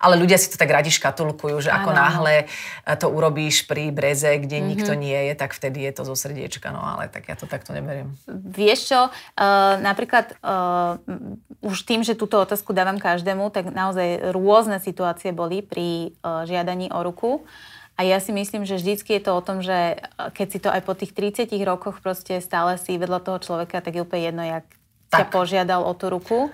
Ale 0.00 0.16
ľudia 0.16 0.40
si 0.40 0.48
to 0.48 0.56
tak 0.56 0.72
radi 0.72 0.88
škatulkujú, 0.88 1.60
že 1.60 1.68
ako 1.68 1.92
náhle 1.92 2.48
to 2.96 3.12
urobíš 3.12 3.68
pri 3.68 3.92
breze, 3.92 4.40
kde 4.40 4.60
mm-hmm. 4.60 4.70
nikto 4.72 4.92
nie 4.96 5.20
je, 5.28 5.32
tak 5.36 5.52
vtedy 5.52 5.84
je 5.84 5.92
to 6.00 6.02
zo 6.08 6.16
srdiečka, 6.16 6.72
no 6.72 6.80
ale 6.80 7.12
tak 7.12 7.28
ja 7.28 7.36
to 7.36 7.44
takto 7.44 7.76
neberiem. 7.76 8.16
Vieš 8.28 8.80
čo, 8.88 9.00
uh, 9.08 9.76
napríklad 9.84 10.40
uh, 10.40 10.96
už 11.60 11.84
tým, 11.84 12.00
že 12.00 12.16
túto 12.16 12.40
otázku 12.40 12.72
dávam 12.72 12.96
každému, 12.96 13.52
tak 13.52 13.68
naozaj 13.68 14.32
rôzne 14.32 14.80
situácie 14.80 15.36
boli 15.36 15.60
pri 15.60 16.16
uh, 16.24 16.48
žiadaní 16.48 16.88
o 16.88 17.04
ruku. 17.04 17.44
A 18.00 18.08
ja 18.08 18.16
si 18.16 18.32
myslím, 18.32 18.64
že 18.64 18.80
vždycky 18.80 19.20
je 19.20 19.28
to 19.28 19.36
o 19.36 19.44
tom, 19.44 19.60
že 19.60 19.76
e, 19.76 19.96
keď 20.32 20.46
si 20.48 20.58
to 20.64 20.72
aj 20.72 20.80
po 20.88 20.96
tých 20.96 21.12
30 21.12 21.52
rokoch 21.68 22.00
proste 22.00 22.40
stále 22.40 22.80
si 22.80 22.96
vedľa 22.96 23.20
toho 23.20 23.36
človeka, 23.44 23.84
tak 23.84 23.92
je 23.92 24.00
úplne 24.00 24.24
jedno, 24.32 24.40
jak 24.40 24.64
tak. 25.12 25.20
ťa 25.20 25.24
požiadal 25.28 25.84
o 25.84 25.92
tú 25.92 26.08
ruku. 26.08 26.48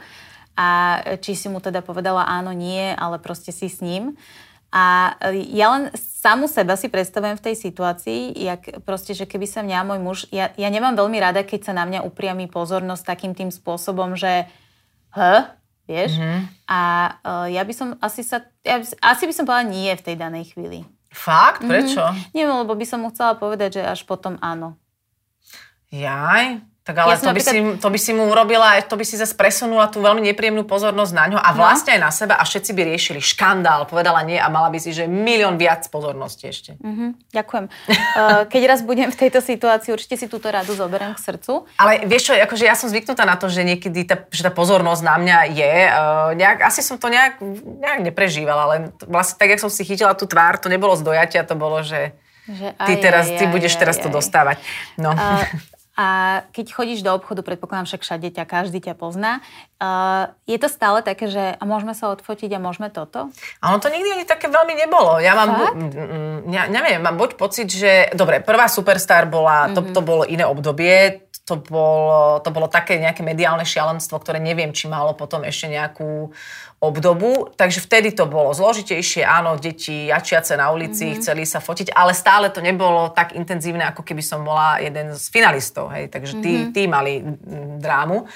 A 0.58 0.98
či 1.22 1.38
si 1.38 1.46
mu 1.46 1.62
teda 1.62 1.86
povedala 1.86 2.26
áno, 2.26 2.50
nie, 2.50 2.90
ale 2.98 3.22
proste 3.22 3.54
si 3.54 3.70
s 3.70 3.78
ním. 3.78 4.18
A 4.74 5.14
e, 5.22 5.46
ja 5.54 5.70
len 5.70 5.94
samu 5.94 6.50
seba 6.50 6.74
si 6.74 6.90
predstavujem 6.90 7.38
v 7.38 7.44
tej 7.46 7.54
situácii, 7.54 8.34
jak 8.34 8.82
proste, 8.82 9.14
že 9.14 9.30
keby 9.30 9.46
sa 9.46 9.62
mňa 9.62 9.86
môj 9.86 10.00
muž... 10.02 10.18
Ja, 10.34 10.50
ja 10.58 10.66
nemám 10.66 10.98
veľmi 10.98 11.22
rada, 11.22 11.46
keď 11.46 11.70
sa 11.70 11.78
na 11.78 11.86
mňa 11.86 12.02
upriamí 12.02 12.50
pozornosť 12.50 13.06
takým 13.06 13.38
tým 13.38 13.54
spôsobom, 13.54 14.18
že 14.18 14.50
h, 15.14 15.46
vieš? 15.86 16.18
Mm-hmm. 16.18 16.40
A 16.66 16.80
uh, 17.22 17.46
ja 17.46 17.62
by 17.62 17.70
som 17.70 17.88
asi 18.02 18.26
sa... 18.26 18.42
Ja, 18.66 18.82
asi 18.82 19.30
by 19.30 19.32
som 19.32 19.46
povedala 19.46 19.70
nie 19.70 19.94
v 19.94 20.02
tej 20.02 20.18
danej 20.18 20.50
chvíli. 20.50 20.82
Fakt? 21.16 21.64
Mhm. 21.64 21.68
Prečo? 21.72 22.04
Mm-hmm. 22.04 22.36
Nie, 22.36 22.44
lebo 22.44 22.76
by 22.76 22.84
som 22.84 23.00
mu 23.00 23.08
chcela 23.08 23.32
povedať, 23.40 23.80
že 23.80 23.82
až 23.88 24.04
potom 24.04 24.36
áno. 24.44 24.76
Jaj? 25.88 26.60
Tak 26.86 27.02
ale 27.02 27.18
ja 27.18 27.18
to, 27.18 27.34
by 27.34 27.42
napríklad... 27.42 27.50
si, 27.50 27.82
to 27.82 27.88
by 27.90 27.98
si 27.98 28.10
mu 28.14 28.30
urobila, 28.30 28.78
to 28.86 28.94
by 28.94 29.02
si 29.02 29.18
zase 29.18 29.34
presunula 29.34 29.90
tú 29.90 29.98
veľmi 29.98 30.22
nepríjemnú 30.30 30.62
pozornosť 30.70 31.12
na 31.18 31.24
ňo 31.34 31.38
a 31.42 31.50
no. 31.50 31.58
vlastne 31.58 31.90
no. 31.90 31.94
aj 31.98 32.00
na 32.06 32.10
seba 32.14 32.34
a 32.38 32.46
všetci 32.46 32.70
by 32.70 32.82
riešili 32.94 33.18
škandál, 33.18 33.90
povedala 33.90 34.22
nie 34.22 34.38
a 34.38 34.46
mala 34.46 34.70
by 34.70 34.78
si, 34.78 34.94
že 34.94 35.10
milión 35.10 35.58
viac 35.58 35.82
pozornosti 35.90 36.46
ešte. 36.46 36.78
Mm-hmm, 36.78 37.34
ďakujem. 37.34 37.64
Uh, 37.66 38.46
keď 38.54 38.62
raz 38.70 38.80
budem 38.86 39.10
v 39.10 39.18
tejto 39.18 39.42
situácii, 39.42 39.90
určite 39.98 40.14
si 40.14 40.30
túto 40.30 40.46
radu 40.46 40.78
zoberiem 40.78 41.18
k 41.18 41.26
srdcu. 41.26 41.66
Ale 41.74 42.06
vieš 42.06 42.30
čo, 42.30 42.38
akože 42.38 42.62
ja 42.70 42.78
som 42.78 42.86
zvyknutá 42.86 43.26
na 43.26 43.34
to, 43.34 43.50
že 43.50 43.66
niekedy 43.66 44.06
tá, 44.06 44.22
že 44.30 44.46
tá 44.46 44.54
pozornosť 44.54 45.02
na 45.02 45.18
mňa 45.18 45.38
je. 45.58 45.74
Uh, 45.90 46.38
nejak, 46.38 46.70
asi 46.70 46.86
som 46.86 47.02
to 47.02 47.10
nejak, 47.10 47.42
nejak 47.82 48.06
neprežívala, 48.06 48.62
ale 48.62 48.76
vlastne 49.10 49.42
tak, 49.42 49.50
jak 49.50 49.58
som 49.58 49.74
si 49.74 49.82
chytila 49.82 50.14
tú 50.14 50.30
tvár, 50.30 50.62
to 50.62 50.70
nebolo 50.70 50.94
z 50.94 51.02
dojatia, 51.02 51.42
to 51.42 51.58
bolo, 51.58 51.82
že... 51.82 52.14
Že 52.46 52.78
aj, 52.78 52.86
ty 52.86 52.92
teraz, 53.02 53.26
aj, 53.26 53.42
ty 53.42 53.44
budeš 53.50 53.74
aj, 53.74 53.80
teraz 53.82 53.96
aj, 53.98 54.02
to 54.06 54.08
dostávať. 54.14 54.62
No. 55.02 55.10
Uh, 55.10 55.42
a 55.96 56.06
keď 56.52 56.76
chodíš 56.76 57.00
do 57.00 57.16
obchodu, 57.16 57.40
predpokladám 57.40 57.88
však 57.88 58.04
všade 58.04 58.28
ťa, 58.36 58.44
každý 58.44 58.84
ťa 58.84 58.94
pozná, 59.00 59.40
uh, 59.80 60.28
je 60.44 60.60
to 60.60 60.68
stále 60.68 61.00
také, 61.00 61.24
že 61.32 61.56
a 61.56 61.62
môžeme 61.64 61.96
sa 61.96 62.12
odfotiť 62.12 62.52
a 62.52 62.60
môžeme 62.60 62.92
toto? 62.92 63.32
A 63.64 63.72
ono 63.72 63.80
to 63.80 63.88
nikdy 63.88 64.12
ani 64.12 64.28
také 64.28 64.52
veľmi 64.52 64.76
nebolo. 64.76 65.16
Ja 65.24 65.32
mám, 65.32 65.56
ja, 66.52 66.68
neviem, 66.68 67.00
mám 67.00 67.16
buď 67.16 67.40
pocit, 67.40 67.72
že, 67.72 68.12
dobre, 68.12 68.44
prvá 68.44 68.68
Superstar 68.68 69.24
bola, 69.24 69.72
mm-hmm. 69.72 69.74
to, 69.74 69.80
to 69.96 70.00
bolo 70.04 70.28
iné 70.28 70.44
obdobie, 70.44 71.26
to 71.46 71.62
bolo, 71.62 72.42
to 72.42 72.50
bolo 72.50 72.66
také 72.66 72.98
nejaké 72.98 73.22
mediálne 73.22 73.62
šialenstvo, 73.62 74.18
ktoré 74.18 74.42
neviem, 74.42 74.74
či 74.74 74.90
malo 74.90 75.14
potom 75.14 75.46
ešte 75.46 75.70
nejakú 75.70 76.34
obdobu. 76.80 77.52
Takže 77.56 77.80
vtedy 77.80 78.12
to 78.12 78.28
bolo 78.28 78.52
zložitejšie. 78.52 79.24
Áno, 79.24 79.56
deti 79.56 80.12
jačiace 80.12 80.60
na 80.60 80.68
ulici, 80.70 81.08
mm-hmm. 81.08 81.20
chceli 81.24 81.42
sa 81.48 81.58
fotiť, 81.64 81.96
ale 81.96 82.12
stále 82.12 82.52
to 82.52 82.60
nebolo 82.60 83.08
tak 83.10 83.32
intenzívne, 83.32 83.88
ako 83.88 84.04
keby 84.04 84.20
som 84.20 84.44
bola 84.44 84.78
jeden 84.78 85.16
z 85.16 85.24
finalistov. 85.32 85.88
Hej. 85.92 86.12
Takže 86.12 86.32
tí, 86.44 86.52
mm-hmm. 86.52 86.72
tí 86.76 86.82
mali 86.84 87.12
drámu. 87.80 88.28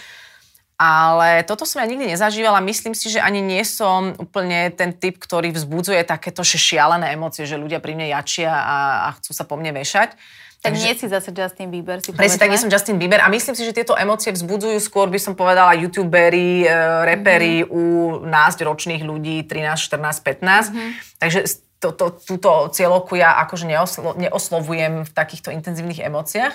Ale 0.81 1.45
toto 1.45 1.69
som 1.69 1.85
ja 1.85 1.87
nikdy 1.93 2.09
nezažívala. 2.09 2.65
Myslím 2.65 2.97
si, 2.97 3.13
že 3.13 3.21
ani 3.21 3.45
nie 3.45 3.61
som 3.69 4.17
úplne 4.17 4.73
ten 4.73 4.97
typ, 4.97 5.21
ktorý 5.21 5.53
vzbudzuje 5.53 6.01
takéto 6.09 6.41
šialené 6.41 7.13
emócie, 7.13 7.45
že 7.45 7.61
ľudia 7.61 7.85
pri 7.85 7.93
mne 7.93 8.09
jačia 8.09 8.49
a, 8.49 8.79
a 9.05 9.09
chcú 9.21 9.37
sa 9.37 9.45
po 9.45 9.61
mne 9.61 9.77
vešať. 9.77 10.17
Tak 10.61 10.77
Takže, 10.77 10.85
nie 10.85 10.93
si 10.93 11.07
zase 11.09 11.33
Justin 11.33 11.73
Bieber, 11.73 12.05
si 12.05 12.13
Presne, 12.13 12.37
tak 12.37 12.53
nie 12.53 12.61
som 12.61 12.69
Justin 12.69 13.01
Bieber 13.01 13.25
a 13.25 13.33
myslím 13.33 13.57
si, 13.57 13.65
že 13.65 13.73
tieto 13.73 13.97
emócie 13.97 14.29
vzbudzujú 14.29 14.77
skôr, 14.85 15.09
by 15.09 15.17
som 15.17 15.33
povedala, 15.33 15.73
youtuberi, 15.73 16.69
uh, 16.69 17.01
reperi 17.09 17.65
mm-hmm. 17.65 17.73
u 17.73 17.83
nás 18.29 18.61
ročných 18.61 19.01
ľudí, 19.01 19.49
13, 19.49 19.81
14, 19.81 20.21
15. 20.21 20.45
Mm-hmm. 20.69 20.91
Takže 21.17 21.39
to, 21.81 21.97
to, 21.97 22.07
túto 22.13 22.69
cieľovku 22.77 23.17
ja 23.17 23.41
akože 23.41 23.65
neoslo, 23.65 24.13
neoslovujem 24.21 25.09
v 25.09 25.11
takýchto 25.17 25.49
intenzívnych 25.49 26.05
emóciách. 26.05 26.53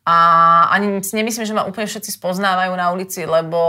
A 0.00 0.16
ani 0.72 1.04
si 1.04 1.12
nemyslím, 1.12 1.44
že 1.44 1.52
ma 1.52 1.68
úplne 1.68 1.84
všetci 1.84 2.16
spoznávajú 2.16 2.72
na 2.72 2.88
ulici, 2.88 3.28
lebo 3.28 3.60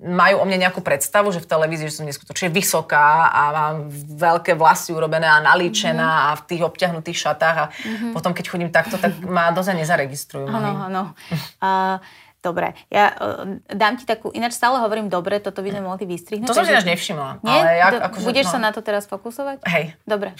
majú 0.00 0.40
o 0.40 0.44
mne 0.48 0.64
nejakú 0.64 0.80
predstavu, 0.80 1.28
že 1.28 1.44
v 1.44 1.50
televízii 1.50 1.92
že 1.92 2.00
som 2.00 2.08
neskutočne 2.08 2.48
vysoká 2.48 3.28
a 3.28 3.42
mám 3.52 3.92
veľké 3.92 4.56
vlasy 4.56 4.96
urobené 4.96 5.28
a 5.28 5.44
nalíčená 5.44 6.08
mm-hmm. 6.08 6.28
a 6.32 6.38
v 6.40 6.42
tých 6.48 6.62
obťahnutých 6.64 7.18
šatách 7.20 7.56
a 7.60 7.66
mm-hmm. 7.68 8.10
potom 8.16 8.32
keď 8.32 8.44
chodím 8.48 8.70
takto, 8.72 8.96
tak 8.96 9.12
ma 9.28 9.52
dosť 9.52 9.76
nezaregistrujú. 9.76 10.48
Áno, 10.48 10.88
áno. 10.88 11.02
Dobre, 12.44 12.76
ja 12.92 13.16
uh, 13.16 13.56
dám 13.72 13.96
ti 13.96 14.04
takú, 14.04 14.28
ináč 14.28 14.52
stále 14.60 14.76
hovorím 14.76 15.08
dobre, 15.08 15.40
toto 15.40 15.64
by 15.64 15.72
sme 15.72 15.80
mohli 15.80 16.04
vystrihnúť. 16.04 16.44
To 16.44 16.52
som 16.52 16.68
si 16.68 16.76
až 16.76 16.84
nevšimla. 16.84 17.40
Nie? 17.40 17.56
Ale 17.56 17.72
jak, 17.80 17.92
Do, 17.92 17.98
akože, 18.04 18.24
budeš 18.28 18.46
no. 18.48 18.52
sa 18.52 18.58
na 18.60 18.70
to 18.76 18.84
teraz 18.84 19.08
fokusovať? 19.08 19.64
Hej. 19.64 19.96
Dobre. 20.04 20.36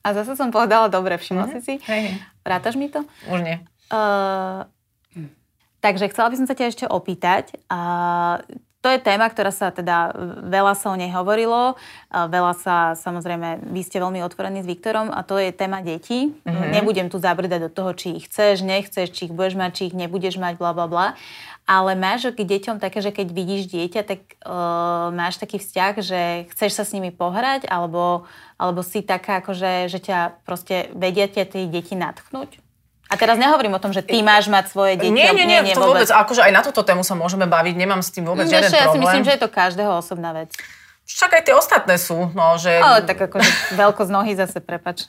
A 0.00 0.08
zase 0.16 0.40
som 0.40 0.48
povedala 0.48 0.88
dobre, 0.88 1.20
všimla 1.20 1.52
mm-hmm. 1.52 1.60
si 1.60 1.76
si? 1.80 1.84
Hej. 1.84 2.16
Rátaš 2.48 2.80
mi 2.80 2.88
to? 2.88 3.04
Už 3.28 3.44
nie. 3.44 3.60
Uh, 3.92 4.66
takže 5.80 6.10
chcela 6.10 6.30
by 6.30 6.36
som 6.36 6.46
sa 6.46 6.58
ťa 6.58 6.66
ešte 6.70 6.84
opýtať. 6.88 7.54
Uh, 7.70 8.42
to 8.86 8.94
je 8.94 9.02
téma, 9.02 9.26
ktorá 9.26 9.50
sa 9.50 9.74
teda, 9.74 10.14
veľa 10.46 10.78
sa 10.78 10.94
o 10.94 10.96
nej 10.96 11.10
hovorilo, 11.10 11.74
veľa 12.14 12.54
sa, 12.54 12.94
samozrejme, 12.94 13.66
vy 13.74 13.82
ste 13.82 13.98
veľmi 13.98 14.22
otvorení 14.22 14.62
s 14.62 14.70
Viktorom 14.70 15.10
a 15.10 15.26
to 15.26 15.42
je 15.42 15.50
téma 15.50 15.82
detí. 15.82 16.30
Mm-hmm. 16.46 16.70
Nebudem 16.70 17.10
tu 17.10 17.18
zabrdať 17.18 17.66
do 17.66 17.70
toho, 17.72 17.90
či 17.98 18.14
ich 18.14 18.30
chceš, 18.30 18.62
nechceš, 18.62 19.10
či 19.10 19.26
ich 19.26 19.34
budeš 19.34 19.58
mať, 19.58 19.70
či 19.74 19.82
ich 19.90 19.96
nebudeš 19.98 20.38
mať, 20.38 20.54
bla 20.62 20.70
bla 20.70 20.86
bla. 20.86 21.06
Ale 21.66 21.98
máš 21.98 22.30
k 22.30 22.46
deťom 22.46 22.78
také, 22.78 23.02
že 23.02 23.10
keď 23.10 23.26
vidíš 23.34 23.66
dieťa, 23.74 24.02
tak 24.06 24.38
uh, 24.46 25.10
máš 25.10 25.42
taký 25.42 25.58
vzťah, 25.58 25.92
že 25.98 26.20
chceš 26.54 26.78
sa 26.78 26.86
s 26.86 26.94
nimi 26.94 27.10
pohrať, 27.10 27.66
alebo, 27.66 28.30
alebo 28.54 28.86
si 28.86 29.02
taká, 29.02 29.42
akože, 29.42 29.90
že 29.90 29.98
ťa 29.98 30.46
proste 30.46 30.94
vedia 30.94 31.26
ťa 31.26 31.42
tie 31.50 31.66
deti 31.66 31.98
natchnúť? 31.98 32.62
A 33.06 33.14
teraz 33.14 33.38
nehovorím 33.38 33.78
o 33.78 33.80
tom, 33.80 33.94
že 33.94 34.02
ty 34.02 34.18
máš 34.18 34.50
mať 34.50 34.74
svoje 34.74 34.98
deti. 34.98 35.14
Nie, 35.14 35.30
nie, 35.30 35.46
nie, 35.46 35.62
nie, 35.62 35.70
nie 35.70 35.74
to 35.74 35.82
vôbec. 35.82 36.06
vôbec. 36.06 36.10
Akože 36.10 36.42
aj 36.42 36.52
na 36.52 36.62
túto 36.66 36.82
tému 36.82 37.06
sa 37.06 37.14
môžeme 37.14 37.46
baviť, 37.46 37.74
nemám 37.78 38.02
s 38.02 38.10
tým 38.10 38.26
vôbec 38.26 38.46
no, 38.46 38.50
žiaden 38.50 38.70
ja 38.74 38.90
problém. 38.90 38.90
Ja 38.90 38.94
si 38.94 38.98
myslím, 38.98 39.22
že 39.22 39.32
je 39.38 39.40
to 39.40 39.50
každého 39.50 39.92
osobná 39.94 40.30
vec. 40.34 40.50
Však 41.06 41.38
aj 41.38 41.42
tie 41.46 41.54
ostatné 41.54 41.94
sú. 42.02 42.34
No, 42.34 42.58
že... 42.58 42.82
Ale 42.82 43.06
tak 43.06 43.30
akože 43.30 43.78
veľkosť 43.78 44.10
nohy 44.10 44.34
zase, 44.34 44.58
prepač. 44.58 45.06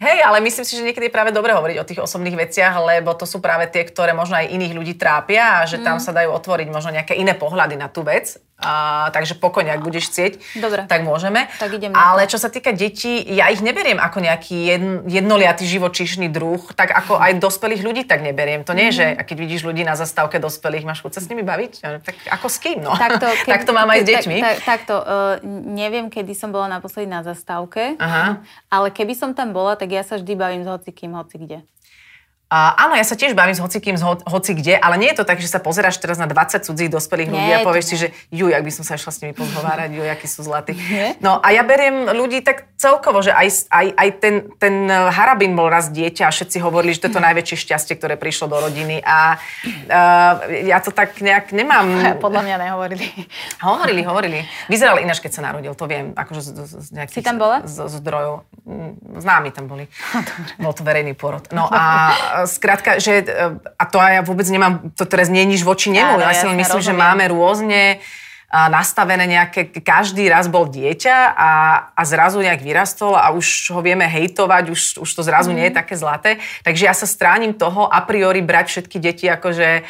Hej, 0.00 0.18
ale 0.24 0.40
myslím 0.44 0.64
si, 0.64 0.76
že 0.76 0.86
niekedy 0.86 1.08
je 1.08 1.14
práve 1.14 1.30
dobre 1.30 1.52
hovoriť 1.52 1.76
o 1.80 1.88
tých 1.88 2.00
osobných 2.02 2.36
veciach, 2.48 2.74
lebo 2.80 3.12
to 3.14 3.28
sú 3.28 3.38
práve 3.40 3.68
tie, 3.68 3.84
ktoré 3.84 4.16
možno 4.16 4.40
aj 4.40 4.50
iných 4.50 4.76
ľudí 4.76 4.94
trápia 4.96 5.62
a 5.62 5.68
že 5.68 5.80
mm. 5.80 5.84
tam 5.84 5.96
sa 6.00 6.14
dajú 6.14 6.32
otvoriť 6.32 6.68
možno 6.72 6.94
nejaké 6.94 7.14
iné 7.16 7.36
pohľady 7.36 7.76
na 7.76 7.88
tú 7.92 8.02
vec. 8.02 8.40
A, 8.54 9.10
takže 9.10 9.34
pokojne, 9.34 9.74
ak 9.74 9.82
budeš 9.82 10.14
chcieť, 10.14 10.32
Dobre. 10.62 10.86
tak 10.86 11.02
môžeme. 11.02 11.50
Tak 11.58 11.74
idem 11.74 11.90
Ale 11.90 12.30
čo 12.30 12.38
sa 12.38 12.46
týka 12.46 12.70
detí, 12.70 13.18
ja 13.34 13.50
ich 13.50 13.58
neberiem 13.58 13.98
ako 13.98 14.22
nejaký 14.22 14.56
jedn, 14.70 14.92
jednoliatý 15.10 15.66
živočíšny 15.66 16.30
druh, 16.30 16.62
tak 16.70 16.94
ako 16.94 17.18
aj 17.18 17.42
dospelých 17.42 17.82
ľudí 17.82 18.02
tak 18.06 18.22
neberiem. 18.22 18.62
To 18.62 18.70
nie 18.72 18.94
je, 18.94 19.02
že 19.02 19.06
mm-hmm. 19.10 19.26
keď 19.26 19.36
vidíš 19.42 19.62
ľudí 19.66 19.82
na 19.82 19.98
zastávke 19.98 20.38
dospelých, 20.38 20.86
máš 20.86 21.02
chuť 21.02 21.18
sa 21.18 21.20
s 21.20 21.28
nimi 21.28 21.42
baviť? 21.42 21.72
Tak 21.82 22.14
ako 22.30 22.46
s 22.46 22.56
kým? 22.62 22.78
No? 22.78 22.94
Tak, 22.94 23.18
to, 23.18 23.26
keď, 23.44 23.52
tak 23.58 23.62
to 23.66 23.72
mám 23.74 23.90
aj 23.90 24.00
s 24.00 24.06
deťmi. 24.06 24.36
Tak, 24.38 24.46
tak, 24.46 24.58
takto, 24.64 24.94
uh, 25.02 25.42
neviem, 25.66 26.06
kedy 26.06 26.32
som 26.38 26.54
bola 26.54 26.70
naposledy 26.70 27.10
na 27.10 27.26
zastávke, 27.26 27.98
Aha. 27.98 28.38
ale 28.70 28.94
keby 28.94 29.18
som 29.18 29.34
tam 29.34 29.50
bola, 29.50 29.73
tak 29.76 29.90
ja 29.92 30.02
sa 30.06 30.16
vždy 30.16 30.32
bavím 30.36 30.62
s 30.64 30.70
hocikým, 30.70 31.12
hoci 31.14 31.36
kde. 31.38 31.58
A 32.52 32.76
áno, 32.86 32.94
ja 32.94 33.02
sa 33.02 33.16
tiež 33.16 33.32
bavím 33.32 33.56
s 33.56 33.62
hocikým, 33.64 33.96
z 33.96 34.04
ho, 34.04 34.20
hoci 34.20 34.52
kde, 34.52 34.76
ale 34.76 35.00
nie 35.00 35.10
je 35.10 35.18
to 35.18 35.24
tak, 35.24 35.40
že 35.40 35.48
sa 35.48 35.58
pozeráš 35.58 35.96
teraz 35.98 36.20
na 36.20 36.28
20 36.28 36.60
cudzích 36.60 36.92
dospelých 36.92 37.32
ľudí 37.32 37.50
a 37.56 37.64
povieš 37.64 37.86
si, 37.88 37.96
že 37.96 38.08
ju, 38.28 38.52
jak 38.52 38.62
by 38.62 38.70
som 38.70 38.84
sa 38.84 39.00
išla 39.00 39.10
s 39.10 39.18
nimi 39.24 39.32
pozhovárať, 39.32 39.90
ju, 39.96 40.02
akí 40.04 40.28
sú 40.28 40.44
zlatí. 40.44 40.76
No 41.24 41.40
a 41.40 41.50
ja 41.50 41.64
beriem 41.64 42.04
ľudí 42.12 42.44
tak 42.44 42.68
celkovo, 42.76 43.24
že 43.24 43.32
aj, 43.32 43.72
aj, 43.72 43.86
aj 43.96 44.08
ten, 44.20 44.34
ten 44.60 44.86
Harabin 44.86 45.56
bol 45.56 45.72
raz 45.72 45.88
dieťa 45.88 46.28
a 46.28 46.30
všetci 46.30 46.60
hovorili, 46.60 46.92
že 46.92 47.08
to 47.08 47.08
je 47.10 47.14
to 47.16 47.26
najväčšie 47.26 47.56
šťastie, 47.64 47.94
ktoré 47.96 48.20
prišlo 48.20 48.46
do 48.52 48.60
rodiny 48.60 49.00
a 49.00 49.40
uh, 49.40 50.32
ja 50.52 50.78
to 50.84 50.92
tak 50.92 51.16
nejak 51.24 51.50
nemám... 51.56 51.86
Podľa 52.24 52.44
mňa 52.44 52.56
nehovorili. 52.60 53.08
Hovorili, 53.64 54.02
hovorili. 54.04 54.38
Vyzeral 54.68 55.00
ináč, 55.00 55.24
keď 55.24 55.32
sa 55.32 55.42
narodil, 55.48 55.72
to 55.72 55.88
viem. 55.88 56.12
Akože 56.12 56.44
z, 56.44 56.50
z, 56.54 56.72
z 56.76 56.88
nejakých, 56.92 57.18
si 57.18 57.24
tam 57.24 57.40
bola? 57.40 57.64
Z, 57.64 57.88
z 57.88 57.94
zdrojov. 58.04 58.44
Známi 59.18 59.50
tam 59.50 59.64
boli. 59.68 59.88
Bol 60.62 60.72
to 60.72 60.84
verejný 60.84 61.16
porod. 61.16 61.48
No 61.52 61.68
a 61.74 62.33
skrátka, 62.50 62.98
že, 62.98 63.22
e, 63.22 63.58
a 63.58 63.84
to 63.86 64.02
ja 64.02 64.20
vôbec 64.26 64.46
nemám, 64.50 64.90
to 64.98 65.06
teraz 65.06 65.30
nie 65.30 65.46
je 65.46 65.58
nič 65.58 65.62
voči 65.62 65.94
nemu. 65.94 66.18
Ja, 66.18 66.34
ja 66.34 66.34
si 66.34 66.46
len 66.50 66.58
myslím, 66.58 66.82
rozumiem. 66.82 66.98
že 66.98 67.02
máme 67.06 67.24
rôzne 67.30 67.80
nastavené 68.54 69.26
nejaké, 69.26 69.66
každý 69.82 70.30
raz 70.30 70.46
bol 70.46 70.70
dieťa 70.70 71.34
a, 71.34 71.50
a 71.90 72.02
zrazu 72.06 72.38
nejak 72.38 72.62
vyrastol 72.62 73.18
a 73.18 73.34
už 73.34 73.74
ho 73.74 73.82
vieme 73.82 74.06
hejtovať, 74.06 74.64
už, 74.70 74.80
už 75.02 75.10
to 75.10 75.22
zrazu 75.26 75.50
mm. 75.50 75.56
nie 75.58 75.66
je 75.70 75.74
také 75.74 75.94
zlaté. 75.98 76.30
Takže 76.62 76.82
ja 76.86 76.94
sa 76.94 77.10
stránim 77.10 77.50
toho 77.50 77.90
a 77.90 77.98
priori 78.06 78.46
brať 78.46 78.66
všetky 78.70 78.96
deti 79.02 79.26
akože 79.26 79.82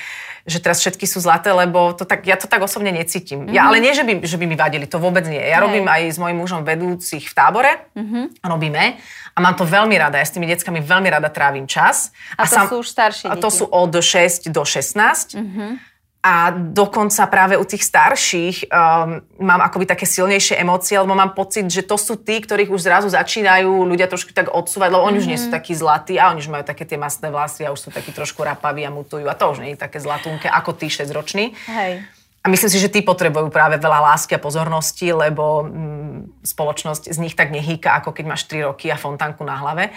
že 0.45 0.61
teraz 0.61 0.85
všetky 0.85 1.09
sú 1.09 1.25
zlaté, 1.25 1.57
lebo 1.57 1.97
to 1.97 2.05
tak, 2.05 2.29
ja 2.29 2.37
to 2.37 2.45
tak 2.45 2.61
osobne 2.61 2.93
necítim. 2.93 3.49
Mm-hmm. 3.49 3.57
Ja, 3.57 3.65
mhm. 3.65 3.69
ale 3.73 3.77
nie, 3.81 3.93
že 3.97 4.05
by, 4.05 4.13
že 4.29 4.37
by 4.37 4.45
mi 4.45 4.57
vadili, 4.57 4.85
to 4.85 5.01
vôbec 5.01 5.25
nie. 5.25 5.41
Ja 5.41 5.61
Hej. 5.61 5.65
robím 5.65 5.87
aj 5.89 6.03
s 6.13 6.19
mojim 6.21 6.37
mužom 6.37 6.63
vedúcich 6.63 7.33
v 7.33 7.35
tábore, 7.35 7.73
mm-hmm. 7.97 8.45
robíme 8.45 9.01
a 9.35 9.39
mám 9.41 9.57
to 9.57 9.65
veľmi 9.65 9.97
rada. 9.97 10.21
Ja 10.21 10.27
s 10.29 10.37
tými 10.37 10.47
deckami 10.47 10.85
veľmi 10.85 11.09
rada 11.09 11.33
trávim 11.33 11.65
čas. 11.65 12.13
A, 12.37 12.45
a 12.45 12.47
to 12.47 12.55
sam, 12.55 12.67
sú 12.69 12.77
už 12.85 12.89
staršie 12.93 13.27
deti? 13.33 13.41
A 13.41 13.43
to 13.43 13.49
sú 13.51 13.65
od 13.67 13.91
6 13.91 14.53
do 14.53 14.63
16. 14.63 15.35
Mm-hmm. 15.35 15.94
A 16.25 16.57
dokonca 16.57 17.29
práve 17.29 17.61
u 17.61 17.65
tých 17.69 17.85
starších 17.85 18.73
um, 18.73 19.21
mám 19.45 19.61
akoby 19.61 19.85
také 19.85 20.09
silnejšie 20.09 20.57
emócie, 20.57 20.97
lebo 20.97 21.13
mám 21.13 21.37
pocit, 21.37 21.69
že 21.69 21.85
to 21.85 22.01
sú 22.01 22.17
tí, 22.17 22.41
ktorých 22.41 22.73
už 22.73 22.81
zrazu 22.81 23.13
začínajú 23.13 23.69
ľudia 23.85 24.09
trošku 24.09 24.33
tak 24.33 24.49
odsúvať, 24.49 24.89
lebo 24.89 25.05
oni 25.05 25.21
mm-hmm. 25.21 25.29
už 25.29 25.29
nie 25.29 25.37
sú 25.37 25.49
mhm. 25.53 25.57
takí 25.61 25.77
zlatí 25.77 26.17
a 26.17 26.33
oni 26.33 26.41
už 26.41 26.49
majú 26.49 26.65
také 26.65 26.89
tie 26.89 26.97
masné 26.97 27.29
vlasy 27.29 27.69
a 27.69 27.77
už 27.77 27.81
sú 27.85 27.91
takí 27.93 28.09
trošku 28.09 28.41
rapaví 28.41 28.89
a 28.89 28.91
mutujú 28.91 29.29
a 29.29 29.37
to 29.37 29.53
už 29.53 29.61
nie 29.61 29.77
je 29.77 29.85
také 29.85 30.01
zlatúnke 30.01 30.49
ako 30.49 30.73
tí 30.73 30.89
6 30.89 31.13
roční. 31.13 31.53
Hej. 31.69 32.09
A 32.45 32.53
myslím 32.53 32.69
si, 32.69 32.77
že 32.77 32.93
tí 32.93 33.01
potrebujú 33.01 33.49
práve 33.49 33.81
veľa 33.81 34.13
lásky 34.13 34.37
a 34.37 34.43
pozornosti, 34.43 35.09
lebo 35.17 35.65
mm, 35.65 36.45
spoločnosť 36.45 37.09
z 37.09 37.17
nich 37.17 37.33
tak 37.33 37.49
nehýka, 37.49 37.97
ako 37.97 38.13
keď 38.13 38.25
máš 38.29 38.45
3 38.53 38.69
roky 38.69 38.93
a 38.93 39.01
fontánku 39.01 39.41
na 39.49 39.57
hlave. 39.57 39.97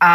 A, 0.00 0.12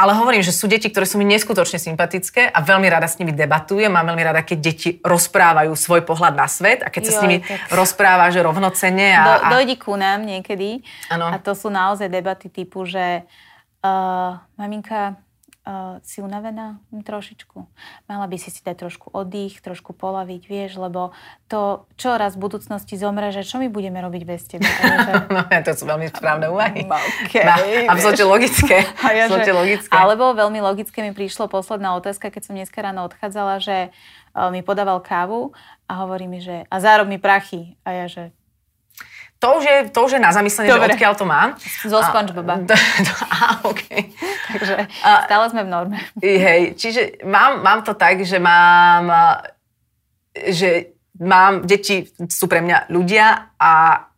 ale 0.00 0.16
hovorím, 0.16 0.40
že 0.40 0.56
sú 0.56 0.64
deti, 0.64 0.88
ktoré 0.88 1.04
sú 1.04 1.20
mi 1.20 1.28
neskutočne 1.28 1.76
sympatické 1.76 2.48
a 2.48 2.64
veľmi 2.64 2.88
rada 2.88 3.04
s 3.04 3.20
nimi 3.20 3.36
debatujem. 3.36 3.92
Mám 3.92 4.16
veľmi 4.16 4.24
rada, 4.24 4.40
keď 4.40 4.58
deti 4.64 4.90
rozprávajú 5.04 5.76
svoj 5.76 6.00
pohľad 6.08 6.32
na 6.32 6.48
svet 6.48 6.80
a 6.80 6.88
keď 6.88 7.02
sa 7.04 7.12
Joj, 7.12 7.18
s 7.20 7.22
nimi 7.28 7.36
tak... 7.44 7.68
rozprávaš 7.68 8.32
rovnocene. 8.40 9.20
A, 9.20 9.20
Do, 9.20 9.60
dojdi 9.60 9.76
ku 9.76 10.00
nám 10.00 10.24
niekedy. 10.24 10.80
Ano. 11.12 11.28
A 11.28 11.36
to 11.44 11.52
sú 11.52 11.68
naozaj 11.68 12.08
debaty 12.08 12.48
typu, 12.48 12.88
že 12.88 13.28
uh, 13.84 14.40
maminka, 14.56 15.20
uh, 15.64 15.98
si 16.04 16.20
unavená? 16.20 16.78
Hm, 16.92 17.02
trošičku. 17.02 17.58
Mala 18.08 18.26
by 18.28 18.36
si 18.36 18.52
si 18.52 18.60
dať 18.60 18.86
trošku 18.86 19.10
oddych, 19.10 19.60
trošku 19.64 19.96
polaviť, 19.96 20.42
vieš, 20.46 20.76
lebo 20.76 21.16
to 21.48 21.88
čo 21.96 22.16
raz 22.20 22.36
v 22.36 22.44
budúcnosti 22.44 23.00
zomre, 23.00 23.32
že 23.32 23.42
čo 23.42 23.56
my 23.60 23.72
budeme 23.72 23.98
robiť 24.04 24.22
bez 24.28 24.42
teba? 24.44 24.68
no, 25.34 25.42
to 25.48 25.72
sú 25.72 25.84
veľmi 25.88 26.08
správne 26.12 26.52
úvahy. 26.52 26.86
Okay, 27.24 27.46
no, 27.46 27.56
absolútne 27.90 28.26
logické. 28.28 28.84
ja, 29.16 29.26
že, 29.26 29.50
logické. 29.50 29.90
Alebo 29.90 30.36
veľmi 30.36 30.60
logické 30.60 31.00
mi 31.00 31.16
prišlo 31.16 31.48
posledná 31.48 31.96
otázka, 31.96 32.28
keď 32.28 32.42
som 32.44 32.54
dneska 32.54 32.78
ráno 32.84 33.06
odchádzala, 33.08 33.58
že 33.58 33.90
uh, 33.90 34.52
mi 34.52 34.60
podával 34.60 35.00
kávu 35.00 35.56
a 35.88 36.04
hovorí 36.04 36.28
mi, 36.28 36.44
že 36.44 36.68
a 36.68 36.76
zárob 36.78 37.08
mi 37.08 37.16
prachy. 37.16 37.74
A 37.82 38.04
ja, 38.04 38.06
že 38.06 38.30
to 39.44 39.48
už 39.60 39.64
je, 39.64 39.76
to 39.92 39.98
už 40.08 40.12
je 40.16 40.20
na 40.24 40.32
zamyslenie, 40.32 40.72
Dobre. 40.72 40.88
že 40.88 40.96
odkiaľ 40.96 41.12
to 41.20 41.26
mám. 41.28 41.48
Zo 41.84 42.00
SpongeBoba. 42.00 42.64
Á, 43.28 43.60
OK. 43.70 43.84
Takže 44.56 44.74
a, 45.04 45.28
stále 45.28 45.44
sme 45.52 45.62
v 45.68 45.70
norme. 45.70 45.96
Hej, 46.24 46.80
čiže 46.80 47.20
mám, 47.28 47.60
mám 47.60 47.84
to 47.84 47.92
tak, 47.92 48.24
že 48.24 48.40
mám, 48.40 49.12
že 50.32 50.96
mám, 51.20 51.68
deti 51.68 52.08
sú 52.32 52.48
pre 52.48 52.64
mňa 52.64 52.88
ľudia 52.88 53.52
a 53.60 53.72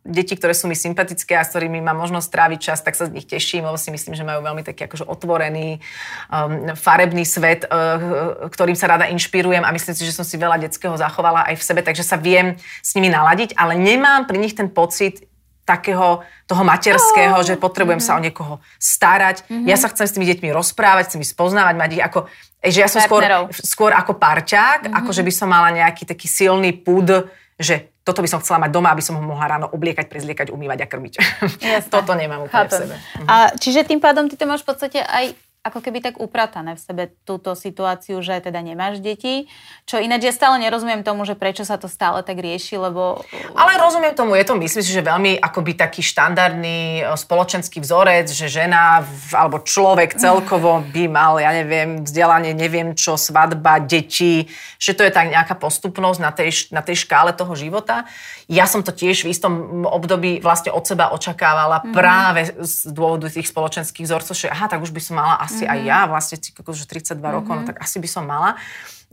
deti, 0.07 0.39
ktoré 0.39 0.55
sú 0.55 0.71
mi 0.71 0.73
sympatické 0.73 1.35
a 1.35 1.43
s 1.43 1.51
ktorými 1.51 1.83
mám 1.83 1.99
možnosť 1.99 2.31
tráviť 2.31 2.59
čas, 2.63 2.79
tak 2.79 2.95
sa 2.95 3.11
z 3.11 3.13
nich 3.19 3.27
teším, 3.27 3.67
lebo 3.67 3.75
si 3.75 3.91
myslím, 3.91 4.15
že 4.15 4.23
majú 4.23 4.39
veľmi 4.39 4.63
taký 4.63 4.87
akože 4.87 5.03
otvorený, 5.03 5.83
um, 6.31 6.71
farebný 6.73 7.27
svet, 7.27 7.67
uh, 7.67 8.47
ktorým 8.47 8.79
sa 8.79 8.95
rada 8.95 9.11
inšpirujem 9.11 9.67
a 9.67 9.75
myslím 9.75 9.93
si, 9.93 10.07
že 10.07 10.15
som 10.15 10.23
si 10.23 10.39
veľa 10.39 10.63
detského 10.63 10.95
zachovala 10.95 11.51
aj 11.51 11.59
v 11.59 11.63
sebe, 11.67 11.81
takže 11.83 12.07
sa 12.07 12.15
viem 12.15 12.55
s 12.79 12.95
nimi 12.95 13.11
naladiť, 13.11 13.59
ale 13.59 13.75
nemám 13.75 14.25
pri 14.25 14.39
nich 14.39 14.55
ten 14.55 14.71
pocit 14.71 15.27
takého 15.67 16.23
toho 16.47 16.63
materského, 16.63 17.35
oh. 17.35 17.43
že 17.43 17.59
potrebujem 17.59 17.99
mm-hmm. 17.99 18.15
sa 18.15 18.15
o 18.15 18.23
niekoho 18.23 18.53
starať. 18.79 19.43
Mm-hmm. 19.43 19.67
Ja 19.67 19.75
sa 19.75 19.91
chcem 19.91 20.07
s 20.07 20.15
tými 20.15 20.23
deťmi 20.31 20.47
rozprávať, 20.55 21.11
chcem 21.11 21.27
ich 21.27 21.35
spoznávať, 21.35 21.75
mať 21.75 21.89
ich 21.99 22.03
ako, 22.07 22.19
že 22.63 22.79
ja 22.79 22.87
som 22.87 23.03
skôr, 23.03 23.27
skôr 23.51 23.91
ako 23.91 24.15
parťák, 24.15 24.87
mm-hmm. 24.87 24.97
ako 25.03 25.09
že 25.11 25.27
by 25.27 25.31
som 25.35 25.51
mala 25.51 25.75
nejaký 25.75 26.07
taký 26.07 26.31
silný 26.31 26.71
púd, 26.71 27.27
že 27.57 27.89
toto 28.05 28.21
by 28.21 28.29
som 28.29 28.39
chcela 28.39 28.69
mať 28.69 28.71
doma, 28.71 28.93
aby 28.93 29.01
som 29.01 29.17
ho 29.17 29.23
mohla 29.25 29.57
ráno 29.57 29.67
obliekať, 29.73 30.05
prezliekať, 30.07 30.47
umývať 30.53 30.85
a 30.85 30.87
krmiť. 30.87 31.13
toto 31.93 32.13
nemám 32.13 32.45
úplne 32.45 32.69
Chápem. 32.69 32.77
v 32.77 32.81
sebe. 32.85 32.95
A 33.25 33.35
čiže 33.57 33.81
tým 33.83 33.97
pádom 33.97 34.29
ty 34.29 34.37
to 34.37 34.45
máš 34.45 34.61
v 34.61 34.69
podstate 34.69 35.01
aj 35.01 35.33
ako 35.67 35.83
keby 35.83 35.99
tak 35.99 36.15
upratané 36.23 36.79
v 36.79 36.81
sebe 36.81 37.03
túto 37.27 37.51
situáciu, 37.51 38.23
že 38.23 38.39
teda 38.39 38.63
nemáš 38.63 39.03
deti. 39.03 39.51
Čo 39.83 39.99
ináč 39.99 40.31
ja 40.31 40.33
stále 40.33 40.63
nerozumiem 40.63 41.03
tomu, 41.03 41.27
že 41.27 41.35
prečo 41.35 41.67
sa 41.67 41.75
to 41.75 41.91
stále 41.91 42.23
tak 42.23 42.39
rieši, 42.39 42.79
lebo... 42.79 43.19
Ale 43.51 43.75
rozumiem 43.75 44.15
tomu, 44.15 44.39
je 44.39 44.47
to 44.47 44.55
myslím 44.55 44.83
si, 44.83 44.91
že 44.95 45.03
veľmi 45.03 45.43
akoby 45.43 45.75
taký 45.75 45.99
štandardný 45.99 47.03
e, 47.03 47.19
spoločenský 47.19 47.83
vzorec, 47.83 48.31
že 48.31 48.47
žena 48.47 49.03
alebo 49.35 49.59
človek 49.59 50.15
celkovo 50.23 50.79
by 50.87 51.03
mal, 51.11 51.35
ja 51.35 51.51
neviem, 51.51 52.07
vzdelanie, 52.07 52.55
neviem 52.55 52.95
čo, 52.95 53.19
svadba, 53.19 53.83
deti, 53.83 54.47
že 54.79 54.95
to 54.95 55.03
je 55.03 55.11
tak 55.11 55.27
nejaká 55.27 55.59
postupnosť 55.59 56.19
na 56.23 56.31
tej, 56.31 56.71
na 56.71 56.79
tej 56.79 57.03
škále 57.03 57.35
toho 57.35 57.51
života. 57.59 58.07
Ja 58.47 58.63
som 58.63 58.87
to 58.87 58.95
tiež 58.95 59.27
v 59.27 59.35
istom 59.35 59.83
období 59.83 60.39
vlastne 60.39 60.71
od 60.71 60.87
seba 60.87 61.11
očakávala 61.11 61.83
mm-hmm. 61.83 61.93
práve 61.93 62.41
z 62.63 62.87
dôvodu 62.95 63.27
tých 63.27 63.51
spoločenských 63.51 64.07
vzorcov, 64.07 64.31
že 64.31 64.47
aha, 64.47 64.71
tak 64.71 64.79
už 64.79 64.95
by 64.95 65.01
som 65.03 65.19
mala 65.19 65.35
asi 65.43 65.56
mm-hmm. 65.63 65.79
aj 65.79 65.87
ja, 65.87 65.99
vlastne 66.05 66.37
už 66.37 66.85
32 66.85 67.17
mm-hmm. 67.17 67.33
rokov, 67.33 67.53
no 67.57 67.63
tak 67.63 67.79
asi 67.81 67.97
by 67.97 68.09
som 68.11 68.27
mala. 68.27 68.59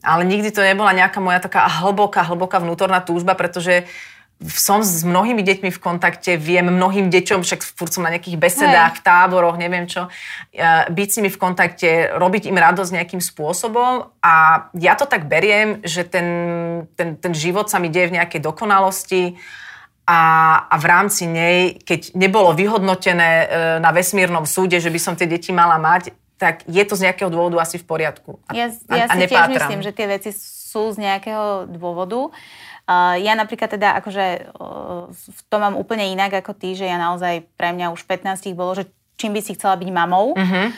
Ale 0.05 0.27
nikdy 0.27 0.53
to 0.53 0.61
nebola 0.61 0.93
nejaká 0.93 1.23
moja 1.23 1.41
taká 1.41 1.65
hlboká, 1.65 2.27
hlboká 2.27 2.61
vnútorná 2.61 3.01
túžba, 3.01 3.33
pretože 3.33 3.89
som 4.43 4.83
s 4.83 5.07
mnohými 5.07 5.41
deťmi 5.41 5.71
v 5.71 5.79
kontakte, 5.79 6.35
viem 6.35 6.67
mnohým 6.67 7.09
deťom, 7.09 7.47
však 7.47 7.63
furt 7.63 7.95
som 7.95 8.03
na 8.03 8.13
nejakých 8.13 8.37
besedách, 8.37 8.93
Hej. 8.93 9.01
v 9.01 9.05
táboroch, 9.07 9.57
neviem 9.57 9.87
čo, 9.87 10.11
byť 10.91 11.09
s 11.09 11.17
nimi 11.23 11.31
v 11.31 11.41
kontakte, 11.41 12.13
robiť 12.19 12.51
im 12.51 12.59
radosť 12.59 12.91
nejakým 12.93 13.23
spôsobom 13.23 14.11
a 14.21 14.35
ja 14.75 14.99
to 14.99 15.07
tak 15.07 15.31
beriem, 15.31 15.81
že 15.87 16.05
ten, 16.05 16.27
ten, 16.99 17.17
ten 17.17 17.33
život 17.33 17.71
sa 17.71 17.79
mi 17.79 17.89
deje 17.89 18.11
v 18.11 18.17
nejakej 18.21 18.41
dokonalosti 18.43 19.39
a, 20.05 20.21
a 20.69 20.77
v 20.77 20.85
rámci 20.85 21.25
nej, 21.25 21.81
keď 21.81 22.13
nebolo 22.13 22.53
vyhodnotené 22.53 23.31
e, 23.41 23.47
na 23.81 23.89
vesmírnom 23.89 24.45
súde, 24.45 24.77
že 24.77 24.93
by 24.93 25.01
som 25.01 25.15
tie 25.17 25.25
deti 25.25 25.49
mala 25.49 25.81
mať, 25.81 26.13
tak 26.45 26.61
je 26.69 26.85
to 26.85 26.93
z 26.93 27.09
nejakého 27.09 27.33
dôvodu 27.33 27.65
asi 27.65 27.81
v 27.81 27.89
poriadku. 27.89 28.37
A, 28.45 28.53
ja 28.53 28.69
ja 28.93 29.09
a, 29.09 29.17
a 29.17 29.17
si 29.17 29.33
tiež 29.33 29.49
myslím, 29.49 29.81
že 29.81 29.97
tie 29.97 30.05
veci 30.05 30.29
sú 30.37 30.93
z 30.93 31.01
nejakého 31.01 31.73
dôvodu. 31.73 32.29
Uh, 32.85 33.17
ja 33.17 33.33
napríklad 33.33 33.73
teda 33.73 33.97
akože 34.05 34.53
uh, 34.61 35.09
to 35.49 35.57
mám 35.57 35.73
úplne 35.81 36.05
inak 36.13 36.45
ako 36.45 36.53
ty, 36.53 36.77
že 36.77 36.85
ja 36.85 37.01
naozaj 37.01 37.49
pre 37.57 37.73
mňa 37.73 37.97
už 37.97 38.05
15 38.05 38.53
bolo, 38.53 38.77
že 38.77 38.85
čím 39.17 39.33
by 39.33 39.41
si 39.41 39.57
chcela 39.57 39.81
byť 39.81 39.89
mamou. 39.89 40.37
Uh-huh. 40.37 40.69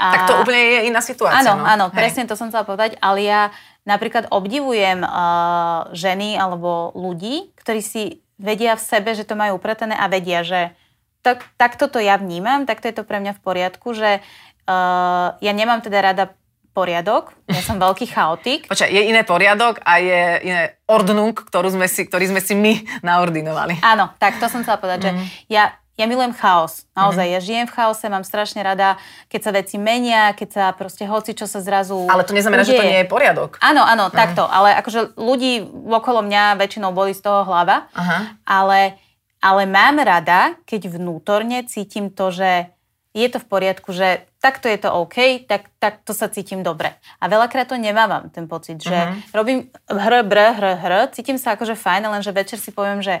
A... 0.00 0.06
Tak 0.08 0.22
to 0.24 0.34
úplne 0.40 0.56
je 0.56 0.80
iná 0.88 1.04
situácia. 1.04 1.44
Áno, 1.44 1.60
no? 1.60 1.68
áno, 1.68 1.84
Hej. 1.92 1.96
presne 2.00 2.24
to 2.24 2.32
som 2.32 2.48
chcela 2.48 2.64
povedať, 2.64 2.96
ale 3.04 3.28
ja 3.28 3.52
napríklad 3.84 4.32
obdivujem 4.32 5.04
uh, 5.04 5.92
ženy 5.92 6.40
alebo 6.40 6.96
ľudí, 6.96 7.52
ktorí 7.60 7.84
si 7.84 8.24
vedia 8.40 8.72
v 8.72 8.86
sebe, 8.86 9.12
že 9.12 9.28
to 9.28 9.36
majú 9.36 9.60
upratané 9.60 9.92
a 9.92 10.08
vedia, 10.08 10.40
že 10.40 10.72
tak, 11.20 11.44
takto 11.60 11.92
to 11.92 12.00
ja 12.00 12.16
vnímam, 12.16 12.64
takto 12.64 12.88
je 12.88 12.96
to 12.96 13.04
pre 13.04 13.20
mňa 13.20 13.36
v 13.36 13.44
poriadku, 13.44 13.92
že 13.92 14.24
uh, 14.70 15.34
ja 15.42 15.52
nemám 15.52 15.82
teda 15.82 15.98
rada 15.98 16.24
poriadok, 16.70 17.34
ja 17.50 17.60
som 17.60 17.82
veľký 17.82 18.06
chaotik. 18.14 18.60
Počkaj, 18.70 18.90
je 18.90 19.02
iné 19.10 19.26
poriadok 19.26 19.82
a 19.82 19.98
je 19.98 20.22
iné 20.46 20.62
ordnung, 20.86 21.34
ktorú 21.34 21.74
sme 21.74 21.90
si, 21.90 22.06
ktorý 22.06 22.30
sme 22.30 22.40
si 22.40 22.54
my 22.54 22.86
naordinovali. 23.08 23.82
Áno, 23.82 24.14
tak 24.22 24.38
to 24.38 24.46
som 24.46 24.62
chcela 24.62 24.78
povedať, 24.78 25.10
mm-hmm. 25.10 25.18
že 25.18 25.26
mhm. 25.26 25.50
ja, 25.50 25.64
ja 25.98 26.04
milujem 26.06 26.32
chaos. 26.32 26.86
Naozaj, 26.94 27.26
mm-hmm. 27.26 27.42
ja 27.42 27.46
žijem 27.46 27.66
v 27.66 27.74
chaose, 27.74 28.06
mám 28.06 28.24
strašne 28.24 28.62
rada, 28.62 28.96
keď 29.26 29.40
sa 29.42 29.50
veci 29.52 29.76
menia, 29.76 30.32
keď 30.32 30.48
sa 30.48 30.64
proste 30.72 31.04
hoci, 31.04 31.34
čo 31.34 31.44
sa 31.50 31.58
zrazu 31.60 32.06
Ale 32.06 32.22
to 32.24 32.32
neznamená, 32.32 32.62
udeje. 32.62 32.78
že 32.78 32.80
to 32.80 32.88
nie 32.88 33.00
je 33.02 33.08
poriadok. 33.10 33.58
Áno, 33.60 33.82
áno, 33.82 34.08
mm-hmm. 34.08 34.20
takto. 34.22 34.46
Ale 34.46 34.72
akože 34.78 35.18
ľudí 35.18 35.66
okolo 35.90 36.22
mňa 36.22 36.56
väčšinou 36.56 36.94
boli 36.94 37.12
z 37.12 37.20
toho 37.20 37.42
hlava. 37.44 37.90
Aha. 37.92 38.40
Ale, 38.46 38.96
ale 39.42 39.62
mám 39.66 39.98
rada, 40.00 40.54
keď 40.64 40.86
vnútorne 40.86 41.66
cítim 41.66 42.14
to, 42.14 42.30
že 42.30 42.70
je 43.10 43.26
to 43.26 43.42
v 43.42 43.46
poriadku, 43.50 43.90
že 43.90 44.29
takto 44.40 44.66
je 44.66 44.78
to 44.80 44.88
OK, 44.88 45.44
tak, 45.44 45.68
tak 45.76 46.00
to 46.02 46.16
sa 46.16 46.32
cítim 46.32 46.64
dobre. 46.64 46.96
A 47.20 47.28
veľakrát 47.28 47.68
to 47.68 47.76
nemávam, 47.76 48.32
ten 48.32 48.48
pocit, 48.48 48.80
že 48.80 48.96
uh-huh. 48.96 49.36
robím 49.36 49.68
hr, 49.86 50.24
br, 50.24 50.38
hr, 50.56 50.66
hr, 50.80 50.92
cítim 51.12 51.36
sa 51.36 51.54
akože 51.54 51.76
fajn, 51.76 52.08
lenže 52.08 52.32
večer 52.32 52.56
si 52.56 52.72
poviem, 52.72 53.04
že 53.04 53.20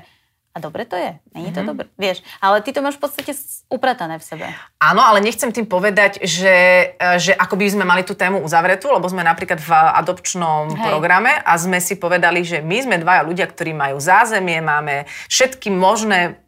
a 0.50 0.58
dobre 0.58 0.82
to 0.82 0.98
je, 0.98 1.14
není 1.30 1.54
to 1.54 1.62
mm-hmm. 1.62 1.70
dobre, 1.70 1.86
vieš. 1.94 2.26
Ale 2.42 2.58
ty 2.58 2.74
to 2.74 2.82
máš 2.82 2.98
v 2.98 3.06
podstate 3.06 3.38
upratané 3.70 4.18
v 4.18 4.24
sebe. 4.26 4.46
Áno, 4.82 4.98
ale 4.98 5.22
nechcem 5.22 5.54
tým 5.54 5.62
povedať, 5.62 6.26
že, 6.26 6.90
e, 6.98 7.22
že 7.22 7.38
ako 7.38 7.54
by 7.54 7.70
sme 7.70 7.84
mali 7.86 8.02
tú 8.02 8.18
tému 8.18 8.42
uzavretú, 8.42 8.90
lebo 8.90 9.06
sme 9.06 9.22
napríklad 9.22 9.62
v 9.62 9.70
adopčnom 9.70 10.74
Hej. 10.74 10.90
programe 10.90 11.38
a 11.38 11.54
sme 11.54 11.78
si 11.78 11.94
povedali, 11.94 12.42
že 12.42 12.66
my 12.66 12.82
sme 12.82 12.98
dvaja 12.98 13.22
ľudia, 13.30 13.46
ktorí 13.46 13.70
majú 13.70 14.02
zázemie, 14.02 14.58
máme 14.58 15.06
všetky 15.30 15.70
možné 15.70 16.42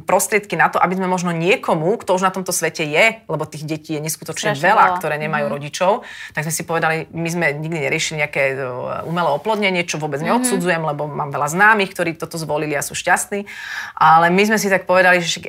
prostriedky 0.00 0.54
na 0.54 0.66
to, 0.66 0.76
aby 0.76 0.96
sme 0.96 1.04
možno 1.04 1.28
niekomu, 1.28 1.96
kto 1.96 2.16
už 2.16 2.22
na 2.22 2.32
tomto 2.32 2.50
svete 2.50 2.82
je, 2.82 3.20
lebo 3.22 3.44
tých 3.44 3.62
detí 3.62 3.92
je 3.92 4.00
neskutočne 4.00 4.52
Strašne 4.52 4.64
veľa, 4.64 4.84
veľa. 4.86 4.96
ktoré 4.96 5.14
nemajú 5.18 5.44
Mhm. 5.44 5.52
rodičov, 5.52 5.92
tak 6.32 6.42
sme 6.42 6.52
si 6.52 6.62
povedali, 6.62 7.04
my 7.10 7.28
sme 7.28 7.46
nikdy 7.54 7.76
neriešili 7.78 8.16
nejaké 8.18 8.42
e, 8.52 8.64
umelé 9.04 9.28
oplodnenie, 9.28 9.84
čo 9.84 9.96
vôbec 9.96 10.18
Mhm. 10.18 10.26
neodsudzujem, 10.26 10.82
lebo 10.82 11.04
mám 11.04 11.28
veľa 11.28 11.48
známych, 11.48 11.92
ktorí 11.92 12.14
toto 12.14 12.34
zvolili 12.34 12.72
a 12.72 12.80
sú 12.80 12.92
šťastní. 12.92 13.44
Ale 13.94 14.28
my 14.28 14.42
sme 14.42 14.56
si 14.56 14.66
tak 14.66 14.84
povedali, 14.84 15.20
že 15.20 15.44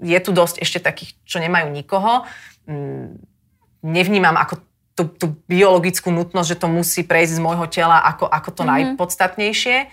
je 0.00 0.18
tu 0.18 0.30
dosť 0.32 0.58
ešte 0.58 0.80
takých, 0.80 1.12
čo 1.22 1.36
nemajú 1.36 1.68
nikoho. 1.68 2.24
Mm, 2.64 3.20
Nevnímam 3.78 4.34
ako 4.34 4.58
tú, 4.92 5.06
tú 5.06 5.26
biologickú 5.46 6.10
nutnosť, 6.10 6.48
že 6.50 6.58
to 6.58 6.66
musí 6.66 7.06
prejsť 7.06 7.38
z 7.38 7.40
môjho 7.40 7.70
tela 7.70 8.02
ako, 8.02 8.26
ako 8.26 8.50
to 8.50 8.62
najpodstatnejšie. 8.66 9.86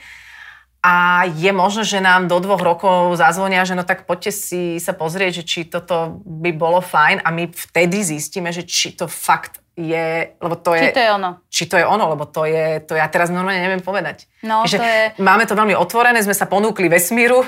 A 0.86 0.94
je 1.28 1.50
možné, 1.52 1.82
že 1.84 1.98
nám 2.00 2.28
do 2.28 2.38
dvoch 2.38 2.62
rokov 2.62 2.94
zazvonia, 3.16 3.66
že 3.66 3.74
no 3.74 3.82
tak 3.82 4.06
poďte 4.06 4.30
si 4.32 4.62
sa 4.78 4.94
pozrieť, 4.94 5.32
že 5.36 5.44
či 5.44 5.60
toto 5.66 6.22
by 6.22 6.54
bolo 6.54 6.78
fajn 6.78 7.20
a 7.20 7.30
my 7.32 7.50
vtedy 7.50 8.06
zistíme, 8.06 8.50
že 8.50 8.62
či 8.64 8.94
to 8.94 9.10
fakt 9.10 9.58
je, 9.74 10.08
lebo 10.38 10.56
to 10.56 10.72
je... 10.72 10.82
Či 10.84 10.94
to 10.94 11.02
je 11.02 11.10
ono. 11.12 11.30
Či 11.50 11.64
to 11.66 11.76
je 11.76 11.86
ono, 11.86 12.06
lebo 12.08 12.24
to 12.26 12.46
je, 12.46 12.80
to 12.80 12.94
ja 12.94 13.10
teraz 13.10 13.28
normálne 13.28 13.60
neviem 13.60 13.82
povedať. 13.82 14.30
No, 14.40 14.62
že 14.64 14.78
to 14.78 14.86
je- 14.86 15.10
Máme 15.20 15.44
to 15.44 15.52
veľmi 15.52 15.74
otvorené, 15.74 16.22
sme 16.22 16.32
sa 16.32 16.46
ponúkli 16.46 16.86
vesmíru 16.86 17.42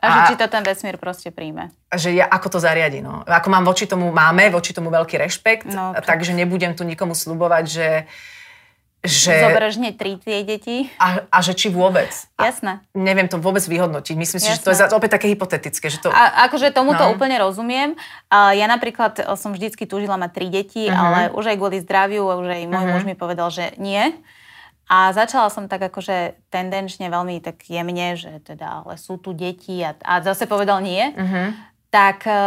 A, 0.00 0.26
že 0.26 0.34
či 0.34 0.40
to 0.40 0.48
ten 0.48 0.64
vesmír 0.64 0.96
proste 0.96 1.28
príjme. 1.28 1.70
že 1.92 2.10
ja, 2.10 2.26
ako 2.26 2.48
to 2.48 2.58
zariadi. 2.58 2.98
No. 2.98 3.22
Ako 3.22 3.46
mám 3.46 3.62
voči 3.62 3.84
tomu, 3.84 4.10
máme 4.10 4.48
voči 4.48 4.72
tomu 4.72 4.88
veľký 4.88 5.14
rešpekt, 5.14 5.68
No, 5.68 5.92
takže 5.94 6.32
nebudem 6.32 6.72
tu 6.72 6.82
nikomu 6.82 7.12
slubovať, 7.12 7.64
že, 7.68 7.88
že 9.02 9.34
Zoberieš 9.36 9.76
hneď 9.76 9.94
tri 9.94 10.14
tie 10.14 10.42
deti. 10.42 10.86
a, 10.96 11.26
a 11.26 11.38
že 11.38 11.52
či 11.52 11.66
vôbec. 11.68 12.06
A 12.36 12.46
Jasné. 12.46 12.78
neviem 12.92 13.26
to 13.26 13.36
vôbec 13.36 13.58
vyhodnotiť. 13.60 14.14
Myslím 14.14 14.38
si, 14.38 14.46
že 14.48 14.58
to 14.58 14.70
je 14.70 14.78
Jasné. 14.78 14.94
opäť 14.94 15.18
také 15.18 15.26
hypotetické. 15.26 15.86
Že 15.86 15.98
to, 16.00 16.08
A 16.08 16.46
akože 16.46 16.70
tomuto 16.70 17.02
No. 17.02 17.10
úplne 17.10 17.34
rozumiem. 17.36 17.98
A 18.28 18.52
ja 18.52 18.64
napríklad 18.64 19.18
e, 19.18 19.34
som 19.34 19.50
vždycky 19.50 19.84
túžila 19.84 20.14
mať 20.14 20.30
tri 20.32 20.46
deti, 20.48 20.86
Mhm. 20.86 20.94
ale 20.94 21.20
už 21.30 21.44
aj 21.44 21.56
kvôli 21.56 21.78
zdraviu, 21.78 22.22
už 22.22 22.46
aj 22.48 22.62
môj 22.64 22.84
muž 22.88 23.02
mi 23.02 23.12
povedal, 23.12 23.48
že 23.48 23.74
nie. 23.76 24.14
A 24.86 25.10
začala 25.10 25.48
som 25.48 25.66
tak 25.66 25.82
akože 25.82 26.38
tendenčne 26.48 27.06
veľmi 27.06 27.40
tak 27.40 27.64
jemne, 27.64 28.14
že 28.14 28.38
teda, 28.40 28.82
ale 28.82 28.94
sú 28.96 29.16
tu 29.16 29.32
deti 29.32 29.80
a, 29.80 29.98
a 29.98 30.20
zase 30.20 30.44
povedal 30.44 30.78
nie. 30.78 31.10
Mhm. 31.10 31.42
Tak, 31.88 32.22
e, 32.22 32.44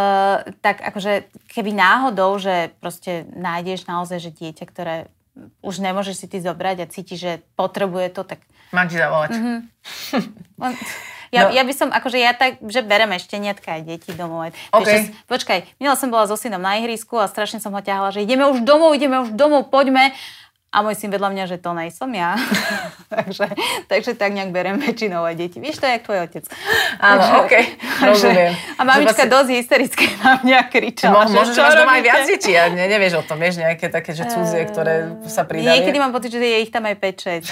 tak 0.57 0.79
akože 0.79 1.27
keby 1.47 1.71
náhodou, 1.71 2.33
že 2.37 2.71
proste 2.75 3.27
nájdeš 3.29 3.85
naozaj, 3.85 4.17
že 4.19 4.31
dieťa, 4.31 4.65
ktoré 4.65 4.95
už 5.59 5.75
nemôžeš 5.77 6.15
si 6.15 6.27
ty 6.27 6.37
zobrať 6.37 6.77
a 6.79 6.87
cítiš, 6.87 7.19
že 7.19 7.31
potrebuje 7.53 8.09
to, 8.11 8.23
tak 8.25 8.39
Mám 8.71 8.87
ti 8.87 8.95
zavolať. 8.95 9.31
Mhm. 9.31 9.55
On- 10.63 10.79
Ja, 11.27 11.41
No. 11.41 11.51
ja 11.51 11.61
by 11.61 11.73
som, 11.73 11.89
akože 11.89 12.15
ja 12.15 12.31
tak, 12.31 12.61
že 12.61 12.79
berem 12.81 13.11
šteniatka 13.11 13.67
aj 13.73 13.81
deti 13.83 14.11
domov. 14.13 14.47
Aj- 14.47 14.55
OK. 14.71 14.85
Vieš, 14.85 15.01
že- 15.01 15.11
počkaj, 15.25 15.59
minula 15.75 15.93
som 15.93 16.07
bola 16.07 16.23
so 16.23 16.33
synom 16.33 16.59
na 16.59 16.77
ihrisku 16.77 17.17
a 17.17 17.27
strašne 17.27 17.59
som 17.59 17.69
ho 17.69 17.81
ťahala, 17.81 18.09
že 18.09 18.21
ideme 18.21 18.45
už 18.45 18.61
domov, 18.61 18.95
ideme 18.95 19.19
už 19.19 19.33
domov, 19.33 19.67
poďme. 19.67 20.15
A 20.75 20.83
môj 20.83 20.99
syn 20.99 21.07
vedľa 21.07 21.31
mňa, 21.31 21.43
že 21.47 21.57
to 21.63 21.71
nejsom 21.71 22.11
ja. 22.11 22.35
takže, 23.15 23.47
takže 23.87 24.11
tak 24.19 24.35
nejak 24.35 24.51
berem 24.51 24.75
väčšinou 24.75 25.23
aj 25.23 25.39
deti. 25.39 25.63
Vieš, 25.63 25.79
to 25.79 25.87
je 25.87 25.95
jak 25.95 26.03
tvoj 26.03 26.19
otec. 26.27 26.43
Áno, 26.99 27.23
Takže- 27.23 27.39
OK, 27.39 27.53
rozumiem. 28.11 28.51
A 28.75 28.81
mamička 28.83 29.23
Že 29.23 29.31
vlastne- 29.31 29.31
dosť 29.31 29.49
hysterické 29.55 30.05
na 30.19 30.33
mňa 30.43 30.59
kričala. 30.67 31.13
Mo- 31.15 31.31
možno, 31.31 31.51
že 31.55 31.61
máš 31.63 31.75
doma 31.79 31.93
aj 31.95 32.03
viac 32.03 32.21
detí 32.27 32.51
a 32.59 32.67
ne, 32.67 32.83
nevieš 32.91 33.13
o 33.19 33.23
tom, 33.23 33.39
vieš, 33.39 33.55
nejaké 33.63 33.87
také, 33.87 34.11
že 34.11 34.27
cudzie, 34.27 34.67
ktoré 34.67 35.15
sa 35.31 35.47
pridali. 35.47 35.79
Niekedy 35.79 35.95
mám 35.95 36.11
pocit, 36.11 36.35
že 36.35 36.43
je 36.43 36.59
ich 36.59 36.71
tam 36.75 36.83
aj 36.83 36.99
5-6. 36.99 37.47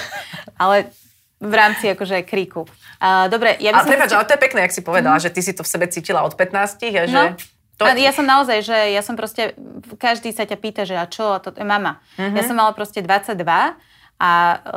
Ale 0.59 0.91
v 1.39 1.53
rámci 1.55 1.87
akože 1.91 2.27
kríku. 2.27 2.67
Uh, 2.99 3.27
dobre, 3.27 3.55
ja 3.59 3.71
by 3.71 3.79
Ale 3.79 3.83
som... 3.83 3.91
prepáč, 3.91 4.11
ale 4.15 4.25
to 4.27 4.33
je 4.35 4.41
pekné, 4.43 4.59
jak 4.67 4.73
si 4.75 4.81
povedala, 4.83 5.17
že 5.19 5.27
ty 5.31 5.39
si 5.43 5.51
to 5.51 5.63
v 5.63 5.69
sebe 5.71 5.87
cítila 5.87 6.23
od 6.23 6.35
15 6.35 6.79
a 6.91 7.03
že... 7.07 7.11
No. 7.11 7.35
To, 7.77 7.89
A 7.89 7.97
ja 7.97 8.13
som 8.13 8.23
naozaj, 8.23 8.61
že 8.61 8.77
ja 8.93 9.01
som 9.01 9.17
proste, 9.17 9.57
každý 9.97 10.29
sa 10.29 10.45
ťa 10.45 10.57
pýta, 10.57 10.81
že 10.85 10.93
a 10.93 11.09
čo, 11.09 11.33
a 11.33 11.41
to 11.41 11.49
je 11.49 11.65
mama. 11.65 11.97
Mhm. 12.21 12.37
Ja 12.37 12.43
som 12.45 12.53
mala 12.53 12.69
proste 12.71 13.01
22 13.01 13.73
a 14.19 14.29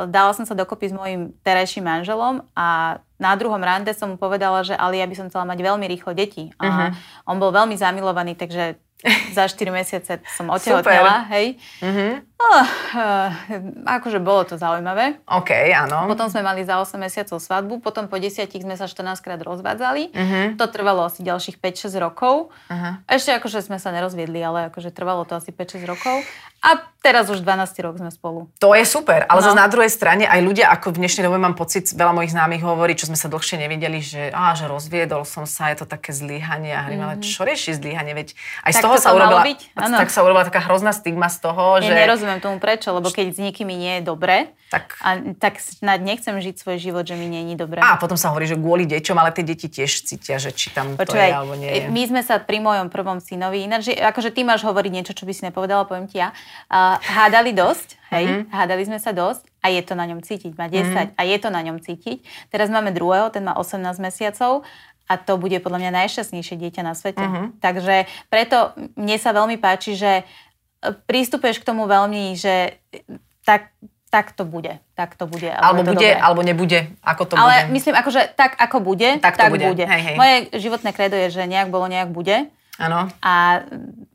dala 0.09 0.33
som 0.33 0.43
sa 0.43 0.57
dokopy 0.57 0.89
s 0.89 0.97
mojim 0.97 1.31
terajším 1.45 1.85
manželom 1.85 2.41
a 2.51 2.97
na 3.15 3.31
druhom 3.37 3.61
rande 3.61 3.93
som 3.93 4.09
mu 4.09 4.17
povedala, 4.17 4.65
že 4.65 4.73
ale 4.73 4.97
ja 4.97 5.05
by 5.05 5.13
som 5.13 5.29
chcela 5.29 5.45
mať 5.45 5.61
veľmi 5.61 5.85
rýchlo 5.87 6.11
deti. 6.11 6.49
A 6.57 6.65
Mhm. 6.65 6.85
on 7.25 7.37
bol 7.37 7.53
veľmi 7.53 7.77
zamilovaný, 7.77 8.33
takže 8.33 8.75
za 9.31 9.45
4 9.45 9.69
mesiace 9.69 10.17
som 10.25 10.49
otehotnela, 10.57 11.29
hej. 11.29 11.61
Mhm. 11.85 12.25
Oh, 12.39 12.61
uh, 12.93 13.33
akože 13.89 14.19
bolo 14.19 14.45
to 14.45 14.55
zaujímavé. 14.55 15.17
OK, 15.25 15.49
áno. 15.67 16.05
Potom 16.05 16.29
sme 16.29 16.41
mali 16.41 16.61
za 16.61 16.77
8 16.77 16.93
mesiacov 16.95 17.37
svadbu, 17.37 17.81
potom 17.81 18.05
po 18.05 18.15
10 18.15 18.45
sme 18.53 18.73
sa 18.73 18.85
14 18.85 19.17
krát 19.19 19.41
rozvádzali. 19.41 20.13
Mhm. 20.13 20.39
To 20.55 20.65
trvalo 20.65 21.01
asi 21.03 21.21
ďalších 21.21 21.57
5-6 21.57 21.97
rokov. 21.97 22.53
Aha. 22.67 23.01
Ešte 23.07 23.33
akože 23.33 23.59
sme 23.59 23.75
sa 23.75 23.89
nerozviedli, 23.89 24.37
ale 24.39 24.69
akože 24.69 24.93
trvalo 24.93 25.25
to 25.25 25.33
asi 25.33 25.49
5-6 25.49 25.81
rokov. 25.83 26.21
A 26.59 26.73
teraz 26.99 27.25
už 27.27 27.39
12 27.39 27.53
rok 27.79 27.95
sme 27.95 28.09
spolu. 28.09 28.49
To 28.57 28.73
je 28.73 28.81
super, 28.83 29.25
ale 29.25 29.39
No. 29.39 29.45
zase 29.45 29.55
na 29.55 29.65
druhej 29.67 29.89
strane 29.89 30.25
aj 30.25 30.41
ľudia, 30.43 30.65
ako 30.67 30.89
v 30.91 30.99
dnešnej 30.99 31.23
dobe 31.23 31.37
mám 31.37 31.53
pocit, 31.53 31.85
veľa 31.87 32.11
mojich 32.11 32.33
známych 32.33 32.61
hovorí, 32.61 32.93
čo 32.93 33.05
sme 33.05 33.13
sa 33.15 33.25
dlhšie 33.27 33.57
nevideli, 33.59 33.97
že, 33.99 34.29
á, 34.29 34.53
že 34.53 34.65
rozviedol 34.65 35.21
som 35.21 35.45
sa, 35.45 35.69
je 35.69 35.81
to 35.81 35.85
také 35.85 36.09
zlyhanie. 36.11 36.69
A 36.71 36.81
hovorím, 36.83 37.01
ale 37.03 37.15
čo 37.19 37.41
rieši 37.41 37.73
zlyhanie? 37.73 38.13
Veď 38.13 38.33
aj 38.63 38.71
z 38.73 38.77
Mhm. 38.77 38.77
Tak 38.77 38.83
toho 38.83 38.93
to 38.93 38.99
sa 38.99 39.09
to 39.09 39.15
urobila, 39.15 39.41
byť? 39.43 39.59
Tak 39.77 40.09
sa 40.09 40.19
urobila 40.21 40.43
taká 40.43 40.61
hrozná 40.61 40.91
stigma 40.91 41.29
z 41.29 41.37
toho, 41.39 41.63
Ja 41.77 41.81
že... 41.83 41.93
nerozumiem 41.95 42.25
tomu 42.37 42.57
prečo, 42.57 42.91
lebo 42.91 43.07
keď 43.07 43.27
s 43.29 43.39
nikými 43.39 43.71
nie 43.71 43.93
je 43.97 44.03
dobre, 44.03 44.51
Tak- 44.67 44.99
a, 44.99 45.09
tak 45.33 45.57
snad 45.57 45.99
nechcem 45.99 46.35
žiť 46.35 46.55
svoj 46.57 46.75
život, 46.77 47.01
že 47.01 47.13
mi 47.13 47.25
nie 47.25 47.47
je 47.47 47.55
dobre. 47.55 47.79
A 47.79 47.95
potom 47.95 48.13
sa 48.13 48.27
hovorí, 48.27 48.43
že 48.43 48.53
kvôli 48.53 48.83
deťom, 48.85 49.15
ale 49.15 49.31
tie 49.31 49.41
deti 49.41 49.65
tiež 49.65 50.03
cítia, 50.03 50.35
že 50.35 50.51
či 50.51 50.69
tam 50.69 50.93
to 50.93 51.07
je 51.07 51.07
Počúvaj, 51.07 51.31
alebo 51.31 51.55
nie 51.55 51.69
je. 51.69 51.87
my 51.87 52.03
sme 52.05 52.21
sa 52.21 52.35
pri 52.37 52.59
mojom 52.59 52.87
prvom 52.87 53.17
synovi, 53.17 53.63
ináč, 53.63 53.87
že- 53.87 53.97
akože 53.97 54.29
ty 54.29 54.43
máš 54.43 54.61
hovoriť 54.61 54.91
niečo, 54.91 55.13
čo 55.13 55.23
by 55.23 55.31
si 55.31 55.43
nepovedala, 55.43 55.83
poviem 55.83 56.05
ti 56.05 56.17
ja, 56.17 56.35
uh, 56.67 56.99
hádali 56.99 57.51
dosť, 57.51 57.95
hej, 58.09 58.23
Mhm. 58.23 58.33
mm-hmm. 58.37 58.51
hádali 58.51 58.83
sme 58.83 58.99
sa 58.99 59.11
dosť 59.11 59.47
a 59.57 59.67
je 59.69 59.81
to 59.81 59.93
na 59.93 60.05
ňom 60.05 60.19
cítiť, 60.19 60.51
má 60.53 60.67
10 60.67 60.83
mm-hmm. 60.83 61.07
a 61.15 61.21
je 61.23 61.37
to 61.37 61.49
na 61.49 61.61
ňom 61.61 61.77
cítiť. 61.77 62.17
Teraz 62.47 62.67
máme 62.67 62.91
druhého, 62.91 63.29
ten 63.29 63.41
má 63.41 63.53
18 63.53 63.79
mesiacov 63.97 64.67
a 65.05 65.15
to 65.15 65.35
bude 65.35 65.55
podľa 65.57 65.79
mňa 65.79 65.91
najšťastnejšie 65.97 66.55
dieťa 66.57 66.81
na 66.83 66.91
svete. 66.91 67.23
Mm-hmm. 67.23 67.45
Takže 67.59 67.95
preto 68.27 68.75
mne 68.93 69.15
sa 69.15 69.31
veľmi 69.31 69.55
páči, 69.55 69.95
že 69.95 70.27
prístupuješ 71.05 71.59
k 71.59 71.65
tomu 71.65 71.83
veľmi, 71.85 72.33
že 72.33 72.77
tak, 73.41 73.71
tak 74.07 74.31
to 74.31 74.43
bude, 74.43 74.79
tak 74.93 75.15
to 75.15 75.25
bude. 75.25 75.47
Alebo 75.47 75.83
to 75.83 75.91
bude, 75.93 76.07
dobré. 76.07 76.17
alebo 76.17 76.41
nebude. 76.41 76.79
Ako 77.01 77.23
to 77.25 77.33
Ale 77.35 77.67
bude. 77.67 77.73
myslím, 77.75 77.95
akože 77.95 78.21
tak, 78.33 78.55
ako 78.55 78.79
bude, 78.79 79.19
Tak 79.19 79.35
to 79.35 79.41
tak 79.43 79.51
bude. 79.51 79.65
bude. 79.65 79.83
Hej, 79.83 80.01
hej. 80.03 80.15
Moje 80.15 80.35
životné 80.53 80.91
kredo 80.91 81.15
je, 81.17 81.27
že 81.31 81.43
nejak 81.43 81.67
bolo, 81.67 81.87
nejak 81.87 82.07
bude 82.07 82.47
Áno. 82.77 83.09
a 83.19 83.63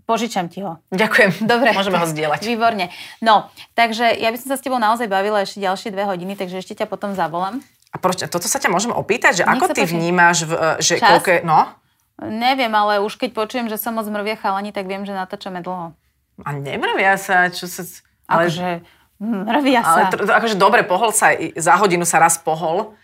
požičam 0.05 0.47
ti 0.47 0.61
ho. 0.61 0.81
Ďakujem. 0.91 1.45
Dobre. 1.45 1.73
Môžeme 1.73 1.97
ho 1.97 2.07
zdieľať. 2.07 2.41
Výborne. 2.43 2.89
No, 3.19 3.49
takže 3.73 4.13
ja 4.13 4.29
by 4.29 4.37
som 4.37 4.49
sa 4.53 4.57
s 4.57 4.65
tebou 4.65 4.77
naozaj 4.77 5.07
bavila 5.07 5.41
ešte 5.41 5.61
ďalšie 5.61 5.89
dve 5.89 6.05
hodiny, 6.05 6.37
takže 6.37 6.61
ešte 6.61 6.75
ťa 6.75 6.87
potom 6.87 7.13
zavolám. 7.13 7.61
A 7.93 8.01
proč, 8.01 8.25
toto 8.25 8.49
sa 8.49 8.57
ťa 8.57 8.73
môžem 8.73 8.89
opýtať, 8.89 9.41
že 9.41 9.45
Nech 9.45 9.61
ako 9.61 9.73
ty 9.73 9.85
páči. 9.85 9.93
vnímaš, 9.93 10.39
v, 10.43 10.53
e, 10.53 10.69
že 10.81 10.97
Čas? 10.97 11.09
koľko 11.13 11.29
je, 11.29 11.41
no? 11.45 11.61
Neviem, 12.23 12.71
ale 12.71 13.01
už 13.01 13.19
keď 13.19 13.31
počujem, 13.35 13.67
že 13.69 13.77
som 13.77 13.93
moc 13.93 14.07
mrvia 14.07 14.39
chalani, 14.39 14.73
tak 14.73 14.89
viem, 14.89 15.05
že 15.05 15.13
natáčame 15.13 15.61
dlho. 15.61 15.93
A 16.43 16.51
nemrvia 16.55 17.17
sa, 17.19 17.49
čo 17.49 17.71
sa... 17.71 17.83
Ale, 18.27 18.49
Akože 18.49 18.69
mrvia 19.23 19.81
ale 19.87 20.01
sa. 20.03 20.11
tr- 20.11 20.27
akože 20.27 20.57
dobre, 20.59 20.83
pohol 20.83 21.15
sa, 21.15 21.31
za 21.55 21.79
hodinu 21.79 22.03
sa 22.03 22.19
raz 22.19 22.43
pohol. 22.43 22.99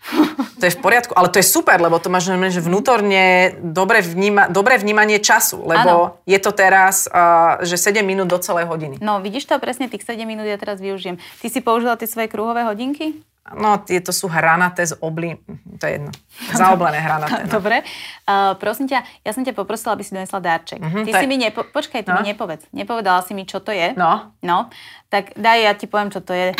To 0.59 0.63
je 0.67 0.75
v 0.75 0.79
poriadku, 0.83 1.15
ale 1.15 1.31
to 1.31 1.39
je 1.39 1.47
super, 1.47 1.79
lebo 1.79 1.95
to 2.03 2.11
máš 2.11 2.27
že 2.27 2.59
vnútorne 2.59 3.55
dobre, 3.63 4.03
vníma, 4.03 4.51
dobré 4.51 4.75
vnímanie 4.75 5.23
času, 5.23 5.63
lebo 5.63 6.19
Áno. 6.19 6.27
je 6.27 6.39
to 6.43 6.51
teraz, 6.51 7.07
uh, 7.07 7.63
že 7.63 7.79
7 7.79 8.03
minút 8.03 8.27
do 8.27 8.35
celej 8.43 8.67
hodiny. 8.67 8.99
No, 8.99 9.23
vidíš 9.23 9.47
to 9.47 9.55
presne, 9.63 9.87
tých 9.87 10.03
7 10.03 10.19
minút 10.27 10.43
ja 10.43 10.59
teraz 10.59 10.83
využijem. 10.83 11.15
Ty 11.39 11.47
si 11.47 11.63
použila 11.63 11.95
tie 11.95 12.11
svoje 12.11 12.27
kruhové 12.27 12.67
hodinky? 12.67 13.23
No, 13.49 13.79
tieto 13.79 14.11
sú 14.11 14.27
hranaté 14.27 14.85
z 14.85 14.93
obli... 14.99 15.33
To 15.75 15.83
je 15.83 15.97
jedno. 15.97 16.11
Zaoblené 16.53 16.97
hranaté. 16.97 17.43
No. 17.43 17.51
Dobre. 17.51 17.81
Uh, 18.23 18.53
prosím 18.55 18.85
ťa, 18.85 19.01
ja 19.19 19.31
som 19.31 19.41
ťa 19.41 19.51
poprosila, 19.51 19.93
aby 19.93 20.03
si 20.03 20.13
donesla 20.13 20.37
dárček. 20.37 20.77
Mhm, 20.77 21.01
Ty 21.01 21.11
si 21.11 21.23
je- 21.23 21.29
mi 21.29 21.37
nepo... 21.39 21.65
Počkaj, 21.65 22.03
ty 22.03 22.09
No. 22.09 22.21
mi 22.21 22.29
nepovedz. 22.29 22.69
Nepovedala 22.69 23.21
si 23.21 23.33
mi, 23.33 23.43
čo 23.43 23.57
to 23.57 23.71
je. 23.71 23.95
No. 23.95 24.35
No. 24.39 24.69
Tak 25.07 25.33
daj, 25.33 25.57
ja 25.59 25.73
ti 25.73 25.85
poviem, 25.85 26.09
čo 26.09 26.19
to 26.19 26.29
je. 26.29 26.53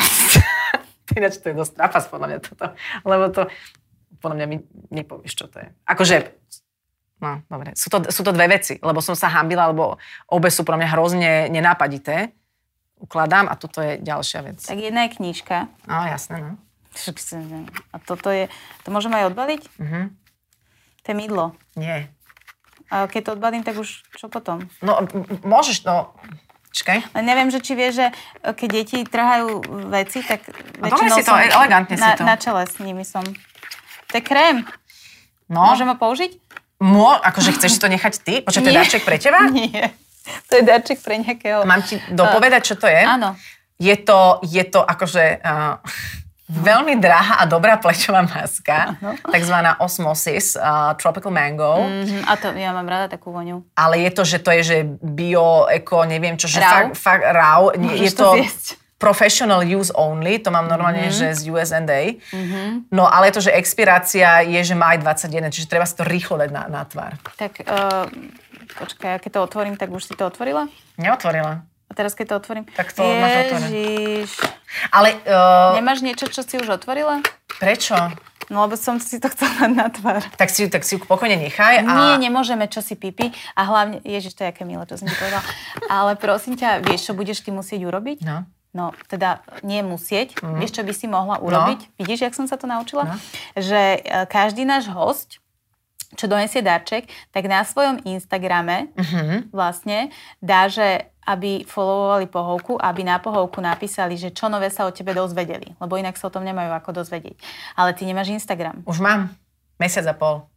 Ináč 1.16 1.38
to 1.38 1.50
je 1.50 1.56
dosť 1.56 1.74
trapas, 1.76 2.06
podľa 2.06 2.28
mňa 2.28 2.40
toto. 2.40 2.66
Lebo 3.02 3.24
to, 3.30 3.42
podľa 4.18 4.36
mňa 4.36 4.48
mi 4.48 4.58
nepovieš, 4.90 5.34
čo 5.36 5.46
to 5.46 5.58
je. 5.58 5.68
Akože, 5.86 6.16
no, 7.20 7.46
dobre. 7.46 7.74
Sú 7.74 7.90
to, 7.90 8.02
sú 8.04 8.22
to 8.22 8.30
dve 8.30 8.46
veci, 8.48 8.78
lebo 8.78 8.98
som 8.98 9.14
sa 9.14 9.30
hambila, 9.32 9.68
lebo 9.68 9.98
obe 10.28 10.50
sú 10.50 10.62
pre 10.62 10.74
mňa 10.74 10.90
hrozne 10.90 11.32
nenápadité. 11.48 12.34
Ukladám 12.98 13.46
a 13.46 13.56
toto 13.56 13.80
je 13.80 13.98
ďalšia 13.98 14.40
vec. 14.44 14.58
Tak 14.60 14.76
jedna 14.76 15.06
je 15.06 15.16
knižka. 15.16 15.70
No, 15.86 16.04
jasné, 16.04 16.36
no. 16.40 16.52
A 17.92 17.98
toto 18.00 18.30
je... 18.30 18.50
To 18.84 18.90
môžem 18.90 19.14
aj 19.14 19.30
odbaliť? 19.30 19.62
Mhm. 19.78 20.02
To 21.00 21.08
je 21.08 21.16
mydlo. 21.16 21.46
Nie. 21.74 22.12
A 22.90 23.06
keď 23.06 23.22
to 23.24 23.32
odbalím, 23.38 23.62
tak 23.62 23.78
už 23.78 24.02
čo 24.14 24.28
potom? 24.28 24.66
No, 24.82 24.98
m- 25.00 25.26
môžeš, 25.46 25.86
no... 25.86 26.14
Čakaj. 26.70 27.02
Neviem, 27.18 27.50
že 27.50 27.60
či 27.60 27.74
vieš, 27.74 27.98
že 27.98 28.08
keď 28.46 28.70
deti 28.72 28.98
trhajú 29.02 29.58
veci, 29.90 30.22
tak 30.22 30.46
No, 30.78 30.86
dobre 30.88 31.10
si 31.10 31.26
to, 31.26 31.34
som 31.34 31.42
elegantne 31.42 31.98
si 31.98 32.02
na, 32.02 32.14
to. 32.14 32.22
na 32.22 32.36
čele 32.38 32.62
s 32.62 32.78
nimi 32.78 33.02
som. 33.02 33.26
To 34.06 34.14
je 34.14 34.22
krém. 34.22 34.62
No, 35.50 35.66
Môžem 35.66 35.90
ho 35.90 35.98
použiť? 35.98 36.38
Mo, 36.80 37.10
akože 37.12 37.58
chceš 37.58 37.76
si 37.76 37.82
to 37.82 37.90
nechať 37.90 38.14
ty? 38.22 38.34
Počkaj, 38.46 38.62
to 38.62 38.70
je 38.70 38.78
darček 38.78 39.02
pre 39.02 39.18
teba? 39.18 39.50
Nie. 39.52 39.98
To 40.46 40.54
je 40.56 40.64
darček 40.64 41.02
pre 41.02 41.18
nejakého... 41.18 41.66
Mám 41.66 41.82
ti 41.82 41.98
dopovedať, 42.08 42.62
čo 42.62 42.76
to 42.78 42.86
je? 42.86 43.02
Áno. 43.02 43.34
Je 43.82 43.96
to, 43.98 44.38
je 44.46 44.62
to 44.62 44.80
akože 44.80 45.42
uh, 45.42 45.82
veľmi 46.50 46.97
drahá 46.97 47.38
a 47.39 47.45
dobrá 47.45 47.78
plečová 47.78 48.26
maska, 48.26 48.97
takzvaná 49.22 49.78
Osmosis 49.78 50.58
uh, 50.58 50.97
Tropical 50.97 51.30
Mango. 51.30 51.86
Mhm, 51.86 52.26
a 52.26 52.34
to, 52.36 52.50
ja 52.52 52.74
mám 52.74 52.84
rada 52.84 53.06
takú 53.08 53.30
voňu. 53.30 53.62
Ale 53.78 54.02
je 54.02 54.10
to, 54.10 54.24
že 54.26 54.38
to 54.41 54.50
je, 54.52 54.62
že 54.66 54.78
bio, 55.00 55.70
eko, 55.70 56.04
neviem 56.04 56.34
čo, 56.34 56.50
že 56.50 56.58
Raw? 56.58 56.89
fakt, 56.89 56.97
fakt 56.97 57.24
raw. 57.24 57.62
Môžeš 57.72 58.02
je 58.02 58.12
to 58.12 58.18
to 58.20 58.30
zjesť. 58.41 58.66
professional 58.97 59.62
use 59.62 59.93
only, 59.93 60.36
to 60.36 60.50
mám 60.50 60.66
normálne, 60.66 61.06
Mhm. 61.06 61.14
mm-hmm. 61.14 61.32
že 61.32 61.38
z 61.38 61.41
USA. 61.47 61.80
Mm-hmm. 61.80 62.91
No 62.91 63.06
ale 63.06 63.30
to, 63.30 63.39
že 63.39 63.54
expirácia 63.54 64.41
je, 64.41 64.60
že 64.60 64.74
maj 64.74 64.97
21, 64.97 65.30
čiže 65.47 65.70
treba 65.70 65.86
si 65.86 65.93
to 65.93 66.04
rýchlo 66.04 66.36
dať 66.36 66.50
na, 66.50 66.66
na 66.66 66.82
tvár. 66.84 67.14
Tak, 67.38 67.64
uh, 67.64 68.10
počkaj, 68.76 69.22
keď 69.22 69.32
to 69.32 69.39
otvorím, 69.39 69.78
tak 69.78 69.93
už 69.93 70.04
si 70.04 70.14
to 70.18 70.26
otvorila? 70.26 70.66
Neotvorila. 70.97 71.64
A 71.90 71.92
teraz 71.98 72.14
keď 72.14 72.26
to 72.32 72.36
otvorím? 72.46 72.66
Tak 72.78 72.94
to 72.94 73.02
máš 73.02 73.50
otvorené. 73.50 73.68
Ježiš. 73.74 74.30
Ale 74.94 75.18
uh, 75.26 75.74
Nemáš 75.74 76.06
niečo, 76.06 76.30
čo 76.30 76.46
si 76.46 76.62
už 76.62 76.70
otvorila? 76.70 77.26
prečo? 77.60 77.94
No 78.50 78.66
lebo 78.66 78.80
som 78.80 78.98
si 78.98 79.22
to 79.22 79.30
chcela 79.30 79.70
na 79.80 79.92
tvár. 79.92 80.24
Tak 80.40 80.50
si, 80.50 80.66
tak 80.72 80.88
si 80.88 80.98
ju 80.98 81.04
pokojne 81.04 81.38
nechaj. 81.38 81.84
A... 81.84 81.86
Nie, 81.86 82.14
nemôžeme, 82.18 82.66
čo 82.72 82.82
si 82.82 82.96
pipi. 82.96 83.30
A 83.54 83.62
hlavne, 83.68 84.02
ježiš, 84.02 84.34
to 84.34 84.48
je 84.48 84.50
aké 84.50 84.64
milé, 84.66 84.82
čo 84.88 84.98
som 84.98 85.06
ti 85.06 85.14
povedala. 85.14 85.44
Ale 85.94 86.12
prosím 86.18 86.58
ťa, 86.58 86.82
vieš, 86.82 87.12
čo 87.12 87.14
budeš 87.14 87.46
ty 87.46 87.52
musieť 87.54 87.86
urobiť? 87.86 88.26
No. 88.26 88.48
No, 88.70 88.94
teda 89.10 89.42
nie 89.66 89.82
musieť. 89.82 90.38
Mm. 90.46 90.62
Vieš, 90.62 90.82
čo 90.82 90.84
by 90.86 90.94
si 90.94 91.06
mohla 91.10 91.42
urobiť? 91.42 91.80
No. 91.90 91.94
Vidíš, 92.06 92.30
jak 92.30 92.38
som 92.38 92.46
sa 92.46 92.54
to 92.54 92.70
naučila? 92.70 93.10
No. 93.10 93.16
Že 93.58 93.82
e, 93.98 94.30
každý 94.30 94.62
náš 94.62 94.94
host, 94.94 95.42
čo 96.20 96.28
donesie 96.28 96.59
darček, 96.59 97.03
tak 97.30 97.47
na 97.47 97.63
svojom 97.63 98.03
Instagrame 98.03 98.91
Mhm. 98.93 99.49
vlastne 99.49 100.11
dá, 100.38 100.67
že 100.67 101.07
aby 101.24 101.61
followovali 101.63 102.26
pohovku, 102.26 102.76
aby 102.76 103.05
na 103.05 103.17
pohovku 103.17 103.61
napísali, 103.61 104.17
že 104.17 104.30
čo 104.30 104.49
nové 104.49 104.67
sa 104.67 104.84
o 104.84 104.91
tebe 104.91 105.13
dozvedeli. 105.13 105.78
Lebo 105.78 105.93
inak 105.93 106.17
sa 106.17 106.26
o 106.26 106.34
tom 106.34 106.41
nemajú 106.41 106.74
ako 106.74 106.89
dozvedieť. 106.95 107.38
Ale 107.74 107.93
ty 107.93 108.03
nemáš 108.03 108.34
Instagram. 108.34 108.82
Už 108.84 108.97
mám. 108.97 109.30
Mesiac 109.78 110.03
a 110.03 110.13
pol. 110.13 110.49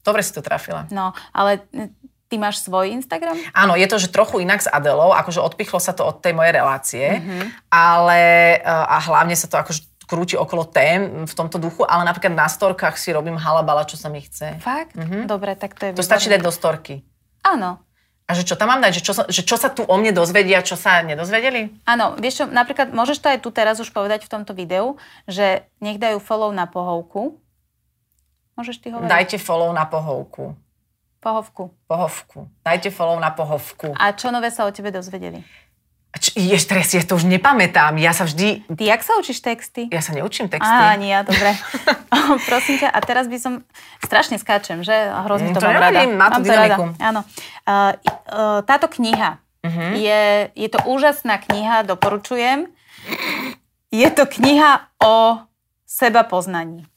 Dobre 0.00 0.20
si 0.20 0.32
to 0.32 0.40
trafila. 0.40 0.88
No, 0.90 1.12
ale 1.30 1.62
e, 1.70 1.92
ty 2.26 2.36
máš 2.36 2.58
svoj 2.60 2.90
Instagram? 2.90 3.36
Áno, 3.52 3.74
je 3.74 3.84
to, 3.84 3.96
že 3.96 4.08
trochu 4.08 4.40
inak 4.40 4.58
s 4.58 4.68
Adelou, 4.68 5.12
akože 5.12 5.38
odpichlo 5.38 5.76
sa 5.76 5.92
to 5.92 6.02
od 6.02 6.18
tej 6.18 6.32
mojej 6.32 6.52
relácie, 6.52 7.06
Mhm. 7.06 7.20
mm-hmm. 7.20 7.46
ale 7.68 8.20
a 8.64 8.96
hlavne 9.00 9.34
sa 9.34 9.46
to 9.46 9.56
akože 9.56 9.86
krúti 10.10 10.34
okolo 10.34 10.66
tém 10.66 11.22
v 11.22 11.34
tomto 11.38 11.62
duchu, 11.62 11.86
ale 11.86 12.02
napríklad 12.02 12.34
na 12.34 12.50
storkách 12.50 12.98
si 12.98 13.14
robím 13.14 13.38
halabala, 13.38 13.86
čo 13.86 13.94
sa 13.94 14.10
mi 14.10 14.18
chce. 14.18 14.58
Fakt? 14.58 14.98
Mm-hmm. 14.98 15.30
Dobre, 15.30 15.54
tak 15.54 15.78
to 15.78 15.86
je 15.86 15.94
To 15.94 16.02
stačí 16.02 16.26
dať 16.26 16.42
do 16.42 16.50
storky. 16.50 17.06
Áno. 17.46 17.78
A 18.26 18.34
že 18.34 18.42
čo 18.42 18.58
tam 18.58 18.74
mám 18.74 18.82
dať? 18.82 18.98
Že 18.98 19.02
čo, 19.06 19.12
sa, 19.14 19.22
že 19.30 19.42
čo 19.46 19.56
sa 19.58 19.70
tu 19.70 19.86
o 19.86 19.94
mne 19.94 20.10
dozvedia, 20.10 20.62
čo 20.66 20.74
sa 20.74 21.02
nedozvedeli? 21.06 21.70
Áno, 21.86 22.18
vieš 22.18 22.42
čo, 22.42 22.44
napríklad 22.50 22.90
môžeš 22.90 23.22
to 23.22 23.30
aj 23.30 23.38
tu 23.42 23.50
teraz 23.54 23.78
už 23.78 23.90
povedať 23.94 24.26
v 24.26 24.32
tomto 24.34 24.50
videu, 24.54 24.98
že 25.30 25.66
nech 25.78 25.98
dajú 25.98 26.18
follow 26.18 26.50
na 26.50 26.66
pohovku. 26.66 27.38
Môžeš 28.58 28.82
ty 28.82 28.90
hovoriť? 28.90 29.10
Dajte 29.10 29.38
follow 29.38 29.70
na 29.70 29.86
pohovku. 29.86 30.54
Pohovku. 31.20 31.74
Pohovku. 31.90 32.48
Dajte 32.64 32.94
follow 32.94 33.18
na 33.18 33.34
pohovku. 33.34 33.92
A 33.98 34.14
čo 34.14 34.30
nové 34.30 34.48
sa 34.54 34.64
o 34.64 34.70
tebe 34.72 34.88
dozvedeli? 34.88 35.42
Č- 36.12 36.34
ješ, 36.34 36.64
teraz 36.64 36.90
ja 36.90 37.00
to 37.00 37.14
už 37.14 37.22
nepamätám. 37.24 37.94
Ja 37.96 38.10
sa 38.10 38.22
vždy... 38.22 38.66
Ty, 38.68 38.82
jak 38.84 39.00
sa 39.00 39.14
učíš 39.14 39.38
texty? 39.38 39.86
Ja 39.86 39.98
sa 39.98 40.10
neučím 40.10 40.46
texty. 40.46 40.66
Á, 40.66 40.94
nie, 40.94 41.06
ja, 41.06 41.22
dobre. 41.22 41.54
Prosím 42.50 42.78
ťa, 42.78 42.88
a 42.88 42.98
teraz 42.98 43.24
by 43.24 43.36
som... 43.36 43.52
Strašne 44.00 44.34
skáčem, 44.36 44.80
že? 44.80 44.90
Hrozne 44.90 45.50
Mm, 45.50 45.54
to, 45.54 45.60
to 45.60 45.66
mám 45.66 45.78
rada. 45.80 46.00
má 46.04 46.26
to 46.28 46.32
Mám 46.32 46.42
rada. 46.42 46.42
dynamiku. 46.42 46.82
Áno. 46.98 47.20
Uh, 47.62 47.92
uh, 48.26 48.60
táto 48.62 48.88
kniha 48.88 49.38
Mhm. 49.60 49.92
je, 49.94 50.22
je 50.56 50.68
to 50.68 50.80
úžasná 50.82 51.36
kniha, 51.38 51.84
doporučujem. 51.84 52.64
Je 53.88 54.08
to 54.08 54.24
kniha 54.24 54.88
o 54.98 55.36
seba 55.84 56.22
poznaní. 56.22 56.88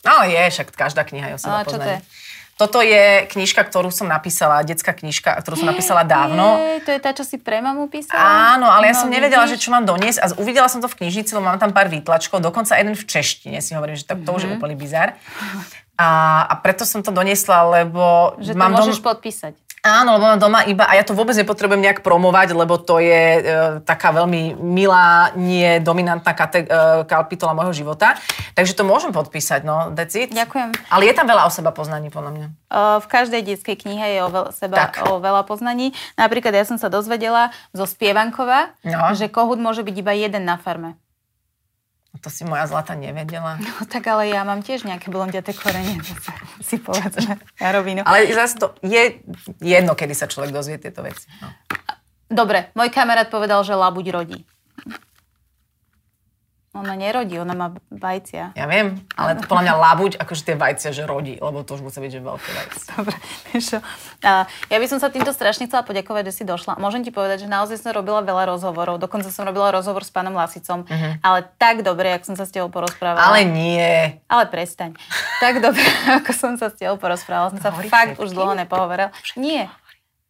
No 0.00 0.22
je, 0.22 0.38
však 0.40 0.70
každá 0.70 1.02
kniha 1.02 1.28
je 1.28 1.34
o 1.34 1.40
seba 1.40 1.56
A 1.56 1.64
čo 1.64 1.70
to 1.72 1.76
poznaní. 1.76 1.90
je? 1.90 1.98
Toto 2.60 2.78
je 2.78 3.04
knižka, 3.26 3.64
ktorú 3.64 3.88
som 3.88 4.04
napísala, 4.04 4.60
detská 4.60 4.92
knižka, 4.92 5.32
ktorú 5.34 5.56
som 5.56 5.64
napísala 5.66 6.04
dávno. 6.04 6.60
Jej, 6.60 6.80
to 6.82 6.90
je 6.90 7.00
tá, 7.00 7.10
čo 7.10 7.24
si 7.24 7.36
pre 7.36 7.58
mamu 7.58 7.88
písala? 7.88 8.20
Áno, 8.52 8.68
ale 8.68 8.84
ja 8.86 8.94
No, 8.94 9.00
som 9.00 9.08
nevedela, 9.08 9.42
vidíš? 9.42 9.56
že 9.56 9.64
čo 9.64 9.70
mám 9.70 9.82
doniesť 9.82 10.18
a 10.18 10.36
uvidela 10.36 10.68
som 10.68 10.78
to 10.78 10.86
v 10.86 11.00
knižnici, 11.00 11.32
lebo 11.32 11.46
mám 11.46 11.56
tam 11.56 11.72
pár 11.72 11.88
výtlačkov, 11.88 12.38
dokonca 12.38 12.76
jeden 12.76 12.92
v 12.92 13.00
češtine, 13.02 13.58
si 13.58 13.72
hovorím, 13.72 13.96
že 13.96 14.04
tak 14.04 14.20
to 14.20 14.30
už 14.30 14.42
Mhm. 14.42 14.46
je 14.46 14.54
úplný 14.54 14.74
bizar. 14.76 15.16
A, 16.00 16.06
a 16.48 16.54
preto 16.64 16.88
som 16.88 17.04
to 17.04 17.12
doniesla, 17.12 17.84
lebo 17.84 18.32
Že 18.40 18.56
to 18.56 18.60
mám 18.60 18.72
môžeš 18.72 19.04
dom... 19.04 19.12
podpísať. 19.12 19.52
Áno, 19.80 20.20
lebo 20.20 20.28
mám 20.28 20.36
doma 20.36 20.60
iba, 20.68 20.84
a 20.84 20.92
ja 20.92 21.00
to 21.08 21.16
vôbec 21.16 21.32
nepotrebujem 21.32 21.80
nejak 21.80 22.04
promovať, 22.04 22.52
lebo 22.52 22.76
to 22.76 23.00
je 23.00 23.24
e, 23.40 23.40
taká 23.80 24.12
veľmi 24.12 24.52
milá, 24.60 25.32
nie 25.40 25.80
dominantná 25.80 26.36
kate, 26.36 26.68
e, 26.68 27.08
kapitola 27.08 27.56
môjho 27.56 27.72
života. 27.72 28.12
Takže 28.52 28.76
to 28.76 28.84
môžem 28.84 29.08
podpísať, 29.08 29.64
no, 29.64 29.88
it. 29.96 30.36
Ďakujem. 30.36 30.76
Ale 30.92 31.02
je 31.08 31.14
tam 31.16 31.24
veľa 31.24 31.48
o 31.48 31.50
seba 31.52 31.72
poznaní, 31.72 32.12
podľa 32.12 32.32
mňa. 32.36 32.46
V 33.00 33.06
každej 33.08 33.40
detskej 33.40 33.80
knihe 33.80 34.04
je 34.04 34.18
o, 34.20 34.28
veľa, 34.28 34.50
seba, 34.52 34.76
Tak. 34.84 35.08
o 35.08 35.16
veľa 35.16 35.48
poznaní. 35.48 35.96
Napríklad 36.20 36.52
ja 36.52 36.68
som 36.68 36.76
sa 36.76 36.92
dozvedela 36.92 37.48
zo 37.72 37.88
Spievankova, 37.88 38.76
No. 38.84 39.16
že 39.16 39.32
kohút 39.32 39.56
môže 39.56 39.80
byť 39.80 39.96
iba 39.96 40.12
jeden 40.12 40.44
na 40.44 40.60
farme. 40.60 41.00
To 42.20 42.28
si 42.28 42.44
moja 42.44 42.68
zlata 42.68 42.92
nevedela. 42.92 43.56
No 43.56 43.88
tak 43.88 44.04
ale 44.12 44.28
ja 44.28 44.44
mám 44.44 44.60
tiež 44.60 44.84
nejaké 44.84 45.08
blondiaté 45.08 45.56
korene, 45.56 45.96
zase 46.04 46.32
si 46.60 46.76
povedzme 46.76 47.40
na 47.40 47.68
rovinu. 47.72 48.04
Ale 48.04 48.28
zase 48.28 48.60
to 48.60 48.76
je 48.84 49.24
jedno, 49.64 49.96
kedy 49.96 50.12
sa 50.12 50.28
človek 50.28 50.52
dozvie 50.52 50.76
tieto 50.76 51.00
veci. 51.00 51.24
No. 51.40 51.48
Dobre, 52.30 52.70
môj 52.76 52.92
kamarát 52.92 53.32
povedal, 53.32 53.64
že 53.64 53.72
labuť 53.72 54.06
rodí. 54.12 54.44
Ona 56.70 56.94
nerodí, 56.94 57.34
ona 57.34 57.50
má 57.50 57.74
vajcia. 57.90 58.54
Ja 58.54 58.70
viem, 58.70 59.02
ale 59.18 59.34
to 59.34 59.50
podľa 59.50 59.66
mňa 59.66 59.74
labuť, 59.74 60.12
akože 60.22 60.42
tie 60.46 60.54
vajcia, 60.54 60.94
že 60.94 61.02
rodí, 61.02 61.34
lebo 61.34 61.66
to 61.66 61.74
už 61.74 61.82
musí 61.82 61.98
byť, 61.98 62.12
že 62.14 62.20
veľké 62.22 62.50
vajce. 62.54 62.82
Dobre. 62.94 63.16
A 64.30 64.46
ja 64.46 64.78
by 64.78 64.86
som 64.86 65.02
sa 65.02 65.10
týmto 65.10 65.34
strašne 65.34 65.66
chcela 65.66 65.82
poďakovať, 65.82 66.30
že 66.30 66.34
si 66.38 66.44
došla. 66.46 66.78
Môžem 66.78 67.02
ti 67.02 67.10
povedať, 67.10 67.42
že 67.42 67.48
naozaj 67.50 67.82
som 67.82 67.90
robila 67.90 68.22
veľa 68.22 68.54
rozhovorov. 68.54 69.02
Dokonca 69.02 69.34
som 69.34 69.42
robila 69.42 69.74
rozhovor 69.74 70.06
s 70.06 70.14
pánom 70.14 70.30
Lasicom. 70.30 70.86
Ale 71.26 71.50
tak 71.58 71.82
dobre, 71.82 72.14
jak 72.14 72.22
som 72.22 72.38
sa 72.38 72.46
s 72.46 72.54
tebou 72.54 72.70
porozprávala. 72.70 73.34
Ale 73.34 73.42
nie. 73.50 74.22
Ale 74.30 74.46
prestaň. 74.46 74.94
Tak 75.42 75.58
dobre, 75.58 75.82
ako 76.22 76.30
som 76.30 76.54
sa 76.54 76.70
s 76.70 76.78
tebou 76.78 77.02
porozprávala. 77.02 77.50
Som 77.50 77.58
sa 77.58 77.74
fakt 77.74 78.22
už 78.22 78.30
dlho 78.30 78.54
nepohovorila. 78.54 79.10
Nie. 79.34 79.66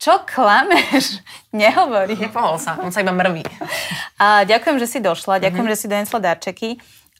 Čo 0.00 0.24
klameš? 0.24 1.20
Nehovorí. 1.52 2.16
Nepohol 2.16 2.56
sa, 2.56 2.80
on 2.80 2.88
sa 2.88 2.98
iba 2.98 3.12
mrví. 3.12 3.44
A 4.16 4.42
ďakujem, 4.42 4.76
že 4.76 4.88
si 4.88 4.98
došla. 4.98 5.36
Ďakujem, 5.38 5.60
Mhm. 5.62 5.70
že 5.70 5.76
si 5.76 5.86
donesla 5.86 6.18
darčeky. 6.18 6.70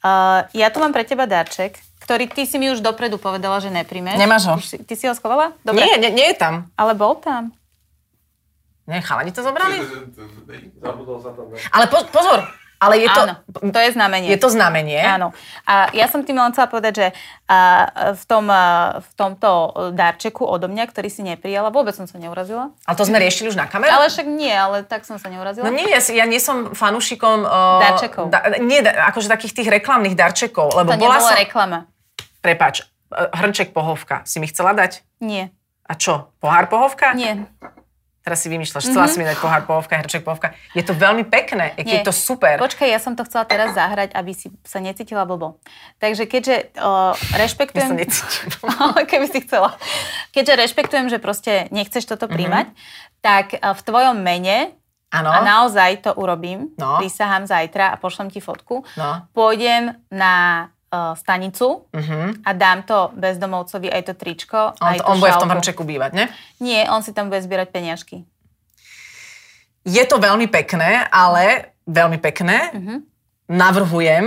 Uh, 0.00 0.48
ja 0.52 0.66
tu 0.66 0.80
mám 0.80 0.88
pre 0.88 1.04
teba 1.04 1.24
darček, 1.24 1.76
ktorý 2.00 2.24
ty 2.26 2.42
si 2.42 2.56
mi 2.56 2.72
už 2.72 2.80
dopredu 2.80 3.14
povedala, 3.16 3.60
že 3.60 3.68
neprímeš. 3.68 4.16
Nemáš 4.16 4.48
ho. 4.48 4.56
Ty, 4.56 4.64
si- 4.66 4.80
ty 4.82 4.94
si 4.94 5.04
ho 5.04 5.12
schovala? 5.12 5.52
Dobre. 5.60 5.76
Nie, 5.78 6.00
nie, 6.00 6.08
nie 6.10 6.26
je 6.26 6.36
tam. 6.36 6.72
Ale 6.74 6.96
bol 6.96 7.14
tam. 7.14 7.52
Nie, 8.84 8.98
chalani 8.98 9.28
to 9.28 9.38
zobrali? 9.38 9.76
Zabudol 10.74 11.20
sa 11.20 11.30
tam. 11.30 11.46
ne? 11.46 11.60
Ale 11.70 11.84
po, 11.86 12.00
pozor, 12.08 12.48
ale 12.80 12.96
je 13.04 13.08
to, 13.12 13.22
Áno, 13.28 13.34
to 13.68 13.80
je 13.84 13.90
znamenie. 13.92 14.32
je 14.32 14.40
to 14.40 14.48
znamenie. 14.48 15.04
Áno. 15.04 15.36
A 15.68 15.92
ja 15.92 16.08
som 16.08 16.24
tým 16.24 16.40
len 16.40 16.48
chcela 16.56 16.64
povedať, 16.64 16.92
že 16.96 17.06
v, 18.16 18.24
tom, 18.24 18.48
v 18.96 19.10
tomto 19.20 19.76
darčeku 19.92 20.48
odo 20.48 20.64
mňa, 20.64 20.88
ktorý 20.88 21.12
si 21.12 21.20
neprijala, 21.20 21.68
vôbec 21.68 21.92
som 21.92 22.08
sa 22.08 22.16
neurazila. 22.16 22.72
Ale 22.88 22.96
to 22.96 23.04
sme 23.04 23.20
riešili 23.24 23.52
už 23.52 23.60
na 23.60 23.68
kameru? 23.68 23.92
Ale 23.92 24.08
však 24.08 24.24
nie, 24.24 24.48
ale 24.48 24.80
tak 24.88 25.04
som 25.04 25.20
sa 25.20 25.28
neurazila. 25.28 25.68
No 25.68 25.76
nie, 25.76 25.92
ja, 25.92 26.00
ja 26.00 26.24
nie 26.24 26.40
som 26.40 26.72
fanúšikom... 26.72 27.44
Uh, 27.44 27.84
Darčekov. 27.84 28.32
Da, 28.32 28.48
nie, 28.64 28.80
akože 28.80 29.28
takých 29.28 29.60
tých 29.60 29.68
reklamných 29.68 30.16
darčekov. 30.16 30.72
Lebo 30.72 30.96
to 30.96 31.04
bola 31.04 31.20
som... 31.20 31.36
reklama. 31.36 31.84
Prepač, 32.40 32.80
uh, 33.12 33.28
hrnček 33.36 33.76
pohovka. 33.76 34.24
Si 34.24 34.40
mi 34.40 34.48
chcela 34.48 34.72
dať? 34.72 35.04
Nie. 35.20 35.52
A 35.84 36.00
čo? 36.00 36.32
Pohár 36.40 36.72
pohovka? 36.72 37.12
Nie. 37.12 37.44
Teraz 38.20 38.38
si 38.38 38.48
vymýšľaš, 38.48 38.84
chcela 38.84 39.06
si 39.06 39.16
mi 39.16 39.24
dať 39.24 39.38
pohár 39.38 39.64
pohovka, 39.64 39.96
hrček 39.96 40.20
pohovka. 40.20 40.52
Je 40.70 40.80
to 40.80 40.92
veľmi 40.92 41.24
pekné, 41.24 41.72
je, 41.74 42.04
to 42.04 42.12
super. 42.12 42.60
Počkaj, 42.60 42.84
ja 42.86 42.96
som 42.96 43.12
to 43.12 43.24
chcela 43.24 43.44
teraz 43.44 43.72
zahrať, 43.72 44.12
aby 44.12 44.30
si 44.30 44.52
sa 44.62 44.76
necítila 44.76 45.24
blbo. 45.24 45.56
Takže 45.96 46.24
keďže 46.24 46.76
Ja 46.76 47.16
rešpektujem... 47.34 47.86
sa 47.86 47.96
necítim. 47.96 48.48
Ale 48.78 49.04
keby 49.04 49.24
si 49.26 49.40
chcela. 49.40 49.72
Keďže 50.30 50.52
rešpektujem, 50.58 51.06
že 51.06 51.16
proste 51.16 51.52
nechceš 51.70 52.04
toto 52.06 52.24
Mhm. 52.24 52.32
príjmať, 52.32 52.66
tak 53.18 53.46
uh, 53.54 53.72
v 53.72 53.80
tvojom 53.82 54.16
mene 54.16 54.76
Áno. 55.08 55.26
a 55.26 55.40
naozaj 55.40 56.04
to 56.04 56.12
urobím, 56.12 56.76
No. 56.76 57.00
prisahám 57.00 57.42
zajtra 57.42 57.88
a 57.88 57.96
pošlem 57.96 58.28
ti 58.28 58.38
fotku, 58.38 58.84
No. 58.94 59.24
pôjdem 59.32 59.96
na 60.08 60.68
uh, 60.90 61.14
stanicu 61.16 61.86
Mhm. 61.94 62.44
a 62.44 62.50
dám 62.52 62.82
to 62.82 63.10
bezdomovcovi 63.14 63.88
aj 63.90 64.02
to 64.10 64.14
tričko, 64.14 64.74
On, 64.78 64.90
aj 64.90 64.98
to, 64.98 65.06
on 65.06 65.16
bude 65.22 65.32
v 65.32 65.42
tom 65.42 65.50
hrnčeku 65.50 65.82
bývať, 65.86 66.10
ne? 66.12 66.24
Nie, 66.58 66.90
on 66.90 67.02
si 67.02 67.14
tam 67.14 67.30
bude 67.30 67.40
zbierať 67.40 67.70
peniažky. 67.70 68.26
Je 69.86 70.04
to 70.04 70.20
veľmi 70.20 70.44
pekné, 70.52 71.08
ale 71.08 71.72
veľmi 71.88 72.18
pekné. 72.20 72.74
Mhm. 72.76 72.94
Navrhujem, 73.50 74.26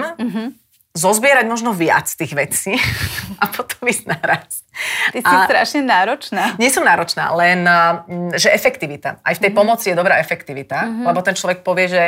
zozbierať 0.93 1.49
možno 1.49 1.74
viac 1.74 2.05
tých 2.05 2.38
vecí 2.38 2.78
a 3.41 3.49
potom 3.49 3.89
ísť 3.89 4.05
naraz. 4.05 4.61
Ty 5.09 5.20
si 5.20 5.26
a 5.26 5.49
strašne 5.49 5.82
náročná. 5.82 6.53
Nie 6.61 6.70
som 6.70 6.86
náročná, 6.86 7.34
len 7.34 7.66
mm, 7.66 8.38
že 8.38 8.53
efektivita. 8.53 9.26
Aj 9.26 9.34
v 9.34 9.41
tej 9.41 9.49
mm-hmm. 9.49 9.57
pomoci 9.57 9.89
je 9.89 9.97
dobrá 9.97 10.22
efektivita, 10.22 10.86
mm-hmm. 10.86 11.05
lebo 11.09 11.20
ten 11.26 11.34
človek 11.34 11.66
povie, 11.66 11.89
že 11.89 12.03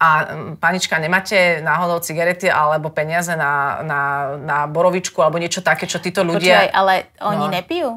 a 0.00 0.08
mm, 0.24 0.56
panička, 0.56 0.96
nemáte 0.96 1.60
náhodou 1.60 2.00
cigarety 2.00 2.48
alebo 2.48 2.88
peniaze 2.88 3.36
na, 3.36 3.84
na, 3.84 4.00
na 4.40 4.58
borovičku 4.64 5.20
alebo 5.20 5.36
niečo 5.36 5.60
také, 5.60 5.84
čo 5.84 6.00
títo 6.00 6.24
ľudia... 6.24 6.64
Počúvaj, 6.64 6.70
ale 6.72 6.94
oni 7.20 7.46
no. 7.46 7.52
nepijú? 7.52 7.90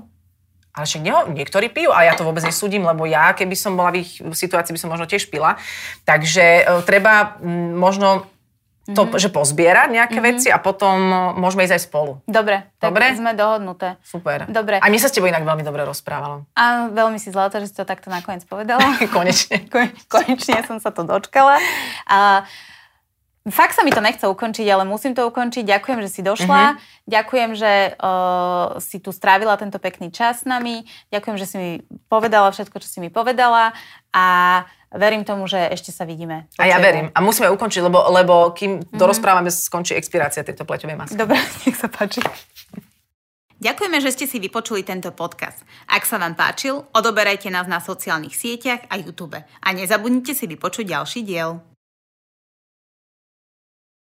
Ale 0.74 0.90
však 0.90 1.06
neho, 1.06 1.20
niektorí 1.32 1.70
pijú 1.70 1.94
a 1.94 2.04
ja 2.04 2.18
to 2.18 2.26
vôbec 2.26 2.44
nesúdim, 2.44 2.82
lebo 2.82 3.06
ja, 3.06 3.32
keby 3.38 3.54
som 3.54 3.78
bola 3.78 3.94
v 3.94 4.04
ich 4.04 4.20
situácii, 4.20 4.74
by 4.74 4.82
som 4.82 4.90
možno 4.90 5.06
tiež 5.06 5.30
pila. 5.30 5.56
Takže 6.04 6.66
e, 6.66 6.82
treba 6.82 7.38
m, 7.40 7.78
možno 7.78 8.26
to, 8.84 9.08
mm-hmm. 9.08 9.16
že 9.16 9.32
pozbierať 9.32 9.96
nejaké 9.96 10.20
mm-hmm. 10.20 10.36
veci 10.36 10.48
a 10.52 10.60
potom 10.60 11.00
môžeme 11.40 11.64
ísť 11.64 11.76
aj 11.80 11.84
spolu. 11.88 12.12
Dobre, 12.28 12.68
tak 12.84 12.92
dobre? 12.92 13.16
sme 13.16 13.32
dohodnuté. 13.32 13.96
Super. 14.04 14.44
Dobre. 14.52 14.84
A 14.84 14.86
mne 14.92 15.00
sa 15.00 15.08
s 15.08 15.16
tebou 15.16 15.32
inak 15.32 15.48
veľmi 15.48 15.64
dobre 15.64 15.88
rozprávalo. 15.88 16.44
A 16.60 16.92
veľmi 16.92 17.16
si 17.16 17.32
zlato, 17.32 17.64
že 17.64 17.72
si 17.72 17.76
to 17.80 17.88
takto 17.88 18.12
nakoniec 18.12 18.44
povedala. 18.44 18.84
Konečne. 19.16 19.72
Konečne 20.14 20.68
som 20.68 20.84
sa 20.84 20.92
to 20.92 21.08
dočkala. 21.08 21.64
A 22.12 22.44
Fakt 23.44 23.76
sa 23.76 23.84
mi 23.84 23.92
to 23.92 24.00
nechce 24.00 24.24
ukončiť, 24.24 24.64
ale 24.72 24.88
musím 24.88 25.12
to 25.12 25.28
ukončiť. 25.28 25.68
Ďakujem, 25.68 26.00
že 26.00 26.10
si 26.16 26.22
došla. 26.24 26.80
Mm-hmm. 26.80 27.12
Ďakujem, 27.12 27.50
že 27.60 27.72
uh, 28.00 28.80
si 28.80 29.04
tu 29.04 29.12
strávila 29.12 29.60
tento 29.60 29.84
pekný 29.84 30.16
čas 30.16 30.44
s 30.44 30.46
nami. 30.48 30.88
Ďakujem, 31.12 31.36
že 31.36 31.48
si 31.52 31.56
mi 31.60 31.72
povedala 32.08 32.48
všetko, 32.56 32.80
čo 32.80 32.88
si 32.88 33.04
mi 33.04 33.12
povedala. 33.12 33.76
A 34.16 34.26
verím 34.94 35.26
tomu, 35.26 35.50
že 35.50 35.58
ešte 35.74 35.92
sa 35.92 36.06
vidíme. 36.06 36.48
A 36.62 36.70
ja 36.70 36.78
verím. 36.78 37.10
A 37.12 37.20
musíme 37.20 37.50
ukončiť, 37.50 37.82
lebo, 37.84 38.00
lebo 38.14 38.54
kým 38.54 38.80
mm-hmm. 38.80 38.98
to 38.98 39.04
rozprávame, 39.04 39.50
skončí 39.50 39.98
expirácia 39.98 40.46
tejto 40.46 40.64
pleťovej 40.64 40.96
masky. 40.98 41.18
Dobre, 41.18 41.38
nech 41.66 41.78
sa 41.78 41.90
páči. 41.90 42.22
Ďakujeme, 43.64 43.98
že 44.04 44.12
ste 44.12 44.26
si 44.28 44.44
vypočuli 44.44 44.84
tento 44.84 45.16
podcast. 45.16 45.64
Ak 45.88 46.04
sa 46.04 46.20
vám 46.20 46.36
páčil, 46.36 46.84
odoberajte 46.92 47.48
nás 47.48 47.64
na 47.64 47.80
sociálnych 47.80 48.36
sieťach 48.36 48.92
a 48.92 49.00
YouTube. 49.00 49.40
A 49.40 49.68
nezabudnite 49.72 50.36
si 50.36 50.52
vypočuť 50.52 50.92
ďalší 50.92 51.24
diel. 51.24 51.73